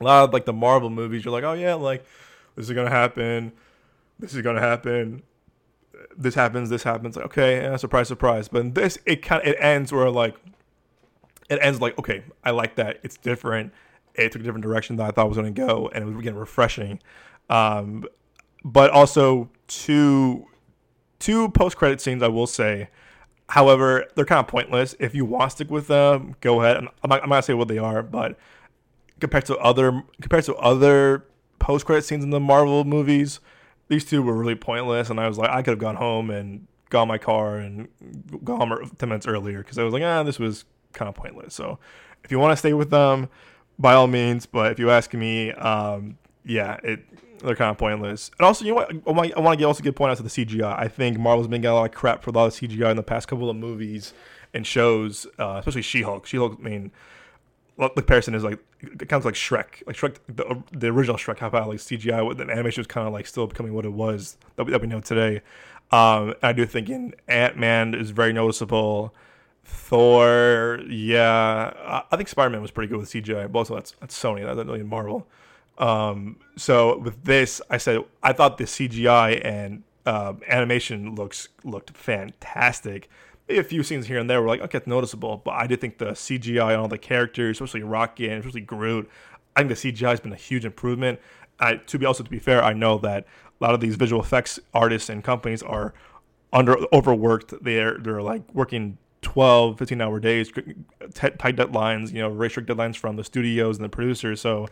a 0.02 0.04
lot 0.04 0.24
of 0.26 0.34
like 0.34 0.46
the 0.46 0.54
Marvel 0.54 0.90
movies, 0.90 1.24
you're 1.24 1.32
like, 1.32 1.44
oh 1.44 1.54
yeah, 1.54 1.76
like 1.76 2.06
this 2.56 2.68
is 2.68 2.76
gonna 2.76 2.90
happen, 2.90 3.54
this 4.20 4.34
is 4.34 4.42
gonna 4.42 4.62
happen. 4.62 5.24
This 6.18 6.36
happens, 6.36 6.70
this 6.70 6.84
happens. 6.84 7.16
Like, 7.16 7.26
okay, 7.28 7.62
yeah, 7.62 7.78
surprise, 7.78 8.08
surprise. 8.08 8.48
But 8.48 8.62
in 8.62 8.74
this, 8.74 8.98
it 9.06 9.22
kind 9.22 9.42
of 9.42 9.48
it 9.48 9.56
ends 9.60 9.92
where 9.92 10.10
like, 10.10 10.36
it 11.50 11.60
ends 11.62 11.80
like, 11.80 11.98
okay, 11.98 12.24
I 12.44 12.52
like 12.52 12.76
that. 12.76 13.00
It's 13.04 13.16
different 13.16 13.72
it 14.16 14.32
took 14.32 14.42
a 14.42 14.44
different 14.44 14.64
direction 14.64 14.96
than 14.96 15.06
I 15.06 15.12
thought 15.12 15.26
it 15.26 15.30
was 15.30 15.38
going 15.38 15.54
to 15.54 15.66
go, 15.66 15.90
and 15.94 16.04
it 16.04 16.08
was 16.08 16.16
again 16.18 16.36
refreshing. 16.36 17.00
Um, 17.50 18.06
but 18.64 18.92
also 18.92 19.50
two 19.68 20.48
two 21.20 21.50
post 21.50 21.78
credit 21.78 22.02
scenes, 22.02 22.22
I 22.22 22.28
will 22.28 22.48
say. 22.48 22.90
However, 23.50 24.06
they're 24.16 24.26
kind 24.26 24.40
of 24.40 24.48
pointless. 24.48 24.96
If 25.00 25.14
you 25.14 25.26
want 25.26 25.52
to 25.52 25.56
stick 25.56 25.70
with 25.70 25.88
them, 25.88 26.36
go 26.42 26.62
ahead. 26.62 26.78
I'm 26.78 26.84
not, 26.84 27.24
I'm 27.24 27.30
not 27.30 27.36
gonna 27.36 27.44
say 27.44 27.54
what 27.54 27.68
they 27.68 27.78
are, 27.78 28.02
but 28.02 28.38
compared 29.20 29.46
to 29.46 29.58
other 29.58 30.04
compared 30.22 30.44
to 30.46 30.56
other 30.56 31.26
post 31.60 31.86
credit 31.86 32.04
scenes 32.04 32.24
in 32.24 32.30
the 32.30 32.40
Marvel 32.40 32.84
movies, 32.84 33.40
these 33.88 34.06
two 34.06 34.22
were 34.22 34.34
really 34.34 34.56
pointless. 34.56 35.10
And 35.10 35.20
I 35.20 35.28
was 35.28 35.38
like, 35.38 35.50
I 35.50 35.62
could 35.62 35.72
have 35.72 35.80
gone 35.80 35.96
home 35.96 36.30
and 36.30 36.68
got 36.90 37.06
my 37.06 37.18
car 37.18 37.58
and 37.58 37.88
gone 38.44 38.60
home 38.60 38.92
ten 38.98 39.10
minutes 39.10 39.28
earlier 39.28 39.60
because 39.60 39.78
I 39.78 39.84
was 39.84 39.94
like, 39.94 40.04
ah, 40.04 40.24
this 40.24 40.40
was 40.40 40.66
kind 40.94 41.10
of 41.10 41.16
pointless. 41.16 41.54
So 41.54 41.80
if 42.24 42.32
you 42.32 42.40
want 42.40 42.54
to 42.54 42.58
stay 42.58 42.74
with 42.74 42.90
them, 42.90 43.30
by 43.80 43.94
all 43.94 44.08
means. 44.08 44.46
But 44.46 44.72
if 44.72 44.80
you 44.80 44.90
ask 44.90 45.14
me, 45.14 45.52
um, 45.52 46.18
yeah, 46.46 46.80
it 46.84 47.06
they're 47.44 47.56
kind 47.56 47.72
of 47.72 47.78
pointless. 47.78 48.32
And 48.40 48.46
also, 48.46 48.66
you 48.66 48.72
know 48.72 48.76
what? 48.76 49.36
I 49.36 49.40
want, 49.40 49.60
to 49.60 49.66
also 49.66 49.84
get 49.84 49.96
point 49.96 50.12
out 50.12 50.18
to 50.18 50.24
the 50.24 50.30
CGI. 50.30 50.80
I 50.80 50.88
think 50.88 51.20
Marvel's 51.20 51.48
been 51.48 51.62
getting 51.62 51.74
a 51.74 51.80
lot 51.80 51.90
of 51.90 51.96
crap 51.96 52.24
for 52.24 52.30
a 52.30 52.34
lot 52.34 52.46
of 52.46 52.54
CGI 52.54 52.90
in 52.92 52.98
the 52.98 53.04
past 53.04 53.28
couple 53.28 53.50
of 53.50 53.56
movies 53.56 54.14
and 54.54 54.66
shows, 54.66 55.28
uh, 55.38 55.56
especially 55.60 55.82
She-Hulk. 55.82 56.26
She-Hulk, 56.26 56.58
I 56.60 56.64
mean, 56.64 56.92
the 57.78 57.90
comparison 57.90 58.34
is 58.36 58.44
like 58.44 58.60
it 58.82 59.10
counts 59.10 59.26
like 59.26 59.36
Shrek, 59.36 59.86
like 59.88 59.96
Shrek, 59.96 60.18
the, 60.28 60.62
the 60.72 60.88
original 60.88 61.18
Shrek. 61.18 61.40
How 61.40 61.48
about 61.48 61.68
like 61.68 61.80
CGI? 61.80 62.38
The 62.38 62.44
animation 62.44 62.82
was 62.82 62.88
kind 62.88 63.08
of 63.08 63.14
like 63.14 63.28
still 63.28 63.48
becoming 63.48 63.74
what 63.74 63.86
it 63.86 63.94
was 63.94 64.38
that 64.56 64.66
we, 64.66 64.72
that 64.72 64.82
we 64.82 64.88
know 64.88 65.02
today. 65.02 65.42
Um, 65.92 66.34
I 66.42 66.54
do 66.54 66.66
think 66.66 66.90
in 66.90 67.14
Ant 67.28 67.58
Man 67.58 67.94
is 67.94 68.12
very 68.12 68.34
noticeable. 68.34 69.14
Thor, 69.64 70.80
yeah, 70.90 72.04
I 72.12 72.18
think 72.18 72.28
Spider 72.28 72.50
Man 72.50 72.62
was 72.62 72.72
pretty 72.72 72.90
good 72.90 73.00
with 73.00 73.10
CGI, 73.10 73.52
but 73.52 73.60
also 73.60 73.76
that's 73.76 73.92
that's 74.00 74.22
Sony, 74.22 74.44
that's 74.44 74.58
not 74.58 74.66
really 74.66 74.84
Marvel. 74.84 75.28
Um, 75.78 76.38
so 76.56 76.98
with 76.98 77.24
this, 77.24 77.62
I 77.70 77.78
said 77.78 78.00
I 78.22 78.34
thought 78.34 78.58
the 78.58 78.66
CGI 78.66 79.44
and 79.44 79.84
uh, 80.06 80.34
animation 80.48 81.16
looks 81.16 81.50
looked 81.64 81.92
fantastic. 81.92 83.10
Maybe 83.48 83.60
a 83.60 83.64
few 83.64 83.84
scenes 83.84 84.08
here 84.08 84.20
and 84.20 84.30
there 84.30 84.42
were 84.42 84.48
like 84.48 84.62
okay, 84.62 84.78
it's 84.78 84.88
noticeable, 84.88 85.42
but 85.44 85.52
I 85.52 85.68
did 85.68 85.80
think 85.80 85.98
the 85.98 86.12
CGI 86.12 86.74
on 86.74 86.80
all 86.80 86.88
the 86.88 86.98
characters, 86.98 87.58
especially 87.58 87.84
Rocky 87.84 88.28
and 88.28 88.40
especially 88.40 88.62
Groot, 88.62 89.10
I 89.56 89.64
think 89.64 89.80
the 89.80 89.92
CGI 89.92 90.10
has 90.10 90.20
been 90.20 90.34
a 90.34 90.38
huge 90.38 90.66
improvement. 90.66 91.20
I, 91.60 91.76
to 91.76 92.00
be 92.00 92.06
also 92.06 92.24
to 92.24 92.30
be 92.30 92.40
fair, 92.40 92.64
I 92.64 92.74
know 92.74 92.98
that 93.00 93.26
a 93.60 93.64
lot 93.64 93.74
of 93.74 93.80
these 93.80 93.96
visual 93.96 94.22
effects 94.22 94.60
artists 94.74 95.10
and 95.10 95.24
companies 95.24 95.64
are 95.64 95.94
under 96.52 96.76
overworked. 96.94 97.54
They're 97.64 97.98
they're 97.98 98.22
like 98.22 98.42
working 98.54 98.98
12, 99.24 99.80
15 99.80 100.02
hour 100.02 100.20
days, 100.20 100.52
tight 101.14 101.56
deadlines, 101.56 102.14
you 102.14 102.20
know, 102.20 102.34
very 102.34 102.50
strict 102.50 102.70
deadlines 102.70 102.96
from 102.96 103.16
the 103.16 103.24
studios 103.24 103.78
and 103.78 103.86
the 103.86 103.90
producers. 103.90 104.42
So 104.42 104.68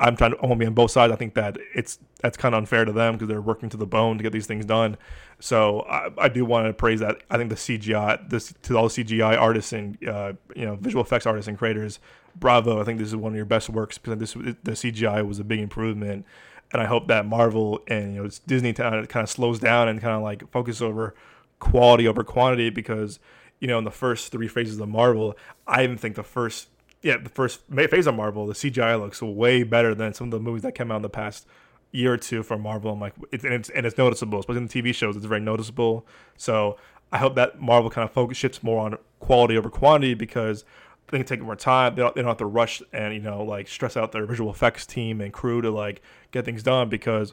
I'm 0.00 0.16
trying 0.16 0.30
to 0.30 0.38
only 0.38 0.56
be 0.56 0.66
on 0.66 0.72
both 0.72 0.90
sides. 0.90 1.12
I 1.12 1.16
think 1.16 1.34
that 1.34 1.58
it's 1.74 1.98
that's 2.20 2.38
kind 2.38 2.54
of 2.54 2.58
unfair 2.58 2.84
to 2.86 2.92
them 2.92 3.14
because 3.14 3.28
they're 3.28 3.42
working 3.42 3.68
to 3.68 3.76
the 3.76 3.86
bone 3.86 4.16
to 4.16 4.22
get 4.22 4.32
these 4.32 4.46
things 4.46 4.64
done. 4.64 4.96
So 5.40 5.82
I, 5.82 6.08
I 6.16 6.28
do 6.28 6.44
want 6.44 6.66
to 6.66 6.72
praise 6.72 7.00
that. 7.00 7.22
I 7.30 7.36
think 7.36 7.50
the 7.50 7.56
CGI, 7.56 8.30
this 8.30 8.54
to 8.62 8.78
all 8.78 8.88
the 8.88 9.04
CGI 9.04 9.38
artists 9.38 9.72
and 9.74 10.02
uh, 10.08 10.32
you 10.56 10.64
know 10.64 10.76
visual 10.76 11.04
effects 11.04 11.26
artists 11.26 11.48
and 11.48 11.58
creators, 11.58 12.00
bravo! 12.34 12.80
I 12.80 12.84
think 12.84 12.98
this 12.98 13.08
is 13.08 13.16
one 13.16 13.32
of 13.32 13.36
your 13.36 13.44
best 13.44 13.68
works 13.68 13.98
because 13.98 14.18
this 14.18 14.32
the 14.32 14.72
CGI 14.72 15.26
was 15.26 15.38
a 15.38 15.44
big 15.44 15.60
improvement, 15.60 16.24
and 16.72 16.80
I 16.80 16.86
hope 16.86 17.06
that 17.08 17.26
Marvel 17.26 17.82
and 17.88 18.14
you 18.14 18.22
know 18.22 18.30
Disney 18.46 18.72
kind 18.72 19.06
of 19.14 19.30
slows 19.30 19.58
down 19.58 19.88
and 19.88 20.00
kind 20.00 20.16
of 20.16 20.22
like 20.22 20.50
focus 20.50 20.80
over 20.80 21.14
quality 21.58 22.08
over 22.08 22.24
quantity 22.24 22.70
because 22.70 23.18
you 23.60 23.68
know 23.68 23.78
in 23.78 23.84
the 23.84 23.90
first 23.90 24.32
three 24.32 24.48
phases 24.48 24.78
of 24.80 24.88
Marvel, 24.88 25.36
I 25.66 25.84
even 25.84 25.98
think 25.98 26.16
the 26.16 26.22
first 26.22 26.68
yeah, 27.02 27.16
the 27.16 27.28
first 27.28 27.60
phase 27.68 28.06
of 28.06 28.14
Marvel, 28.14 28.46
the 28.46 28.54
CGI 28.54 28.98
looks 29.00 29.22
way 29.22 29.62
better 29.62 29.94
than 29.94 30.14
some 30.14 30.28
of 30.28 30.30
the 30.32 30.40
movies 30.40 30.62
that 30.62 30.74
came 30.74 30.90
out 30.90 30.96
in 30.96 31.02
the 31.02 31.08
past 31.08 31.46
year 31.92 32.14
or 32.14 32.16
two 32.16 32.42
from 32.42 32.60
Marvel. 32.60 32.92
I'm 32.92 33.00
like, 33.00 33.14
it's, 33.30 33.44
and 33.44 33.54
it's 33.54 33.70
and 33.70 33.86
it's 33.86 33.96
noticeable, 33.96 34.40
especially 34.40 34.62
in 34.62 34.66
the 34.66 34.82
TV 34.82 34.94
shows. 34.94 35.16
It's 35.16 35.26
very 35.26 35.40
noticeable. 35.40 36.06
So 36.36 36.76
I 37.12 37.18
hope 37.18 37.36
that 37.36 37.60
Marvel 37.60 37.90
kind 37.90 38.04
of 38.04 38.12
focus 38.12 38.36
shifts 38.36 38.62
more 38.62 38.84
on 38.84 38.96
quality 39.20 39.56
over 39.56 39.70
quantity 39.70 40.14
because 40.14 40.64
they 41.10 41.18
can 41.18 41.26
take 41.26 41.40
more 41.40 41.56
time. 41.56 41.94
They 41.94 42.02
don't, 42.02 42.14
they 42.14 42.22
don't 42.22 42.28
have 42.28 42.38
to 42.38 42.46
rush 42.46 42.82
and 42.92 43.14
you 43.14 43.20
know 43.20 43.42
like 43.44 43.68
stress 43.68 43.96
out 43.96 44.12
their 44.12 44.26
visual 44.26 44.50
effects 44.50 44.84
team 44.84 45.20
and 45.20 45.32
crew 45.32 45.62
to 45.62 45.70
like 45.70 46.02
get 46.32 46.44
things 46.44 46.62
done 46.62 46.88
because 46.88 47.32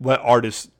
let 0.00 0.20
artists 0.20 0.70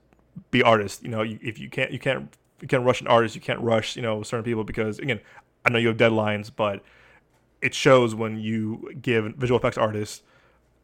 be 0.51 0.63
artists. 0.63 1.03
You 1.03 1.11
know, 1.11 1.23
if 1.23 1.59
you 1.59 1.69
can't 1.69 1.91
you 1.91 1.99
can't 1.99 2.35
you 2.63 2.69
can't 2.69 2.85
rush 2.85 3.01
an 3.03 3.09
artist, 3.09 3.35
you 3.35 3.41
can't 3.41 3.61
rush 3.61 3.97
you 3.97 4.03
know 4.03 4.23
certain 4.23 4.45
people 4.45 4.65
because 4.65 4.99
again, 4.99 5.21
I 5.67 5.71
know 5.71 5.79
you 5.79 5.89
have 5.89 5.99
deadlines, 5.99 6.51
but 6.55 6.83
it 7.61 7.75
shows 7.75 8.15
when 8.15 8.39
you 8.41 8.93
give 9.01 9.35
visual 9.37 9.59
effects 9.59 9.77
artists 9.77 10.23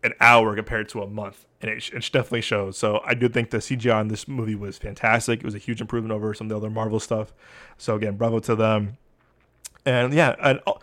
an 0.05 0.13
hour 0.21 0.55
compared 0.55 0.89
to 0.91 1.03
a 1.03 1.07
month, 1.09 1.45
and 1.61 1.71
it, 1.71 1.89
it 1.93 2.03
definitely 2.13 2.41
shows. 2.41 2.79
So 2.79 3.01
I 3.05 3.15
do 3.15 3.29
think 3.29 3.51
the 3.51 3.59
CGI 3.59 4.01
in 4.01 4.09
this 4.09 4.29
movie 4.29 4.55
was 4.55 4.79
fantastic. 4.79 5.41
It 5.41 5.45
was 5.45 5.55
a 5.55 5.59
huge 5.59 5.81
improvement 5.81 6.13
over 6.13 6.33
some 6.35 6.47
of 6.47 6.51
the 6.51 6.57
other 6.57 6.71
Marvel 6.71 7.01
stuff. 7.01 7.33
So 7.79 7.97
again, 7.97 8.17
bravo 8.17 8.39
to 8.41 8.55
them. 8.55 8.99
And 9.85 10.13
yeah, 10.13 10.37
and 10.41 10.61
uh, 10.67 10.75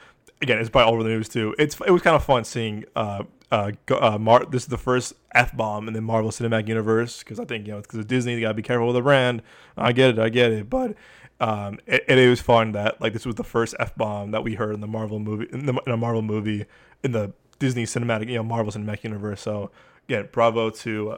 again, 0.41 0.57
it's 0.57 0.69
probably 0.69 0.87
all 0.87 0.93
over 0.95 1.03
the 1.03 1.09
news 1.09 1.29
too. 1.29 1.55
It's 1.57 1.79
it 1.85 1.91
was 1.91 2.01
kind 2.01 2.15
of 2.15 2.23
fun 2.23 2.43
seeing. 2.43 2.85
Uh, 2.95 3.23
uh, 3.51 3.71
uh 3.89 4.17
Mar- 4.17 4.45
this 4.45 4.63
is 4.63 4.67
the 4.67 4.77
first 4.77 5.13
f 5.33 5.55
bomb 5.55 5.87
in 5.87 5.93
the 5.93 6.01
Marvel 6.01 6.31
Cinematic 6.31 6.67
Universe 6.67 7.19
because 7.19 7.39
I 7.39 7.45
think 7.45 7.67
you 7.67 7.73
know 7.73 7.81
because 7.81 7.99
of 7.99 8.07
Disney, 8.07 8.33
you 8.33 8.41
gotta 8.41 8.53
be 8.53 8.61
careful 8.61 8.87
with 8.87 8.95
the 8.95 9.01
brand. 9.01 9.41
I 9.77 9.91
get 9.91 10.11
it, 10.11 10.19
I 10.19 10.29
get 10.29 10.51
it, 10.51 10.69
but 10.69 10.95
um, 11.39 11.79
it, 11.85 12.03
it 12.07 12.29
was 12.29 12.41
fun 12.41 12.71
that 12.73 13.01
like 13.01 13.13
this 13.13 13.25
was 13.25 13.35
the 13.35 13.43
first 13.43 13.75
f 13.79 13.95
bomb 13.95 14.31
that 14.31 14.43
we 14.43 14.55
heard 14.55 14.73
in 14.73 14.81
the 14.81 14.87
Marvel 14.87 15.19
movie 15.19 15.47
in, 15.51 15.65
the, 15.65 15.73
in 15.85 15.91
a 15.91 15.97
Marvel 15.97 16.21
movie 16.21 16.65
in 17.03 17.11
the 17.11 17.33
Disney 17.59 17.83
cinematic 17.83 18.29
you 18.29 18.35
know 18.35 18.43
Marvel 18.43 18.71
cinematic 18.71 19.03
universe. 19.03 19.41
So 19.41 19.71
again, 20.07 20.29
bravo 20.31 20.69
to 20.69 21.11
uh, 21.11 21.17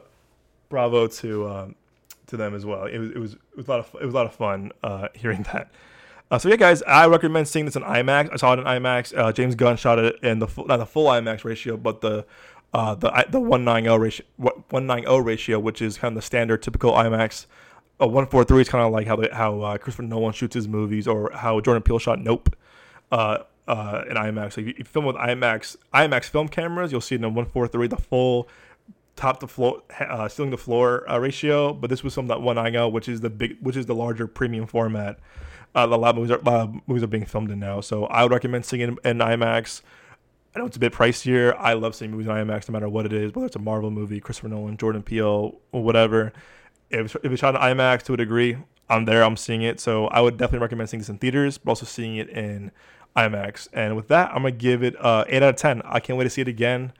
bravo 0.68 1.06
to 1.06 1.48
um, 1.48 1.74
to 2.26 2.36
them 2.36 2.54
as 2.54 2.64
well. 2.64 2.84
It 2.84 2.98
was 2.98 3.10
it 3.10 3.18
was 3.18 3.32
it 3.34 3.56
was 3.56 3.68
a 3.68 3.70
lot 3.70 3.80
of 3.80 3.94
it 4.00 4.04
was 4.04 4.14
a 4.14 4.16
lot 4.16 4.26
of 4.26 4.34
fun 4.34 4.72
uh, 4.82 5.08
hearing 5.14 5.42
that. 5.52 5.70
Uh, 6.30 6.38
so 6.38 6.48
yeah, 6.48 6.56
guys, 6.56 6.82
I 6.82 7.06
recommend 7.06 7.48
seeing 7.48 7.64
this 7.64 7.76
in 7.76 7.82
IMAX. 7.82 8.30
I 8.32 8.36
saw 8.36 8.52
it 8.52 8.58
in 8.58 8.64
IMAX. 8.64 9.16
Uh, 9.16 9.32
James 9.32 9.54
Gunn 9.54 9.76
shot 9.76 9.98
it 9.98 10.16
in 10.22 10.38
the 10.38 10.46
full, 10.46 10.66
not 10.66 10.76
the 10.76 10.86
full 10.86 11.06
IMAX 11.06 11.44
ratio, 11.44 11.76
but 11.76 12.00
the 12.00 12.26
uh, 12.74 12.94
the 12.94 13.26
the 13.30 13.40
one 13.40 13.64
nine 13.64 13.84
zero 13.84 13.96
ratio 13.96 14.26
one 14.36 14.86
nine 14.86 15.02
zero 15.02 15.18
ratio, 15.18 15.58
which 15.58 15.80
is 15.80 15.96
kind 15.96 16.12
of 16.12 16.16
the 16.16 16.26
standard 16.26 16.62
typical 16.62 16.92
IMAX 16.92 17.46
a 18.00 18.06
one 18.06 18.26
four 18.26 18.44
three 18.44 18.60
is 18.60 18.68
kind 18.68 18.84
of 18.84 18.92
like 18.92 19.06
how 19.06 19.16
they, 19.16 19.28
how 19.32 19.60
uh, 19.60 19.78
Christopher 19.78 20.02
Nolan 20.02 20.32
shoots 20.32 20.54
his 20.54 20.68
movies, 20.68 21.08
or 21.08 21.30
how 21.32 21.60
Jordan 21.60 21.82
Peele 21.82 21.98
shot 21.98 22.20
Nope 22.20 22.54
uh, 23.10 23.38
uh, 23.66 24.04
in 24.08 24.16
IMAX. 24.16 24.54
So 24.54 24.60
if 24.60 24.78
you 24.78 24.84
film 24.84 25.04
with 25.04 25.16
IMAX 25.16 25.76
IMAX 25.92 26.24
film 26.24 26.48
cameras, 26.48 26.92
you'll 26.92 27.00
see 27.00 27.16
in 27.16 27.22
the 27.22 27.28
one 27.28 27.46
four 27.46 27.66
three 27.68 27.86
the 27.86 27.96
full 27.96 28.48
top 29.16 29.40
to 29.40 29.46
floor 29.48 29.82
uh, 29.98 30.28
ceiling 30.28 30.52
to 30.52 30.56
floor 30.56 31.10
uh, 31.10 31.18
ratio. 31.18 31.72
But 31.72 31.90
this 31.90 32.04
was 32.04 32.14
some 32.14 32.28
that 32.28 32.40
one 32.40 32.58
I 32.58 32.70
got, 32.70 32.92
which 32.92 33.08
is 33.08 33.20
the 33.20 33.30
big, 33.30 33.56
which 33.60 33.76
is 33.76 33.86
the 33.86 33.94
larger 33.94 34.26
premium 34.26 34.66
format. 34.66 35.18
Uh, 35.74 35.86
a 35.90 35.96
lot 35.96 36.10
of 36.10 36.16
movies 36.16 36.30
are, 36.30 36.38
lot 36.38 36.60
of 36.68 36.74
movies 36.88 37.02
are 37.02 37.08
being 37.08 37.24
filmed 37.24 37.50
in 37.50 37.60
now, 37.60 37.80
so 37.80 38.06
I 38.06 38.22
would 38.22 38.32
recommend 38.32 38.64
seeing 38.64 38.82
it 38.82 38.88
in, 38.88 38.98
in 39.04 39.18
IMAX. 39.18 39.82
I 40.54 40.60
know 40.60 40.66
it's 40.66 40.76
a 40.76 40.80
bit 40.80 40.92
pricier. 40.92 41.54
I 41.58 41.74
love 41.74 41.94
seeing 41.94 42.10
movies 42.10 42.26
in 42.26 42.32
IMAX, 42.32 42.68
no 42.68 42.72
matter 42.72 42.88
what 42.88 43.06
it 43.06 43.12
is, 43.12 43.34
whether 43.34 43.46
it's 43.46 43.56
a 43.56 43.60
Marvel 43.60 43.90
movie, 43.90 44.18
Christopher 44.18 44.48
Nolan, 44.48 44.76
Jordan 44.76 45.02
Peele, 45.02 45.60
or 45.72 45.82
whatever 45.82 46.32
if, 46.90 47.16
if 47.16 47.32
it's 47.32 47.40
shot 47.40 47.54
in 47.54 47.60
IMAX 47.60 48.02
to 48.04 48.14
a 48.14 48.16
degree, 48.16 48.56
I'm 48.88 49.04
there, 49.04 49.22
I'm 49.22 49.36
seeing 49.36 49.62
it. 49.62 49.80
So 49.80 50.06
I 50.06 50.20
would 50.20 50.36
definitely 50.36 50.60
recommend 50.60 50.90
seeing 50.90 51.00
this 51.00 51.08
in 51.08 51.18
theaters, 51.18 51.58
but 51.58 51.70
also 51.72 51.86
seeing 51.86 52.16
it 52.16 52.28
in 52.30 52.70
IMAX. 53.16 53.68
And 53.72 53.96
with 53.96 54.08
that, 54.08 54.30
I'm 54.30 54.38
gonna 54.38 54.52
give 54.52 54.82
it 54.82 54.94
uh, 55.02 55.24
eight 55.28 55.42
out 55.42 55.50
of 55.50 55.56
ten. 55.56 55.82
I 55.84 56.00
can't 56.00 56.18
wait 56.18 56.24
to 56.24 56.30
see 56.30 56.40
it 56.40 56.48
again. 56.48 56.92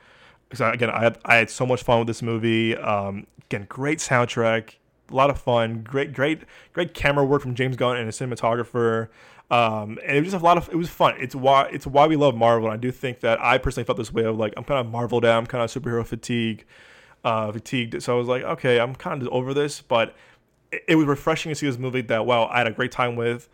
Because 0.48 0.72
again, 0.72 0.90
I 0.90 1.00
had, 1.00 1.18
I 1.24 1.36
had 1.36 1.50
so 1.50 1.66
much 1.66 1.82
fun 1.82 1.98
with 1.98 2.08
this 2.08 2.22
movie. 2.22 2.76
Um, 2.76 3.26
again, 3.46 3.66
great 3.68 3.98
soundtrack, 3.98 4.76
a 5.10 5.14
lot 5.14 5.30
of 5.30 5.38
fun, 5.40 5.82
great, 5.82 6.12
great, 6.12 6.42
great 6.72 6.94
camera 6.94 7.24
work 7.24 7.42
from 7.42 7.54
James 7.54 7.76
Gunn 7.76 7.96
and 7.96 8.08
a 8.08 8.12
cinematographer. 8.12 9.08
Um, 9.50 9.98
and 10.04 10.16
it 10.16 10.20
was 10.20 10.32
just 10.32 10.42
a 10.42 10.44
lot 10.44 10.58
of 10.58 10.68
it 10.68 10.76
was 10.76 10.90
fun. 10.90 11.14
It's 11.18 11.34
why 11.34 11.68
it's 11.72 11.86
why 11.86 12.06
we 12.06 12.16
love 12.16 12.34
Marvel. 12.34 12.68
And 12.68 12.74
I 12.74 12.76
do 12.76 12.90
think 12.90 13.20
that 13.20 13.40
I 13.40 13.58
personally 13.58 13.84
felt 13.84 13.96
this 13.96 14.12
way 14.12 14.24
of 14.24 14.36
like 14.36 14.52
I'm 14.56 14.64
kind 14.64 14.84
of 14.84 14.92
Marvel 14.92 15.20
down, 15.20 15.38
I'm 15.38 15.46
kind 15.46 15.64
of 15.64 15.70
superhero 15.70 16.06
fatigue 16.06 16.66
uh, 17.24 17.50
fatigued. 17.52 18.02
So 18.02 18.14
I 18.14 18.18
was 18.18 18.28
like, 18.28 18.42
okay, 18.42 18.78
I'm 18.78 18.94
kind 18.94 19.22
of 19.22 19.28
over 19.28 19.54
this, 19.54 19.80
but 19.80 20.14
it, 20.70 20.82
it 20.88 20.94
was 20.96 21.06
refreshing 21.06 21.50
to 21.50 21.56
see 21.56 21.66
this 21.66 21.78
movie 21.78 22.02
that 22.02 22.26
wow, 22.26 22.46
I 22.46 22.58
had 22.58 22.66
a 22.66 22.72
great 22.72 22.92
time 22.92 23.16
with. 23.16 23.48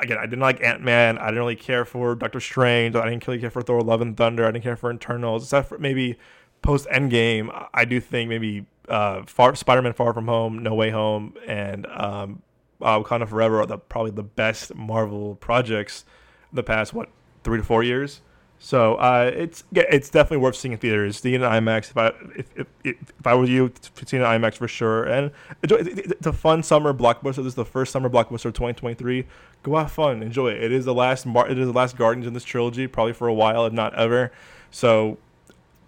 Again, 0.00 0.18
I 0.18 0.22
didn't 0.22 0.40
like 0.40 0.62
Ant 0.62 0.82
Man. 0.82 1.18
I 1.18 1.26
didn't 1.26 1.40
really 1.40 1.56
care 1.56 1.84
for 1.84 2.14
Doctor 2.14 2.40
Strange. 2.40 2.96
I 2.96 3.08
didn't 3.08 3.26
really 3.26 3.40
care 3.40 3.50
for 3.50 3.62
Thor: 3.62 3.80
Love 3.80 4.00
and 4.00 4.16
Thunder. 4.16 4.46
I 4.46 4.50
didn't 4.50 4.64
care 4.64 4.76
for 4.76 4.92
Eternals, 4.92 5.44
except 5.44 5.68
for 5.68 5.78
maybe 5.78 6.18
post 6.62 6.86
Endgame. 6.88 7.68
I 7.74 7.84
do 7.84 8.00
think 8.00 8.28
maybe 8.28 8.66
uh, 8.88 9.24
Far 9.26 9.54
Spider-Man: 9.54 9.92
Far 9.92 10.14
From 10.14 10.26
Home, 10.26 10.62
No 10.62 10.74
Way 10.74 10.90
Home, 10.90 11.34
and 11.46 11.86
um, 11.86 12.42
uh, 12.80 13.00
Wakanda 13.00 13.28
Forever 13.28 13.60
are 13.60 13.66
the 13.66 13.78
probably 13.78 14.12
the 14.12 14.22
best 14.22 14.74
Marvel 14.74 15.36
projects 15.36 16.04
the 16.52 16.62
past 16.62 16.92
what 16.92 17.08
three 17.44 17.58
to 17.58 17.64
four 17.64 17.82
years. 17.82 18.20
So 18.64 18.94
uh, 18.94 19.28
it's 19.34 19.64
it's 19.72 20.08
definitely 20.08 20.36
worth 20.36 20.54
seeing 20.54 20.72
in 20.72 20.78
theaters. 20.78 21.18
Seeing 21.18 21.34
in 21.34 21.40
IMAX, 21.40 21.90
if 21.90 21.96
I 21.96 22.12
if, 22.36 22.46
if, 22.54 22.66
if 22.84 23.26
I 23.26 23.34
were 23.34 23.44
you, 23.44 23.72
seeing 24.06 24.22
in 24.22 24.28
IMAX 24.28 24.54
for 24.54 24.68
sure. 24.68 25.02
And 25.02 25.32
enjoy, 25.64 25.78
it's 25.78 26.26
a 26.28 26.32
fun 26.32 26.62
summer 26.62 26.94
blockbuster. 26.94 27.36
This 27.36 27.46
is 27.46 27.54
the 27.56 27.64
first 27.64 27.90
summer 27.90 28.08
blockbuster 28.08 28.46
of 28.46 28.54
2023. 28.54 29.26
Go 29.64 29.76
have 29.76 29.90
fun, 29.90 30.22
enjoy 30.22 30.52
it. 30.52 30.62
It 30.62 30.70
is 30.70 30.84
the 30.84 30.94
last 30.94 31.26
it 31.26 31.58
is 31.58 31.66
the 31.66 31.72
last 31.72 31.96
Guardians 31.96 32.28
in 32.28 32.34
this 32.34 32.44
trilogy, 32.44 32.86
probably 32.86 33.14
for 33.14 33.26
a 33.26 33.34
while, 33.34 33.66
if 33.66 33.72
not 33.72 33.96
ever. 33.96 34.30
So 34.70 35.18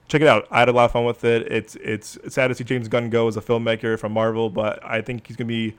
check 0.09 0.21
it 0.21 0.29
out. 0.29 0.47
I 0.51 0.61
had 0.61 0.69
a 0.69 0.73
lot 0.73 0.87
of 0.87 0.93
fun 0.93 1.05
with 1.05 1.25
it. 1.25 1.51
It's 1.51 1.77
it's 1.77 2.19
sad 2.29 2.49
to 2.49 2.55
see 2.55 2.65
James 2.65 2.89
Gunn 2.89 3.11
go 3.11 3.29
as 3.29 3.37
a 3.37 3.41
filmmaker 3.41 3.99
from 3.99 4.13
Marvel, 4.13 4.51
but 4.51 4.85
I 4.85 5.01
think 5.01 5.27
he's 5.27 5.37
gonna 5.37 5.49
be 5.49 5.77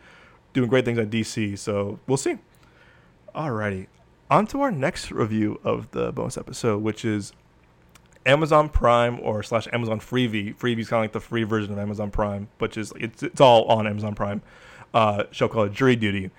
doing 0.53 0.69
great 0.69 0.85
things 0.85 0.97
at 0.97 1.09
DC. 1.09 1.57
So 1.57 1.99
we'll 2.07 2.17
see. 2.17 2.37
Alrighty, 3.35 3.87
on 4.31 4.47
to 4.47 4.61
our 4.61 4.71
next 4.71 5.11
review 5.11 5.59
of 5.63 5.91
the 5.91 6.11
bonus 6.11 6.37
episode, 6.37 6.81
which 6.81 7.03
is 7.03 7.33
Amazon 8.25 8.69
Prime 8.69 9.19
or 9.21 9.43
slash 9.43 9.67
Amazon 9.71 9.99
Freevee. 9.99 10.55
Freevee 10.55 10.79
is 10.79 10.89
kind 10.89 10.99
of 10.99 11.03
like 11.03 11.11
the 11.11 11.19
free 11.19 11.43
version 11.43 11.73
of 11.73 11.79
Amazon 11.79 12.11
Prime, 12.11 12.47
which 12.59 12.77
is 12.77 12.93
it's 12.99 13.23
it's 13.23 13.41
all 13.41 13.65
on 13.65 13.85
Amazon 13.87 14.15
Prime. 14.15 14.41
Uh, 14.93 15.23
show 15.31 15.47
called 15.47 15.73
Jury 15.73 15.95
Duty. 15.95 16.31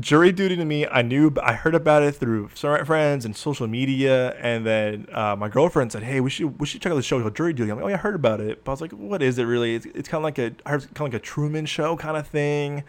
Jury 0.00 0.30
Duty 0.30 0.54
to 0.56 0.64
me, 0.64 0.86
I 0.86 1.02
knew, 1.02 1.32
I 1.42 1.54
heard 1.54 1.74
about 1.74 2.02
it 2.04 2.12
through 2.12 2.48
friends 2.48 3.24
and 3.24 3.36
social 3.36 3.66
media, 3.66 4.30
and 4.34 4.64
then 4.64 5.06
uh, 5.12 5.34
my 5.36 5.48
girlfriend 5.48 5.90
said, 5.90 6.04
"Hey, 6.04 6.20
we 6.20 6.30
should 6.30 6.60
we 6.60 6.66
should 6.66 6.80
check 6.80 6.92
out 6.92 6.96
the 6.96 7.02
show 7.02 7.20
called 7.20 7.34
Jury 7.34 7.52
Duty." 7.52 7.70
I'm 7.70 7.78
like, 7.78 7.86
"Oh, 7.86 7.88
yeah, 7.88 7.94
I 7.94 7.98
heard 7.98 8.14
about 8.14 8.40
it," 8.40 8.64
but 8.64 8.70
I 8.70 8.74
was 8.74 8.80
like, 8.80 8.92
"What 8.92 9.22
is 9.22 9.38
it 9.38 9.44
really?" 9.44 9.74
It's, 9.74 9.86
it's 9.86 10.08
kind 10.08 10.20
of 10.20 10.24
like 10.24 10.38
a 10.38 10.50
kind 10.50 10.82
of 10.84 11.00
like 11.00 11.14
a 11.14 11.18
Truman 11.18 11.66
Show 11.66 11.96
kind 11.96 12.16
of 12.16 12.28
thing, 12.28 12.84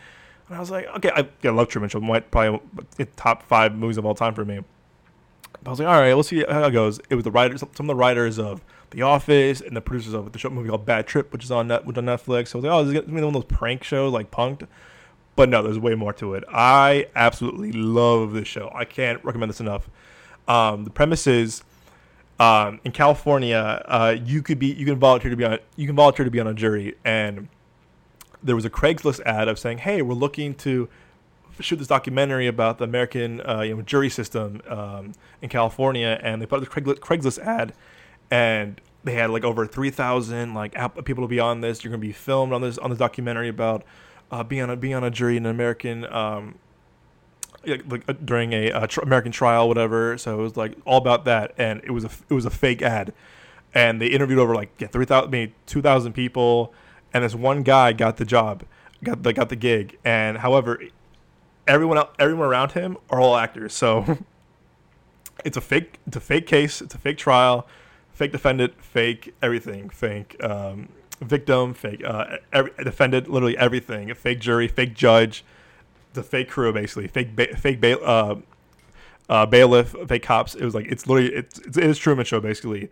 and 0.47 0.57
I 0.57 0.59
was 0.59 0.69
like, 0.69 0.85
"Okay, 0.97 1.09
I, 1.15 1.27
I 1.43 1.51
love 1.51 1.69
Truman 1.69 1.89
Show, 1.89 1.99
might 1.99 2.29
probably 2.29 2.59
top 3.15 3.43
five 3.43 3.73
movies 3.75 3.97
of 3.97 4.05
all 4.05 4.13
time 4.13 4.35
for 4.35 4.45
me." 4.45 4.59
But 5.63 5.67
I 5.67 5.69
was 5.71 5.79
like, 5.79 5.87
"All 5.87 5.99
right, 5.99 6.13
we'll 6.13 6.23
see 6.23 6.45
how 6.47 6.65
it 6.65 6.71
goes." 6.71 6.99
It 7.09 7.15
was 7.15 7.23
the 7.23 7.31
writers, 7.31 7.61
some 7.61 7.85
of 7.85 7.87
the 7.87 7.95
writers 7.95 8.37
of 8.37 8.63
The 8.91 9.01
Office, 9.01 9.61
and 9.61 9.75
the 9.75 9.81
producers 9.81 10.13
of 10.13 10.31
the 10.31 10.37
show 10.37 10.51
movie 10.51 10.69
called 10.69 10.85
Bad 10.85 11.07
Trip, 11.07 11.33
which 11.33 11.43
is 11.43 11.49
on 11.49 11.69
net, 11.69 11.85
which 11.85 11.97
on 11.97 12.05
Netflix. 12.05 12.49
So 12.49 12.59
I 12.59 12.61
was 12.61 12.63
like, 12.65 12.71
"Oh, 12.71 12.83
this 12.83 12.93
is 12.93 13.01
gonna 13.01 13.07
be 13.07 13.13
one 13.13 13.23
of 13.23 13.33
those 13.33 13.57
prank 13.57 13.83
shows 13.83 14.13
like 14.13 14.29
Punk'd." 14.29 14.67
But 15.35 15.49
no, 15.49 15.63
there's 15.63 15.79
way 15.79 15.95
more 15.95 16.13
to 16.13 16.33
it. 16.33 16.43
I 16.51 17.07
absolutely 17.15 17.71
love 17.71 18.33
this 18.33 18.47
show. 18.47 18.71
I 18.75 18.83
can't 18.83 19.23
recommend 19.23 19.49
this 19.49 19.61
enough. 19.61 19.89
Um, 20.47 20.83
the 20.83 20.89
premise 20.89 21.27
is 21.27 21.63
um, 22.39 22.79
in 22.85 22.91
California, 22.91 23.83
uh, 23.85 24.15
you 24.23 24.41
could 24.41 24.59
be 24.59 24.67
you 24.67 24.85
can 24.85 24.97
volunteer 24.97 25.29
to 25.29 25.35
be 25.35 25.43
on 25.43 25.59
you 25.75 25.85
can 25.85 25.95
volunteer 25.95 26.23
to 26.25 26.31
be 26.31 26.39
on 26.39 26.47
a 26.47 26.53
jury, 26.53 26.95
and 27.03 27.49
there 28.41 28.55
was 28.55 28.65
a 28.65 28.69
Craigslist 28.69 29.19
ad 29.25 29.47
of 29.47 29.59
saying, 29.59 29.79
"Hey, 29.79 30.01
we're 30.01 30.13
looking 30.13 30.55
to 30.55 30.87
shoot 31.59 31.75
this 31.75 31.87
documentary 31.87 32.47
about 32.47 32.77
the 32.77 32.85
American 32.85 33.41
uh, 33.47 33.61
you 33.61 33.75
know 33.75 33.81
jury 33.81 34.09
system 34.09 34.61
um, 34.69 35.11
in 35.41 35.49
California," 35.49 36.19
and 36.23 36.41
they 36.41 36.45
put 36.45 36.61
out 36.61 36.85
the 36.85 36.95
Craigslist 36.95 37.39
ad, 37.39 37.73
and 38.31 38.79
they 39.03 39.15
had 39.15 39.29
like 39.29 39.43
over 39.43 39.67
three 39.67 39.89
thousand 39.89 40.53
like 40.53 40.73
people 41.03 41.25
to 41.25 41.27
be 41.27 41.41
on 41.41 41.59
this. 41.59 41.83
You're 41.83 41.91
gonna 41.91 41.99
be 41.99 42.13
filmed 42.13 42.53
on 42.53 42.61
this 42.61 42.77
on 42.77 42.89
this 42.89 42.99
documentary 42.99 43.49
about 43.49 43.83
uh, 44.31 44.43
being 44.43 44.61
on 44.61 44.69
a 44.69 44.75
being 44.75 44.93
on 44.93 45.03
a 45.03 45.11
jury 45.11 45.37
in 45.37 45.45
an 45.45 45.51
American 45.51 46.05
um, 46.11 46.55
like 47.65 48.03
uh, 48.07 48.13
during 48.13 48.53
a 48.53 48.71
uh, 48.71 48.87
tr- 48.87 49.01
American 49.01 49.31
trial, 49.31 49.67
whatever. 49.67 50.17
So 50.17 50.39
it 50.39 50.43
was 50.43 50.57
like 50.57 50.75
all 50.85 50.97
about 50.97 51.25
that, 51.25 51.53
and 51.57 51.81
it 51.83 51.91
was 51.91 52.05
a 52.05 52.09
it 52.29 52.33
was 52.33 52.45
a 52.45 52.49
fake 52.49 52.81
ad, 52.81 53.13
and 53.73 54.01
they 54.01 54.07
interviewed 54.07 54.39
over 54.39 54.55
like 54.55 54.69
yeah, 54.79 54.87
three 54.87 55.05
thousand, 55.05 55.31
maybe 55.31 55.53
two 55.65 55.81
thousand 55.81 56.13
people, 56.13 56.73
and 57.13 57.23
this 57.23 57.35
one 57.35 57.63
guy 57.63 57.93
got 57.93 58.17
the 58.17 58.25
job, 58.25 58.63
got 59.03 59.23
the 59.23 59.33
got 59.33 59.49
the 59.49 59.55
gig, 59.55 59.97
and 60.05 60.37
however, 60.37 60.81
everyone 61.67 61.97
else, 61.97 62.09
everyone 62.17 62.47
around 62.47 62.73
him 62.73 62.97
are 63.09 63.19
all 63.19 63.35
actors, 63.35 63.73
so 63.73 64.19
it's 65.45 65.57
a 65.57 65.61
fake 65.61 65.99
it's 66.07 66.17
a 66.17 66.21
fake 66.21 66.47
case, 66.47 66.81
it's 66.81 66.95
a 66.95 66.99
fake 66.99 67.17
trial, 67.17 67.67
fake 68.13 68.31
defendant, 68.31 68.81
fake 68.81 69.33
everything, 69.41 69.89
fake. 69.89 70.41
Um, 70.43 70.89
victim, 71.21 71.73
fake 71.73 72.03
uh, 72.05 72.37
every, 72.53 72.71
defendant, 72.83 73.29
literally 73.29 73.57
everything. 73.57 74.11
A 74.11 74.15
fake 74.15 74.39
jury, 74.39 74.67
fake 74.67 74.93
judge, 74.93 75.43
the 76.13 76.23
fake 76.23 76.49
crew, 76.49 76.71
basically 76.73 77.07
fake 77.07 77.35
ba- 77.35 77.55
fake 77.55 77.81
ba- 77.81 78.01
uh, 78.01 78.35
uh, 79.29 79.45
bailiff, 79.45 79.95
fake 80.07 80.23
cops. 80.23 80.55
It 80.55 80.63
was 80.63 80.75
like 80.75 80.87
it's 80.87 81.07
literally 81.07 81.33
it's, 81.33 81.59
it's 81.59 81.77
it 81.77 81.83
is 81.83 81.97
Truman 81.97 82.25
Show 82.25 82.39
basically. 82.39 82.89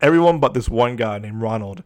Everyone 0.00 0.38
but 0.38 0.54
this 0.54 0.68
one 0.68 0.96
guy 0.96 1.18
named 1.18 1.42
Ronald, 1.42 1.82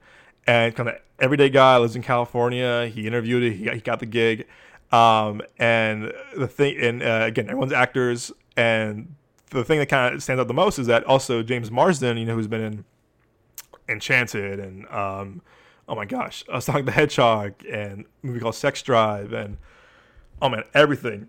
and 0.47 0.75
kind 0.75 0.89
of 0.89 0.97
everyday 1.19 1.49
guy 1.49 1.79
lives 1.79 1.97
in 1.97 2.03
California. 2.03 2.87
He 2.87 3.07
interviewed 3.07 3.43
it. 3.43 3.53
He, 3.53 3.69
he 3.71 3.81
got 3.81 4.01
the 4.01 4.07
gig, 4.07 4.47
um, 4.91 5.41
and 5.59 6.13
the 6.37 6.47
thing 6.47 6.77
and 6.79 7.03
uh, 7.03 7.25
again 7.27 7.47
everyone's 7.47 7.73
actors 7.73 8.31
and 8.57 9.15
the 9.53 9.65
thing 9.65 9.79
that 9.79 9.87
kind 9.87 10.15
of 10.15 10.23
stands 10.23 10.41
out 10.41 10.49
the 10.49 10.55
most 10.55 10.79
is 10.79 10.87
that 10.87 11.05
also 11.05 11.43
James 11.43 11.71
Marsden, 11.71 12.17
you 12.17 12.25
know, 12.25 12.35
who's 12.35 12.49
been 12.49 12.61
in 12.61 12.85
Enchanted 13.89 14.59
and 14.61 14.87
um, 14.89 15.43
oh 15.89 15.95
my 15.95 16.05
gosh, 16.05 16.45
uh, 16.49 16.61
Sonic 16.61 16.87
the 16.87 16.93
Hedgehog 16.93 17.55
and 17.71 18.05
movie 18.23 18.41
called 18.41 18.55
Sex 18.55 18.83
Drive 18.83 19.33
and 19.33 19.59
oh 20.41 20.49
man, 20.49 20.65
everything. 20.75 21.29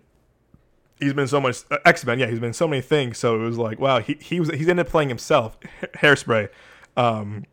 He's 1.00 1.12
been 1.12 1.26
so 1.26 1.40
much 1.40 1.64
uh, 1.70 1.78
X 1.84 2.04
Men, 2.04 2.18
yeah. 2.18 2.26
He's 2.26 2.38
been 2.38 2.52
so 2.52 2.68
many 2.68 2.82
things. 2.82 3.18
So 3.18 3.36
it 3.36 3.44
was 3.44 3.58
like, 3.58 3.78
wow, 3.78 4.00
he 4.00 4.16
he 4.20 4.40
was 4.40 4.50
he's 4.50 4.68
ended 4.68 4.86
up 4.86 4.90
playing 4.90 5.08
himself. 5.08 5.58
Hairspray. 5.94 6.48
Um, 6.96 7.44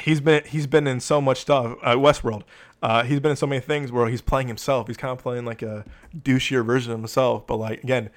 he's 0.00 0.20
been 0.20 0.44
he's 0.44 0.66
been 0.66 0.86
in 0.86 1.00
so 1.00 1.20
much 1.20 1.40
stuff. 1.40 1.76
Uh, 1.82 1.94
Westworld. 1.94 2.42
Uh, 2.82 3.02
he's 3.04 3.20
been 3.20 3.30
in 3.30 3.36
so 3.36 3.46
many 3.46 3.60
things 3.60 3.92
where 3.92 4.08
he's 4.08 4.22
playing 4.22 4.48
himself. 4.48 4.86
He's 4.86 4.96
kind 4.96 5.12
of 5.12 5.18
playing 5.18 5.44
like 5.44 5.62
a 5.62 5.84
douchier 6.16 6.64
version 6.64 6.92
of 6.92 6.98
himself. 6.98 7.46
But 7.46 7.56
like 7.56 7.82
again, 7.82 8.10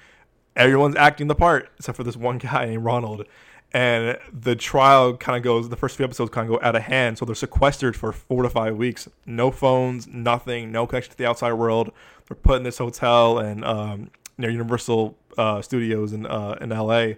everyone's 0.56 0.96
acting 0.96 1.26
the 1.26 1.34
part 1.34 1.70
except 1.78 1.96
for 1.96 2.04
this 2.04 2.16
one 2.16 2.38
guy 2.38 2.66
named 2.66 2.84
Ronald 2.84 3.26
and 3.74 4.16
the 4.32 4.54
trial 4.54 5.16
kind 5.16 5.36
of 5.36 5.42
goes 5.42 5.68
the 5.68 5.76
first 5.76 5.96
few 5.96 6.04
episodes 6.04 6.30
kind 6.30 6.48
of 6.48 6.60
go 6.60 6.64
out 6.64 6.76
of 6.76 6.82
hand 6.82 7.18
so 7.18 7.24
they're 7.24 7.34
sequestered 7.34 7.96
for 7.96 8.12
four 8.12 8.44
to 8.44 8.48
five 8.48 8.76
weeks. 8.76 9.08
No 9.26 9.50
phones 9.50 10.06
nothing 10.06 10.70
no 10.70 10.86
connection 10.86 11.10
to 11.10 11.18
the 11.18 11.26
outside 11.26 11.52
world. 11.54 11.92
They're 12.28 12.36
put 12.36 12.58
in 12.58 12.62
this 12.62 12.78
hotel 12.78 13.38
and 13.38 13.64
um, 13.64 14.10
near 14.38 14.50
universal 14.50 15.18
uh, 15.36 15.60
studios 15.60 16.12
in, 16.12 16.24
uh, 16.24 16.56
in 16.60 16.70
la 16.70 17.14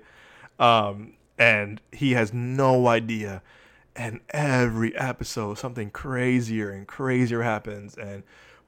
um, 0.58 1.12
and 1.38 1.82
he 1.92 2.12
has 2.12 2.32
no 2.32 2.88
idea. 2.88 3.42
And 3.94 4.20
every 4.30 4.96
episode 4.96 5.58
something 5.58 5.90
crazier 5.90 6.70
and 6.70 6.86
crazier 6.86 7.42
happens 7.42 7.96
and 7.96 8.22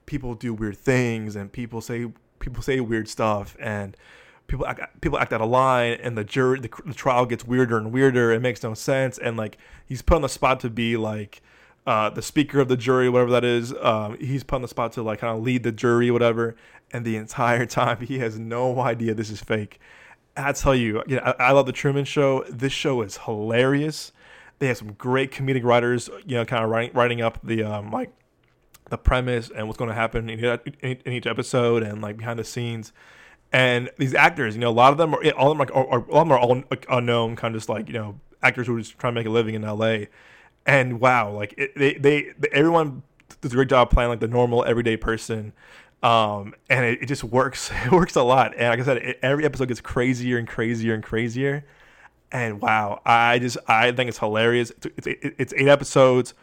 people 0.05 0.35
do 0.35 0.53
weird 0.53 0.77
things 0.77 1.35
and 1.35 1.51
people 1.51 1.81
say 1.81 2.11
people 2.37 2.61
say 2.61 2.79
weird 2.79 3.09
stuff 3.09 3.57
and 3.59 3.97
people 4.49 4.65
act, 4.65 5.01
people 5.01 5.17
act 5.17 5.31
out 5.31 5.41
of 5.41 5.49
line, 5.49 5.93
and 6.01 6.17
the 6.17 6.23
jury, 6.23 6.59
the, 6.59 6.69
the, 6.85 6.93
trial 6.93 7.25
gets 7.25 7.45
weirder 7.45 7.77
and 7.77 7.91
weirder. 7.91 8.31
It 8.31 8.41
makes 8.41 8.61
no 8.63 8.73
sense, 8.73 9.17
and 9.17 9.37
like 9.37 9.57
he's 9.85 10.01
put 10.01 10.15
on 10.15 10.21
the 10.21 10.29
spot 10.29 10.59
to 10.61 10.69
be 10.69 10.97
like 10.97 11.41
uh, 11.87 12.09
the 12.09 12.21
speaker 12.21 12.59
of 12.59 12.67
the 12.67 12.77
jury, 12.77 13.09
whatever 13.09 13.31
that 13.31 13.45
is. 13.45 13.73
Um, 13.81 14.17
he's 14.19 14.43
put 14.43 14.55
on 14.55 14.61
the 14.61 14.67
spot 14.67 14.91
to 14.93 15.03
like 15.03 15.19
kind 15.19 15.35
of 15.35 15.43
lead 15.43 15.63
the 15.63 15.71
jury, 15.71 16.11
whatever. 16.11 16.55
And 16.91 17.05
the 17.05 17.15
entire 17.15 17.65
time, 17.67 18.01
he 18.01 18.19
has 18.19 18.37
no 18.37 18.79
idea 18.81 19.13
this 19.13 19.29
is 19.29 19.41
fake. 19.41 19.79
I 20.35 20.51
tell 20.51 20.75
you, 20.75 21.03
you 21.07 21.17
know, 21.17 21.21
I, 21.23 21.49
I 21.49 21.51
love 21.51 21.65
the 21.65 21.71
Truman 21.71 22.05
Show. 22.05 22.43
This 22.49 22.73
show 22.73 23.01
is 23.01 23.17
hilarious. 23.17 24.11
They 24.59 24.67
have 24.67 24.77
some 24.77 24.93
great 24.93 25.31
comedic 25.31 25.63
writers, 25.63 26.09
you 26.25 26.35
know, 26.35 26.45
kind 26.45 26.63
of 26.63 26.69
writing 26.69 26.93
writing 26.93 27.21
up 27.21 27.39
the 27.43 27.63
um, 27.63 27.91
like 27.91 28.11
the 28.89 28.97
premise 28.97 29.49
and 29.55 29.67
what's 29.67 29.77
going 29.77 29.89
to 29.89 29.95
happen 29.95 30.29
in, 30.29 30.59
in, 30.81 31.13
each 31.13 31.27
episode 31.27 31.83
and 31.83 32.01
like 32.01 32.17
behind 32.17 32.39
the 32.39 32.43
scenes 32.43 32.91
and 33.51 33.89
these 33.97 34.13
actors, 34.13 34.55
you 34.55 34.61
know, 34.61 34.69
a 34.69 34.71
lot 34.71 34.91
of 34.91 34.97
them 34.97 35.13
are 35.13 35.31
all 35.31 35.51
of 35.51 35.57
them 35.57 35.67
are, 35.67 35.73
are, 35.73 36.01
all 36.01 36.21
of 36.21 36.27
them 36.27 36.31
are 36.31 36.39
all 36.39 36.63
unknown, 36.89 37.35
kind 37.35 37.55
of 37.55 37.59
just 37.59 37.69
like 37.69 37.87
you 37.87 37.93
know 37.93 38.19
actors 38.43 38.67
who 38.67 38.75
are 38.75 38.79
just 38.79 38.97
trying 38.97 39.13
to 39.13 39.19
make 39.19 39.27
a 39.27 39.29
living 39.29 39.55
in 39.55 39.63
L.A. 39.63 40.09
And 40.65 40.99
wow, 40.99 41.31
like 41.31 41.55
it, 41.57 41.75
they, 41.75 41.95
they 41.95 42.33
everyone 42.51 43.01
does 43.41 43.51
a 43.51 43.55
great 43.55 43.69
job 43.69 43.89
playing 43.89 44.09
like 44.09 44.19
the 44.19 44.27
normal 44.27 44.63
everyday 44.65 44.97
person, 44.97 45.53
um, 46.03 46.53
and 46.69 46.85
it, 46.85 47.03
it 47.03 47.05
just 47.07 47.23
works. 47.23 47.71
It 47.85 47.91
works 47.91 48.15
a 48.15 48.23
lot. 48.23 48.53
And 48.55 48.69
like 48.69 48.79
I 48.79 48.83
said, 48.83 48.97
it, 48.97 49.19
every 49.23 49.45
episode 49.45 49.69
gets 49.69 49.81
crazier 49.81 50.37
and 50.37 50.47
crazier 50.47 50.93
and 50.93 51.03
crazier. 51.03 51.65
And 52.31 52.61
wow, 52.61 53.01
I 53.03 53.39
just 53.39 53.57
I 53.67 53.91
think 53.91 54.09
it's 54.09 54.19
hilarious. 54.19 54.71
It's 54.83 55.07
it's, 55.07 55.33
it's 55.39 55.53
eight 55.57 55.67
episodes, 55.67 56.35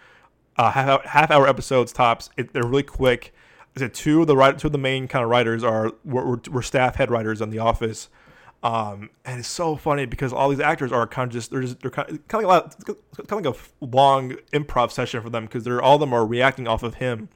uh, 0.56 0.72
half 0.72 1.04
half 1.04 1.30
hour 1.30 1.46
episodes 1.46 1.92
tops. 1.92 2.30
they're 2.36 2.66
really 2.66 2.82
quick 2.82 3.32
said 3.76 3.94
two 3.94 4.22
of 4.22 4.26
the 4.26 4.36
right 4.36 4.58
two 4.58 4.68
of 4.68 4.72
the 4.72 4.78
main 4.78 5.08
kind 5.08 5.22
of 5.22 5.30
writers 5.30 5.62
are 5.62 5.92
were, 6.04 6.40
were 6.50 6.62
staff 6.62 6.96
head 6.96 7.10
writers 7.10 7.42
on 7.42 7.50
The 7.50 7.58
Office. 7.58 8.08
Um, 8.62 9.10
and 9.24 9.38
it's 9.38 9.48
so 9.48 9.76
funny 9.76 10.06
because 10.06 10.32
all 10.32 10.48
these 10.48 10.60
actors 10.60 10.90
are 10.90 11.06
kind 11.06 11.28
of 11.28 11.32
just 11.32 11.50
they're 11.50 11.60
just 11.60 11.80
they're 11.80 11.90
kind 11.90 12.10
of, 12.10 12.18
like 12.32 12.44
a 12.44 12.48
lot, 12.48 12.84
kind 13.28 13.46
of 13.46 13.54
like 13.54 13.56
a 13.80 13.84
long 13.84 14.36
improv 14.52 14.90
session 14.90 15.20
for 15.22 15.30
them 15.30 15.44
because 15.44 15.64
they're 15.64 15.80
all 15.82 15.96
of 15.96 16.00
them 16.00 16.12
are 16.12 16.26
reacting 16.26 16.66
off 16.66 16.82
of 16.82 16.94
him, 16.94 17.28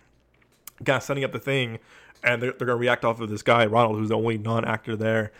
kind 0.84 0.96
of 0.96 1.02
setting 1.02 1.22
up 1.22 1.32
the 1.32 1.38
thing, 1.38 1.78
and 2.24 2.42
they're, 2.42 2.52
they're 2.52 2.66
gonna 2.66 2.78
react 2.78 3.04
off 3.04 3.20
of 3.20 3.28
this 3.28 3.42
guy 3.42 3.66
Ronald 3.66 3.98
who's 3.98 4.08
the 4.08 4.16
only 4.16 4.38
non-actor 4.38 4.96
there, 4.96 5.30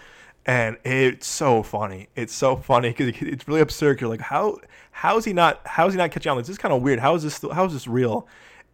and 0.46 0.76
it's 0.84 1.26
so 1.26 1.62
funny. 1.62 2.08
It's 2.14 2.34
so 2.34 2.56
funny 2.56 2.90
because 2.90 3.08
it's 3.20 3.48
really 3.48 3.62
absurd. 3.62 4.00
You're 4.00 4.10
like, 4.10 4.20
how 4.20 4.58
how 4.92 5.16
is 5.16 5.24
he 5.24 5.32
not 5.32 5.60
how 5.64 5.86
is 5.86 5.94
he 5.94 5.98
not 5.98 6.10
catching 6.10 6.30
on? 6.30 6.38
This 6.38 6.50
is 6.50 6.58
kind 6.58 6.74
of 6.74 6.82
weird. 6.82 7.00
How 7.00 7.14
is 7.14 7.22
this 7.22 7.40
how 7.52 7.64
is 7.64 7.72
this 7.72 7.88
real? 7.88 8.28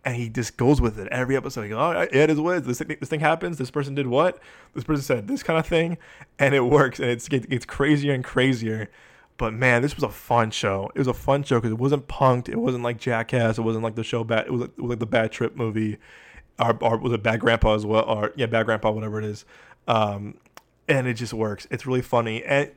And 0.07 0.15
he 0.15 0.29
just 0.29 0.57
goes 0.57 0.81
with 0.81 1.01
it 1.01 1.09
every 1.09 1.37
episode. 1.37 1.65
He 1.65 1.71
goes, 1.71 1.97
oh, 1.97 2.01
it 2.01 2.31
is 2.31 2.39
what 2.41 2.65
this 2.65 2.79
thing, 2.79 2.97
this 3.01 3.09
thing 3.09 3.19
happens. 3.19 3.59
This 3.59 3.73
person 3.73 3.97
did 3.97 4.07
what? 4.07 4.39
This 4.73 4.85
person 4.85 5.03
said 5.03 5.27
this 5.27 5.43
kind 5.43 5.59
of 5.59 5.67
thing, 5.67 5.99
and 6.39 6.55
it 6.55 6.61
works. 6.61 7.01
And 7.01 7.11
it's 7.11 7.29
it's 7.31 7.67
crazier 7.67 8.15
and 8.15 8.23
crazier. 8.23 8.89
But 9.37 9.53
man, 9.53 9.83
this 9.83 9.97
was 9.97 10.05
a 10.05 10.09
fun 10.09 10.53
show. 10.53 10.91
It 10.95 10.99
was 11.01 11.09
a 11.09 11.13
fun 11.15 11.43
show 11.43 11.57
because 11.57 11.73
it 11.73 11.79
wasn't 11.79 12.07
punk'd. 12.07 12.49
It 12.49 12.57
wasn't 12.57 12.85
like 12.85 12.99
Jackass. 12.99 13.59
It 13.59 13.63
wasn't 13.63 13.83
like 13.83 13.97
the 13.97 14.05
show 14.05 14.23
bad. 14.23 14.47
It 14.47 14.53
was, 14.53 14.63
it 14.63 14.79
was 14.79 14.91
like 14.91 15.01
the 15.01 15.07
Bad 15.07 15.33
Trip 15.33 15.57
movie, 15.57 15.99
or, 16.61 16.79
or 16.81 16.99
was 16.99 17.13
it 17.13 17.25
Bad 17.25 17.41
Grandpa 17.41 17.75
as 17.75 17.85
well? 17.85 18.05
Or 18.05 18.33
yeah, 18.37 18.47
Bad 18.47 18.67
Grandpa, 18.67 18.93
whatever 18.93 19.19
it 19.19 19.25
is. 19.25 19.45
Um, 19.89 20.37
and 20.89 21.09
it 21.09 21.15
just 21.15 21.35
works. 21.35 21.67
It's 21.71 21.85
really 21.85 22.01
funny. 22.01 22.45
And 22.45 22.71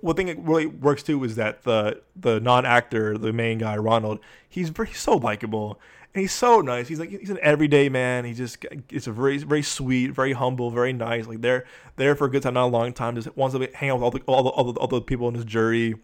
one 0.00 0.16
thing 0.16 0.26
that 0.26 0.38
really 0.40 0.66
works 0.66 1.02
too 1.02 1.22
is 1.22 1.36
that 1.36 1.62
the 1.62 2.02
the 2.16 2.40
non 2.40 2.66
actor, 2.66 3.16
the 3.16 3.32
main 3.32 3.58
guy 3.58 3.76
Ronald, 3.76 4.18
he's 4.48 4.68
very 4.68 4.92
so 4.92 5.16
likable 5.16 5.80
and 6.14 6.20
he's 6.20 6.32
so 6.32 6.60
nice. 6.60 6.88
He's 6.88 7.00
like 7.00 7.10
he's 7.10 7.30
an 7.30 7.38
everyday 7.40 7.88
man. 7.88 8.24
He 8.24 8.34
just 8.34 8.64
it's 8.90 9.06
a 9.06 9.12
very 9.12 9.38
very 9.38 9.62
sweet, 9.62 10.08
very 10.08 10.32
humble, 10.32 10.70
very 10.70 10.92
nice. 10.92 11.26
Like 11.26 11.40
they're 11.40 11.64
there 11.96 12.14
for 12.14 12.26
a 12.26 12.30
good 12.30 12.42
time, 12.42 12.54
not 12.54 12.66
a 12.66 12.66
long 12.66 12.92
time. 12.92 13.14
Just 13.14 13.34
wants 13.36 13.56
to 13.56 13.68
hang 13.74 13.90
out 13.90 14.00
with 14.00 14.04
all 14.04 14.10
the 14.10 14.20
all 14.26 14.42
the 14.42 14.50
all 14.50 14.72
the, 14.72 14.80
all 14.80 14.88
the 14.88 15.00
people 15.00 15.28
in 15.28 15.34
his 15.34 15.44
jury. 15.44 15.94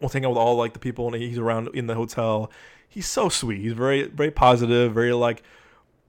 Wants 0.00 0.12
to 0.12 0.18
hang 0.18 0.24
out 0.24 0.30
with 0.30 0.38
all 0.38 0.56
like 0.56 0.72
the 0.72 0.78
people 0.78 1.12
and 1.12 1.20
he's 1.20 1.38
around 1.38 1.68
in 1.74 1.88
the 1.88 1.94
hotel. 1.94 2.52
He's 2.88 3.06
so 3.06 3.28
sweet. 3.28 3.60
He's 3.60 3.72
very 3.72 4.04
very 4.04 4.30
positive. 4.30 4.94
Very 4.94 5.12
like 5.12 5.42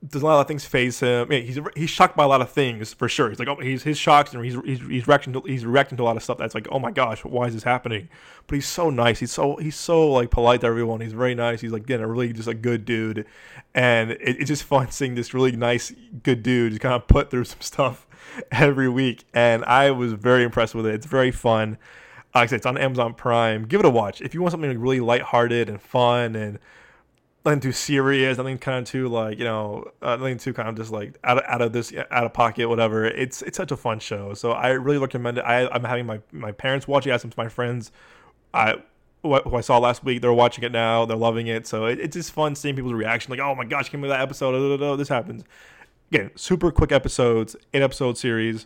does 0.07 0.21
a 0.21 0.25
lot 0.25 0.39
of 0.39 0.47
things 0.47 0.65
face 0.65 1.01
him. 1.01 1.27
Mean, 1.27 1.45
he's 1.45 1.59
he's 1.75 1.89
shocked 1.89 2.15
by 2.15 2.23
a 2.23 2.27
lot 2.27 2.41
of 2.41 2.49
things 2.49 2.93
for 2.93 3.09
sure. 3.09 3.29
He's 3.29 3.37
like, 3.37 3.49
oh, 3.49 3.55
he's 3.55 3.83
his 3.83 3.97
shocked 3.97 4.33
and 4.33 4.43
he's 4.43 4.55
he's 4.63 4.79
he's 4.79 5.07
reacting 5.07 5.33
to, 5.33 5.41
he's 5.41 5.65
reacting 5.65 5.97
to 5.97 6.03
a 6.03 6.05
lot 6.05 6.15
of 6.15 6.23
stuff 6.23 6.37
that's 6.37 6.55
like, 6.55 6.67
oh 6.71 6.79
my 6.79 6.91
gosh, 6.91 7.25
why 7.25 7.47
is 7.47 7.53
this 7.53 7.63
happening? 7.63 8.07
But 8.47 8.55
he's 8.55 8.67
so 8.67 8.89
nice. 8.89 9.19
He's 9.19 9.31
so 9.31 9.57
he's 9.57 9.75
so 9.75 10.09
like 10.09 10.31
polite 10.31 10.61
to 10.61 10.67
everyone. 10.67 11.01
He's 11.01 11.11
very 11.11 11.35
nice. 11.35 11.59
He's 11.59 11.73
like 11.73 11.83
again 11.83 11.99
a 11.99 12.07
really 12.07 12.31
just 12.31 12.47
a 12.47 12.53
good 12.53 12.85
dude, 12.85 13.25
and 13.75 14.11
it, 14.11 14.19
it's 14.21 14.47
just 14.47 14.63
fun 14.63 14.89
seeing 14.91 15.15
this 15.15 15.33
really 15.33 15.51
nice 15.51 15.93
good 16.23 16.43
dude 16.43 16.71
just 16.71 16.81
kind 16.81 16.95
of 16.95 17.07
put 17.07 17.29
through 17.29 17.43
some 17.45 17.61
stuff 17.61 18.07
every 18.51 18.87
week. 18.87 19.25
And 19.33 19.65
I 19.65 19.91
was 19.91 20.13
very 20.13 20.43
impressed 20.43 20.75
with 20.75 20.85
it. 20.85 20.95
It's 20.95 21.07
very 21.07 21.31
fun. 21.31 21.77
Like 22.33 22.43
I 22.43 22.45
said, 22.45 22.57
it's 22.57 22.65
on 22.65 22.77
Amazon 22.77 23.15
Prime. 23.15 23.65
Give 23.65 23.81
it 23.81 23.85
a 23.85 23.89
watch 23.89 24.21
if 24.21 24.33
you 24.33 24.41
want 24.41 24.51
something 24.51 24.69
like 24.69 24.79
really 24.79 25.01
lighthearted 25.01 25.67
and 25.67 25.81
fun 25.81 26.37
and 26.37 26.59
nothing 27.45 27.59
too 27.59 27.71
serious, 27.71 28.37
nothing 28.37 28.57
kind 28.57 28.79
of 28.79 28.85
too 28.85 29.07
like 29.07 29.37
you 29.37 29.45
know, 29.45 29.91
uh, 30.01 30.15
nothing 30.15 30.37
too 30.37 30.53
kind 30.53 30.69
of 30.69 30.75
just 30.75 30.91
like 30.91 31.17
out 31.23 31.37
of, 31.37 31.43
out 31.47 31.61
of 31.61 31.73
this 31.73 31.93
out 32.11 32.25
of 32.25 32.33
pocket, 32.33 32.67
whatever. 32.67 33.05
It's 33.05 33.41
it's 33.41 33.57
such 33.57 33.71
a 33.71 33.77
fun 33.77 33.99
show, 33.99 34.33
so 34.33 34.51
I 34.51 34.69
really 34.69 34.97
recommend 34.97 35.37
it. 35.37 35.41
I 35.41 35.67
I'm 35.69 35.83
having 35.83 36.05
my 36.05 36.19
my 36.31 36.51
parents 36.51 36.87
watch 36.87 37.07
it. 37.07 37.11
I 37.11 37.13
asked 37.13 37.23
some 37.23 37.31
to 37.31 37.39
my 37.39 37.49
friends. 37.49 37.91
I 38.53 38.75
who 39.21 39.55
I 39.55 39.61
saw 39.61 39.77
last 39.79 40.03
week, 40.03 40.21
they're 40.21 40.31
watching 40.31 40.63
it 40.63 40.71
now. 40.71 41.05
They're 41.05 41.17
loving 41.17 41.47
it. 41.47 41.67
So 41.67 41.85
it, 41.85 41.99
it's 41.99 42.15
just 42.15 42.31
fun 42.31 42.55
seeing 42.55 42.75
people's 42.75 42.93
reaction. 42.93 43.29
Like, 43.29 43.41
oh 43.41 43.53
my 43.53 43.65
gosh, 43.65 43.91
give 43.91 43.99
me 43.99 44.07
that 44.07 44.21
episode. 44.21 44.97
This 44.97 45.09
happens. 45.09 45.43
Again, 46.11 46.31
super 46.35 46.71
quick 46.71 46.91
episodes, 46.91 47.55
eight 47.73 47.81
episode 47.81 48.17
series. 48.17 48.65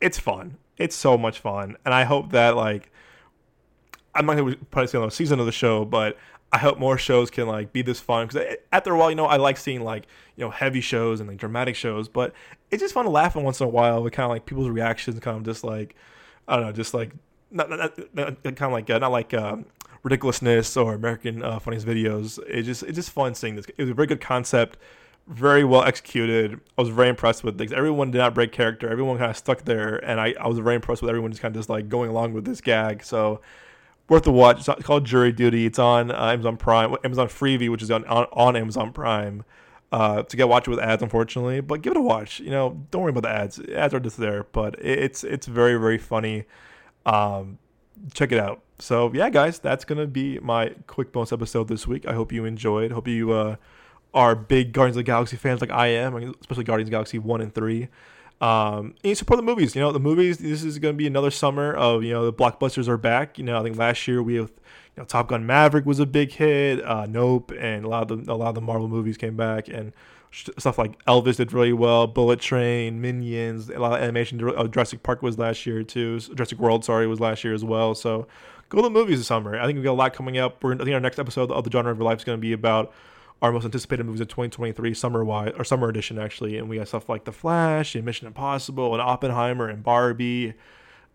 It's 0.00 0.18
fun. 0.18 0.56
It's 0.78 0.96
so 0.96 1.18
much 1.18 1.38
fun, 1.38 1.76
and 1.84 1.92
I 1.92 2.04
hope 2.04 2.32
that 2.32 2.56
like 2.56 2.90
I'm 4.14 4.26
not 4.26 4.36
gonna 4.36 4.56
probably 4.70 4.88
say 4.88 4.98
another 4.98 5.10
season 5.10 5.38
of 5.38 5.46
the 5.46 5.52
show, 5.52 5.84
but 5.84 6.16
I 6.52 6.58
hope 6.58 6.78
more 6.78 6.98
shows 6.98 7.30
can 7.30 7.46
like 7.46 7.72
be 7.72 7.82
this 7.82 8.00
fun 8.00 8.26
because 8.26 8.56
after 8.72 8.92
a 8.92 8.98
while, 8.98 9.10
you 9.10 9.16
know, 9.16 9.26
I 9.26 9.36
like 9.36 9.56
seeing 9.56 9.82
like 9.82 10.06
you 10.36 10.44
know 10.44 10.50
heavy 10.50 10.80
shows 10.80 11.20
and 11.20 11.28
like 11.28 11.38
dramatic 11.38 11.76
shows, 11.76 12.08
but 12.08 12.32
it's 12.70 12.80
just 12.82 12.94
fun 12.94 13.04
to 13.04 13.10
laugh 13.10 13.36
once 13.36 13.60
in 13.60 13.66
a 13.66 13.70
while 13.70 14.02
with 14.02 14.12
kind 14.12 14.24
of 14.24 14.30
like 14.30 14.46
people's 14.46 14.68
reactions, 14.68 15.18
kind 15.20 15.36
of 15.36 15.44
just 15.44 15.62
like 15.62 15.94
I 16.48 16.56
don't 16.56 16.66
know, 16.66 16.72
just 16.72 16.92
like 16.92 17.12
not, 17.50 17.70
not, 17.70 17.98
not 18.14 18.42
kind 18.42 18.62
of 18.62 18.72
like 18.72 18.90
uh, 18.90 18.98
not 18.98 19.12
like 19.12 19.32
um, 19.34 19.66
ridiculousness 20.02 20.76
or 20.76 20.94
American 20.94 21.42
uh, 21.42 21.58
funniest 21.58 21.86
videos. 21.86 22.38
It 22.48 22.62
just 22.62 22.82
it's 22.82 22.96
just 22.96 23.10
fun 23.10 23.34
seeing 23.34 23.56
this. 23.56 23.66
It 23.66 23.78
was 23.78 23.90
a 23.90 23.94
very 23.94 24.08
good 24.08 24.20
concept, 24.20 24.76
very 25.28 25.64
well 25.64 25.84
executed. 25.84 26.60
I 26.76 26.80
was 26.80 26.90
very 26.90 27.08
impressed 27.08 27.44
with 27.44 27.58
things. 27.58 27.72
Everyone 27.72 28.10
did 28.10 28.18
not 28.18 28.34
break 28.34 28.52
character. 28.52 28.88
Everyone 28.88 29.18
kind 29.18 29.30
of 29.30 29.36
stuck 29.36 29.64
there, 29.64 29.96
and 30.04 30.20
I, 30.20 30.34
I 30.40 30.48
was 30.48 30.58
very 30.58 30.74
impressed 30.76 31.02
with 31.02 31.10
everyone 31.10 31.30
just 31.30 31.42
kind 31.42 31.54
of 31.54 31.60
just 31.60 31.68
like 31.68 31.88
going 31.88 32.10
along 32.10 32.32
with 32.32 32.44
this 32.44 32.60
gag. 32.60 33.04
So 33.04 33.40
worth 34.10 34.26
a 34.26 34.30
watch. 34.30 34.68
It's 34.68 34.84
called 34.84 35.06
Jury 35.06 35.32
Duty. 35.32 35.64
It's 35.64 35.78
on 35.78 36.10
uh, 36.10 36.26
Amazon 36.26 36.58
Prime, 36.58 36.94
Amazon 37.02 37.28
Freevee, 37.28 37.70
which 37.70 37.82
is 37.82 37.90
on 37.90 38.04
on, 38.04 38.26
on 38.32 38.56
Amazon 38.56 38.92
Prime. 38.92 39.44
Uh, 39.92 40.22
to 40.22 40.36
get 40.36 40.48
watch 40.48 40.68
it 40.68 40.70
with 40.70 40.78
ads, 40.78 41.02
unfortunately, 41.02 41.60
but 41.60 41.82
give 41.82 41.92
it 41.92 41.96
a 41.96 42.00
watch. 42.00 42.38
You 42.38 42.50
know, 42.50 42.80
don't 42.92 43.02
worry 43.02 43.10
about 43.10 43.22
the 43.22 43.30
ads. 43.30 43.58
Ads 43.58 43.94
are 43.94 43.98
just 43.98 44.18
there, 44.18 44.44
but 44.52 44.76
it's 44.78 45.24
it's 45.24 45.46
very 45.46 45.76
very 45.76 45.98
funny. 45.98 46.44
Um, 47.06 47.58
check 48.12 48.30
it 48.30 48.38
out. 48.38 48.60
So 48.78 49.10
yeah, 49.14 49.30
guys, 49.30 49.58
that's 49.58 49.84
gonna 49.84 50.06
be 50.06 50.38
my 50.40 50.74
quick 50.86 51.10
bonus 51.10 51.32
episode 51.32 51.68
this 51.68 51.86
week. 51.88 52.06
I 52.06 52.12
hope 52.12 52.30
you 52.30 52.44
enjoyed. 52.44 52.92
Hope 52.92 53.08
you 53.08 53.32
uh, 53.32 53.56
are 54.14 54.36
big 54.36 54.72
Guardians 54.72 54.96
of 54.96 55.00
the 55.00 55.04
Galaxy 55.04 55.36
fans 55.36 55.60
like 55.60 55.70
I 55.70 55.88
am, 55.88 56.14
especially 56.40 56.64
Guardians 56.64 56.88
of 56.88 56.92
Galaxy 56.92 57.18
one 57.18 57.40
and 57.40 57.52
three. 57.52 57.88
Um, 58.40 58.94
and 59.02 59.10
you 59.10 59.14
support 59.14 59.38
the 59.38 59.44
movies. 59.44 59.74
You 59.74 59.82
know, 59.82 59.92
the 59.92 60.00
movies. 60.00 60.38
This 60.38 60.62
is 60.64 60.78
going 60.78 60.94
to 60.94 60.96
be 60.96 61.06
another 61.06 61.30
summer 61.30 61.74
of 61.74 62.02
you 62.02 62.12
know 62.12 62.24
the 62.24 62.32
blockbusters 62.32 62.88
are 62.88 62.96
back. 62.96 63.38
You 63.38 63.44
know, 63.44 63.58
I 63.58 63.62
think 63.62 63.76
last 63.76 64.08
year 64.08 64.22
we 64.22 64.36
have 64.36 64.50
you 64.96 65.02
know 65.02 65.04
Top 65.04 65.28
Gun 65.28 65.44
Maverick 65.44 65.84
was 65.84 66.00
a 66.00 66.06
big 66.06 66.32
hit. 66.32 66.82
Uh, 66.84 67.06
nope, 67.06 67.52
and 67.58 67.84
a 67.84 67.88
lot 67.88 68.10
of 68.10 68.24
the 68.24 68.32
a 68.32 68.34
lot 68.34 68.48
of 68.48 68.54
the 68.54 68.60
Marvel 68.60 68.88
movies 68.88 69.16
came 69.18 69.36
back, 69.36 69.68
and 69.68 69.92
stuff 70.32 70.78
like 70.78 71.02
Elvis 71.04 71.36
did 71.36 71.52
really 71.52 71.72
well. 71.72 72.06
Bullet 72.06 72.40
Train, 72.40 73.00
Minions, 73.00 73.68
a 73.68 73.78
lot 73.78 73.92
of 73.92 74.02
animation. 74.02 74.42
Uh, 74.48 74.66
Jurassic 74.68 75.02
Park 75.02 75.22
was 75.22 75.38
last 75.38 75.66
year 75.66 75.82
too. 75.82 76.20
Jurassic 76.20 76.58
World, 76.58 76.84
sorry, 76.84 77.06
was 77.06 77.20
last 77.20 77.44
year 77.44 77.52
as 77.52 77.64
well. 77.64 77.94
So 77.94 78.26
go 78.68 78.78
to 78.78 78.82
the 78.82 78.90
movies 78.90 79.18
this 79.18 79.26
summer. 79.26 79.58
I 79.58 79.66
think 79.66 79.76
we 79.76 79.82
got 79.82 79.92
a 79.92 79.94
lot 79.94 80.14
coming 80.14 80.38
up. 80.38 80.62
We're 80.62 80.74
I 80.74 80.78
think 80.78 80.92
our 80.92 81.00
next 81.00 81.18
episode 81.18 81.50
of 81.50 81.64
the 81.64 81.70
Genre 81.70 81.92
of 81.92 81.98
Your 81.98 82.06
Life 82.06 82.18
is 82.18 82.24
going 82.24 82.38
to 82.38 82.40
be 82.40 82.52
about 82.52 82.92
our 83.42 83.52
most 83.52 83.64
anticipated 83.64 84.04
movies 84.04 84.20
of 84.20 84.28
2023 84.28 84.92
summer 84.94 85.24
wide 85.24 85.54
or 85.56 85.64
summer 85.64 85.88
edition 85.88 86.18
actually 86.18 86.58
and 86.58 86.68
we 86.68 86.76
got 86.76 86.88
stuff 86.88 87.08
like 87.08 87.24
the 87.24 87.32
flash 87.32 87.94
and 87.94 88.04
mission 88.04 88.26
impossible 88.26 88.92
and 88.92 89.00
oppenheimer 89.00 89.68
and 89.68 89.82
barbie 89.82 90.54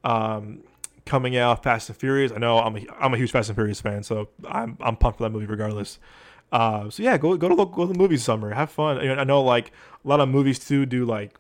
um, 0.04 0.64
coming 1.06 1.36
out 1.38 1.64
fast 1.64 1.90
and 1.90 1.98
furious. 1.98 2.32
I 2.32 2.38
know 2.38 2.60
i'm 2.60 2.78
a, 2.78 2.86
I'm 3.00 3.14
a 3.14 3.18
huge 3.18 3.32
fast 3.32 3.50
and 3.50 3.56
furious 3.56 3.82
fan 3.82 4.04
so 4.04 4.30
i'm, 4.48 4.78
I'm 4.82 4.96
pumped 4.96 5.18
for 5.20 5.24
that 5.24 5.32
movie 5.32 5.46
regardless. 5.46 6.00
Uh, 6.52 6.90
so 6.90 7.04
yeah 7.04 7.18
go, 7.18 7.36
go 7.38 7.50
to 7.50 7.56
go 7.56 7.66
to 7.66 7.94
the 7.94 7.98
movies 7.98 8.24
summer. 8.24 8.54
Have 8.54 8.72
fun. 8.72 8.98
I 8.98 9.24
know 9.24 9.42
like 9.42 9.72
a 10.04 10.08
lot 10.08 10.20
of 10.20 10.30
movies 10.30 10.60
too 10.60 10.86
do 10.86 11.06
like 11.06 11.38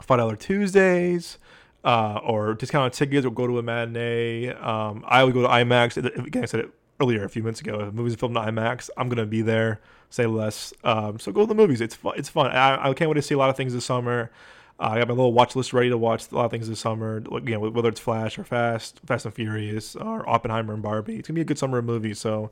five 0.00 0.18
dollar 0.18 0.36
tuesdays 0.36 1.38
uh, 1.84 2.20
or 2.22 2.54
discounted 2.54 2.92
tickets 2.92 3.26
or 3.26 3.30
go 3.30 3.46
to 3.46 3.58
a 3.58 3.62
matinee. 3.62 4.48
Um, 4.48 5.04
i 5.06 5.22
would 5.22 5.34
go 5.34 5.42
to 5.42 5.48
imax. 5.48 5.96
Again 5.96 6.42
i 6.42 6.46
said 6.46 6.60
it 6.60 6.70
earlier 7.02 7.24
a 7.24 7.28
few 7.28 7.42
minutes 7.42 7.60
ago. 7.60 7.80
If 7.80 7.94
movies 7.94 8.14
filmed 8.14 8.36
in 8.36 8.42
IMAX, 8.42 8.88
I'm 8.96 9.08
gonna 9.08 9.26
be 9.26 9.42
there. 9.42 9.80
Say 10.10 10.26
less. 10.26 10.72
Um, 10.84 11.18
so 11.18 11.32
go 11.32 11.40
to 11.42 11.46
the 11.46 11.54
movies. 11.54 11.80
It's 11.80 11.94
fun. 11.94 12.14
It's 12.16 12.28
fun. 12.28 12.52
I, 12.52 12.90
I 12.90 12.94
can't 12.94 13.10
wait 13.10 13.14
to 13.14 13.22
see 13.22 13.34
a 13.34 13.38
lot 13.38 13.50
of 13.50 13.56
things 13.56 13.72
this 13.74 13.84
summer. 13.84 14.30
Uh, 14.78 14.90
I 14.90 14.98
got 14.98 15.08
my 15.08 15.14
little 15.14 15.32
watch 15.32 15.56
list 15.56 15.72
ready 15.72 15.90
to 15.90 15.98
watch 15.98 16.30
a 16.30 16.34
lot 16.34 16.44
of 16.44 16.50
things 16.50 16.68
this 16.68 16.80
summer. 16.80 17.22
You 17.30 17.40
know, 17.40 17.60
whether 17.70 17.88
it's 17.88 18.00
Flash 18.00 18.38
or 18.38 18.44
Fast, 18.44 19.00
Fast 19.06 19.24
and 19.24 19.34
Furious, 19.34 19.96
or 19.96 20.28
Oppenheimer 20.28 20.74
and 20.74 20.82
Barbie. 20.82 21.16
It's 21.16 21.28
gonna 21.28 21.36
be 21.36 21.42
a 21.42 21.44
good 21.44 21.58
summer 21.58 21.78
of 21.78 21.84
movies. 21.84 22.18
So 22.18 22.50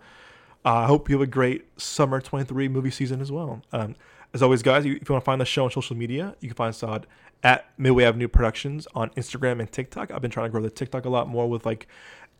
uh, 0.64 0.74
I 0.74 0.86
hope 0.86 1.08
you 1.08 1.16
have 1.16 1.22
a 1.22 1.30
great 1.30 1.66
summer 1.80 2.20
23 2.20 2.68
movie 2.68 2.90
season 2.90 3.20
as 3.20 3.30
well. 3.30 3.62
Um, 3.72 3.94
as 4.32 4.42
always, 4.42 4.62
guys, 4.62 4.84
if 4.84 4.86
you 4.86 5.00
want 5.08 5.22
to 5.22 5.26
find 5.26 5.40
the 5.40 5.44
show 5.44 5.64
on 5.64 5.70
social 5.70 5.96
media, 5.96 6.36
you 6.40 6.48
can 6.48 6.56
find 6.56 6.70
us 6.70 7.06
at 7.42 7.66
Midway 7.78 8.04
Avenue 8.04 8.28
Productions 8.28 8.86
on 8.94 9.10
Instagram 9.10 9.60
and 9.60 9.70
TikTok. 9.70 10.10
I've 10.10 10.22
been 10.22 10.30
trying 10.30 10.46
to 10.46 10.50
grow 10.50 10.62
the 10.62 10.70
TikTok 10.70 11.04
a 11.04 11.08
lot 11.08 11.28
more 11.28 11.48
with 11.48 11.66
like 11.66 11.88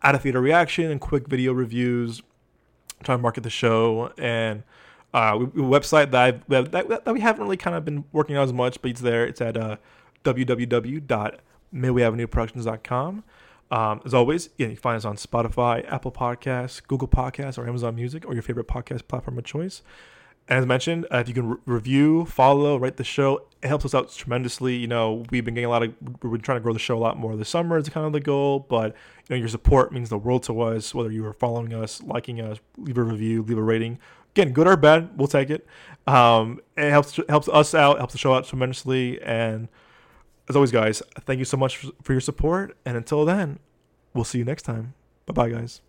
out 0.03 0.15
of 0.15 0.21
theater 0.21 0.41
reaction 0.41 0.91
and 0.91 0.99
quick 0.99 1.27
video 1.27 1.53
reviews. 1.53 2.21
Trying 3.03 3.17
to 3.17 3.21
market 3.23 3.41
the 3.41 3.49
show 3.49 4.13
and 4.17 4.61
uh, 5.13 5.33
website 5.33 6.11
that, 6.11 6.21
I've, 6.21 6.47
that, 6.71 6.87
that, 6.87 7.13
we 7.13 7.19
haven't 7.19 7.43
really 7.43 7.57
kind 7.57 7.75
of 7.75 7.83
been 7.83 8.05
working 8.11 8.37
on 8.37 8.43
as 8.43 8.53
much, 8.53 8.79
but 8.81 8.91
it's 8.91 9.01
there. 9.01 9.25
It's 9.25 9.41
at 9.41 9.57
uh, 9.57 9.77
www.midwayavenueproductions.com. 10.23 13.23
Um, 13.71 14.01
as 14.05 14.13
always, 14.13 14.49
you 14.57 14.67
can 14.67 14.75
find 14.75 14.97
us 14.97 15.05
on 15.05 15.15
Spotify, 15.15 15.89
Apple 15.91 16.11
Podcasts, 16.11 16.85
Google 16.85 17.07
Podcasts, 17.07 17.57
or 17.57 17.67
Amazon 17.67 17.95
Music, 17.95 18.23
or 18.25 18.33
your 18.33 18.43
favorite 18.43 18.67
podcast 18.67 19.07
platform 19.07 19.37
of 19.37 19.45
choice. 19.45 19.81
As 20.51 20.65
mentioned, 20.65 21.07
uh, 21.13 21.19
if 21.19 21.29
you 21.29 21.33
can 21.33 21.49
re- 21.51 21.57
review, 21.65 22.25
follow, 22.25 22.75
write 22.77 22.97
the 22.97 23.05
show, 23.05 23.47
it 23.63 23.69
helps 23.69 23.85
us 23.85 23.95
out 23.95 24.11
tremendously. 24.11 24.75
You 24.75 24.87
know, 24.87 25.23
we've 25.29 25.45
been 25.45 25.53
getting 25.53 25.67
a 25.67 25.69
lot 25.69 25.81
of, 25.81 25.93
we're 26.21 26.39
trying 26.39 26.57
to 26.57 26.61
grow 26.61 26.73
the 26.73 26.79
show 26.79 26.97
a 26.97 26.99
lot 26.99 27.17
more 27.17 27.37
this 27.37 27.47
summer. 27.47 27.77
It's 27.77 27.87
kind 27.87 28.05
of 28.05 28.11
the 28.11 28.19
goal, 28.19 28.59
but 28.59 28.93
you 29.29 29.35
know, 29.35 29.35
your 29.37 29.47
support 29.47 29.93
means 29.93 30.09
the 30.09 30.17
world 30.17 30.43
to 30.43 30.59
us. 30.59 30.93
Whether 30.93 31.09
you 31.09 31.25
are 31.25 31.31
following 31.31 31.73
us, 31.73 32.03
liking 32.03 32.41
us, 32.41 32.57
leave 32.75 32.97
a 32.97 33.03
review, 33.03 33.43
leave 33.43 33.57
a 33.57 33.63
rating. 33.63 33.97
Again, 34.35 34.51
good 34.51 34.67
or 34.67 34.75
bad, 34.75 35.17
we'll 35.17 35.29
take 35.29 35.49
it. 35.49 35.65
Um, 36.05 36.59
it 36.75 36.89
helps 36.89 37.17
helps 37.29 37.47
us 37.47 37.73
out, 37.73 37.99
helps 37.99 38.11
the 38.11 38.19
show 38.19 38.33
out 38.33 38.45
tremendously. 38.45 39.21
And 39.21 39.69
as 40.49 40.57
always, 40.57 40.71
guys, 40.71 41.01
thank 41.21 41.39
you 41.39 41.45
so 41.45 41.55
much 41.55 41.77
for, 41.77 41.91
for 42.03 42.11
your 42.11 42.19
support. 42.19 42.75
And 42.85 42.97
until 42.97 43.23
then, 43.23 43.59
we'll 44.13 44.25
see 44.25 44.39
you 44.39 44.45
next 44.45 44.63
time. 44.63 44.95
Bye 45.27 45.33
bye, 45.33 45.49
guys. 45.49 45.81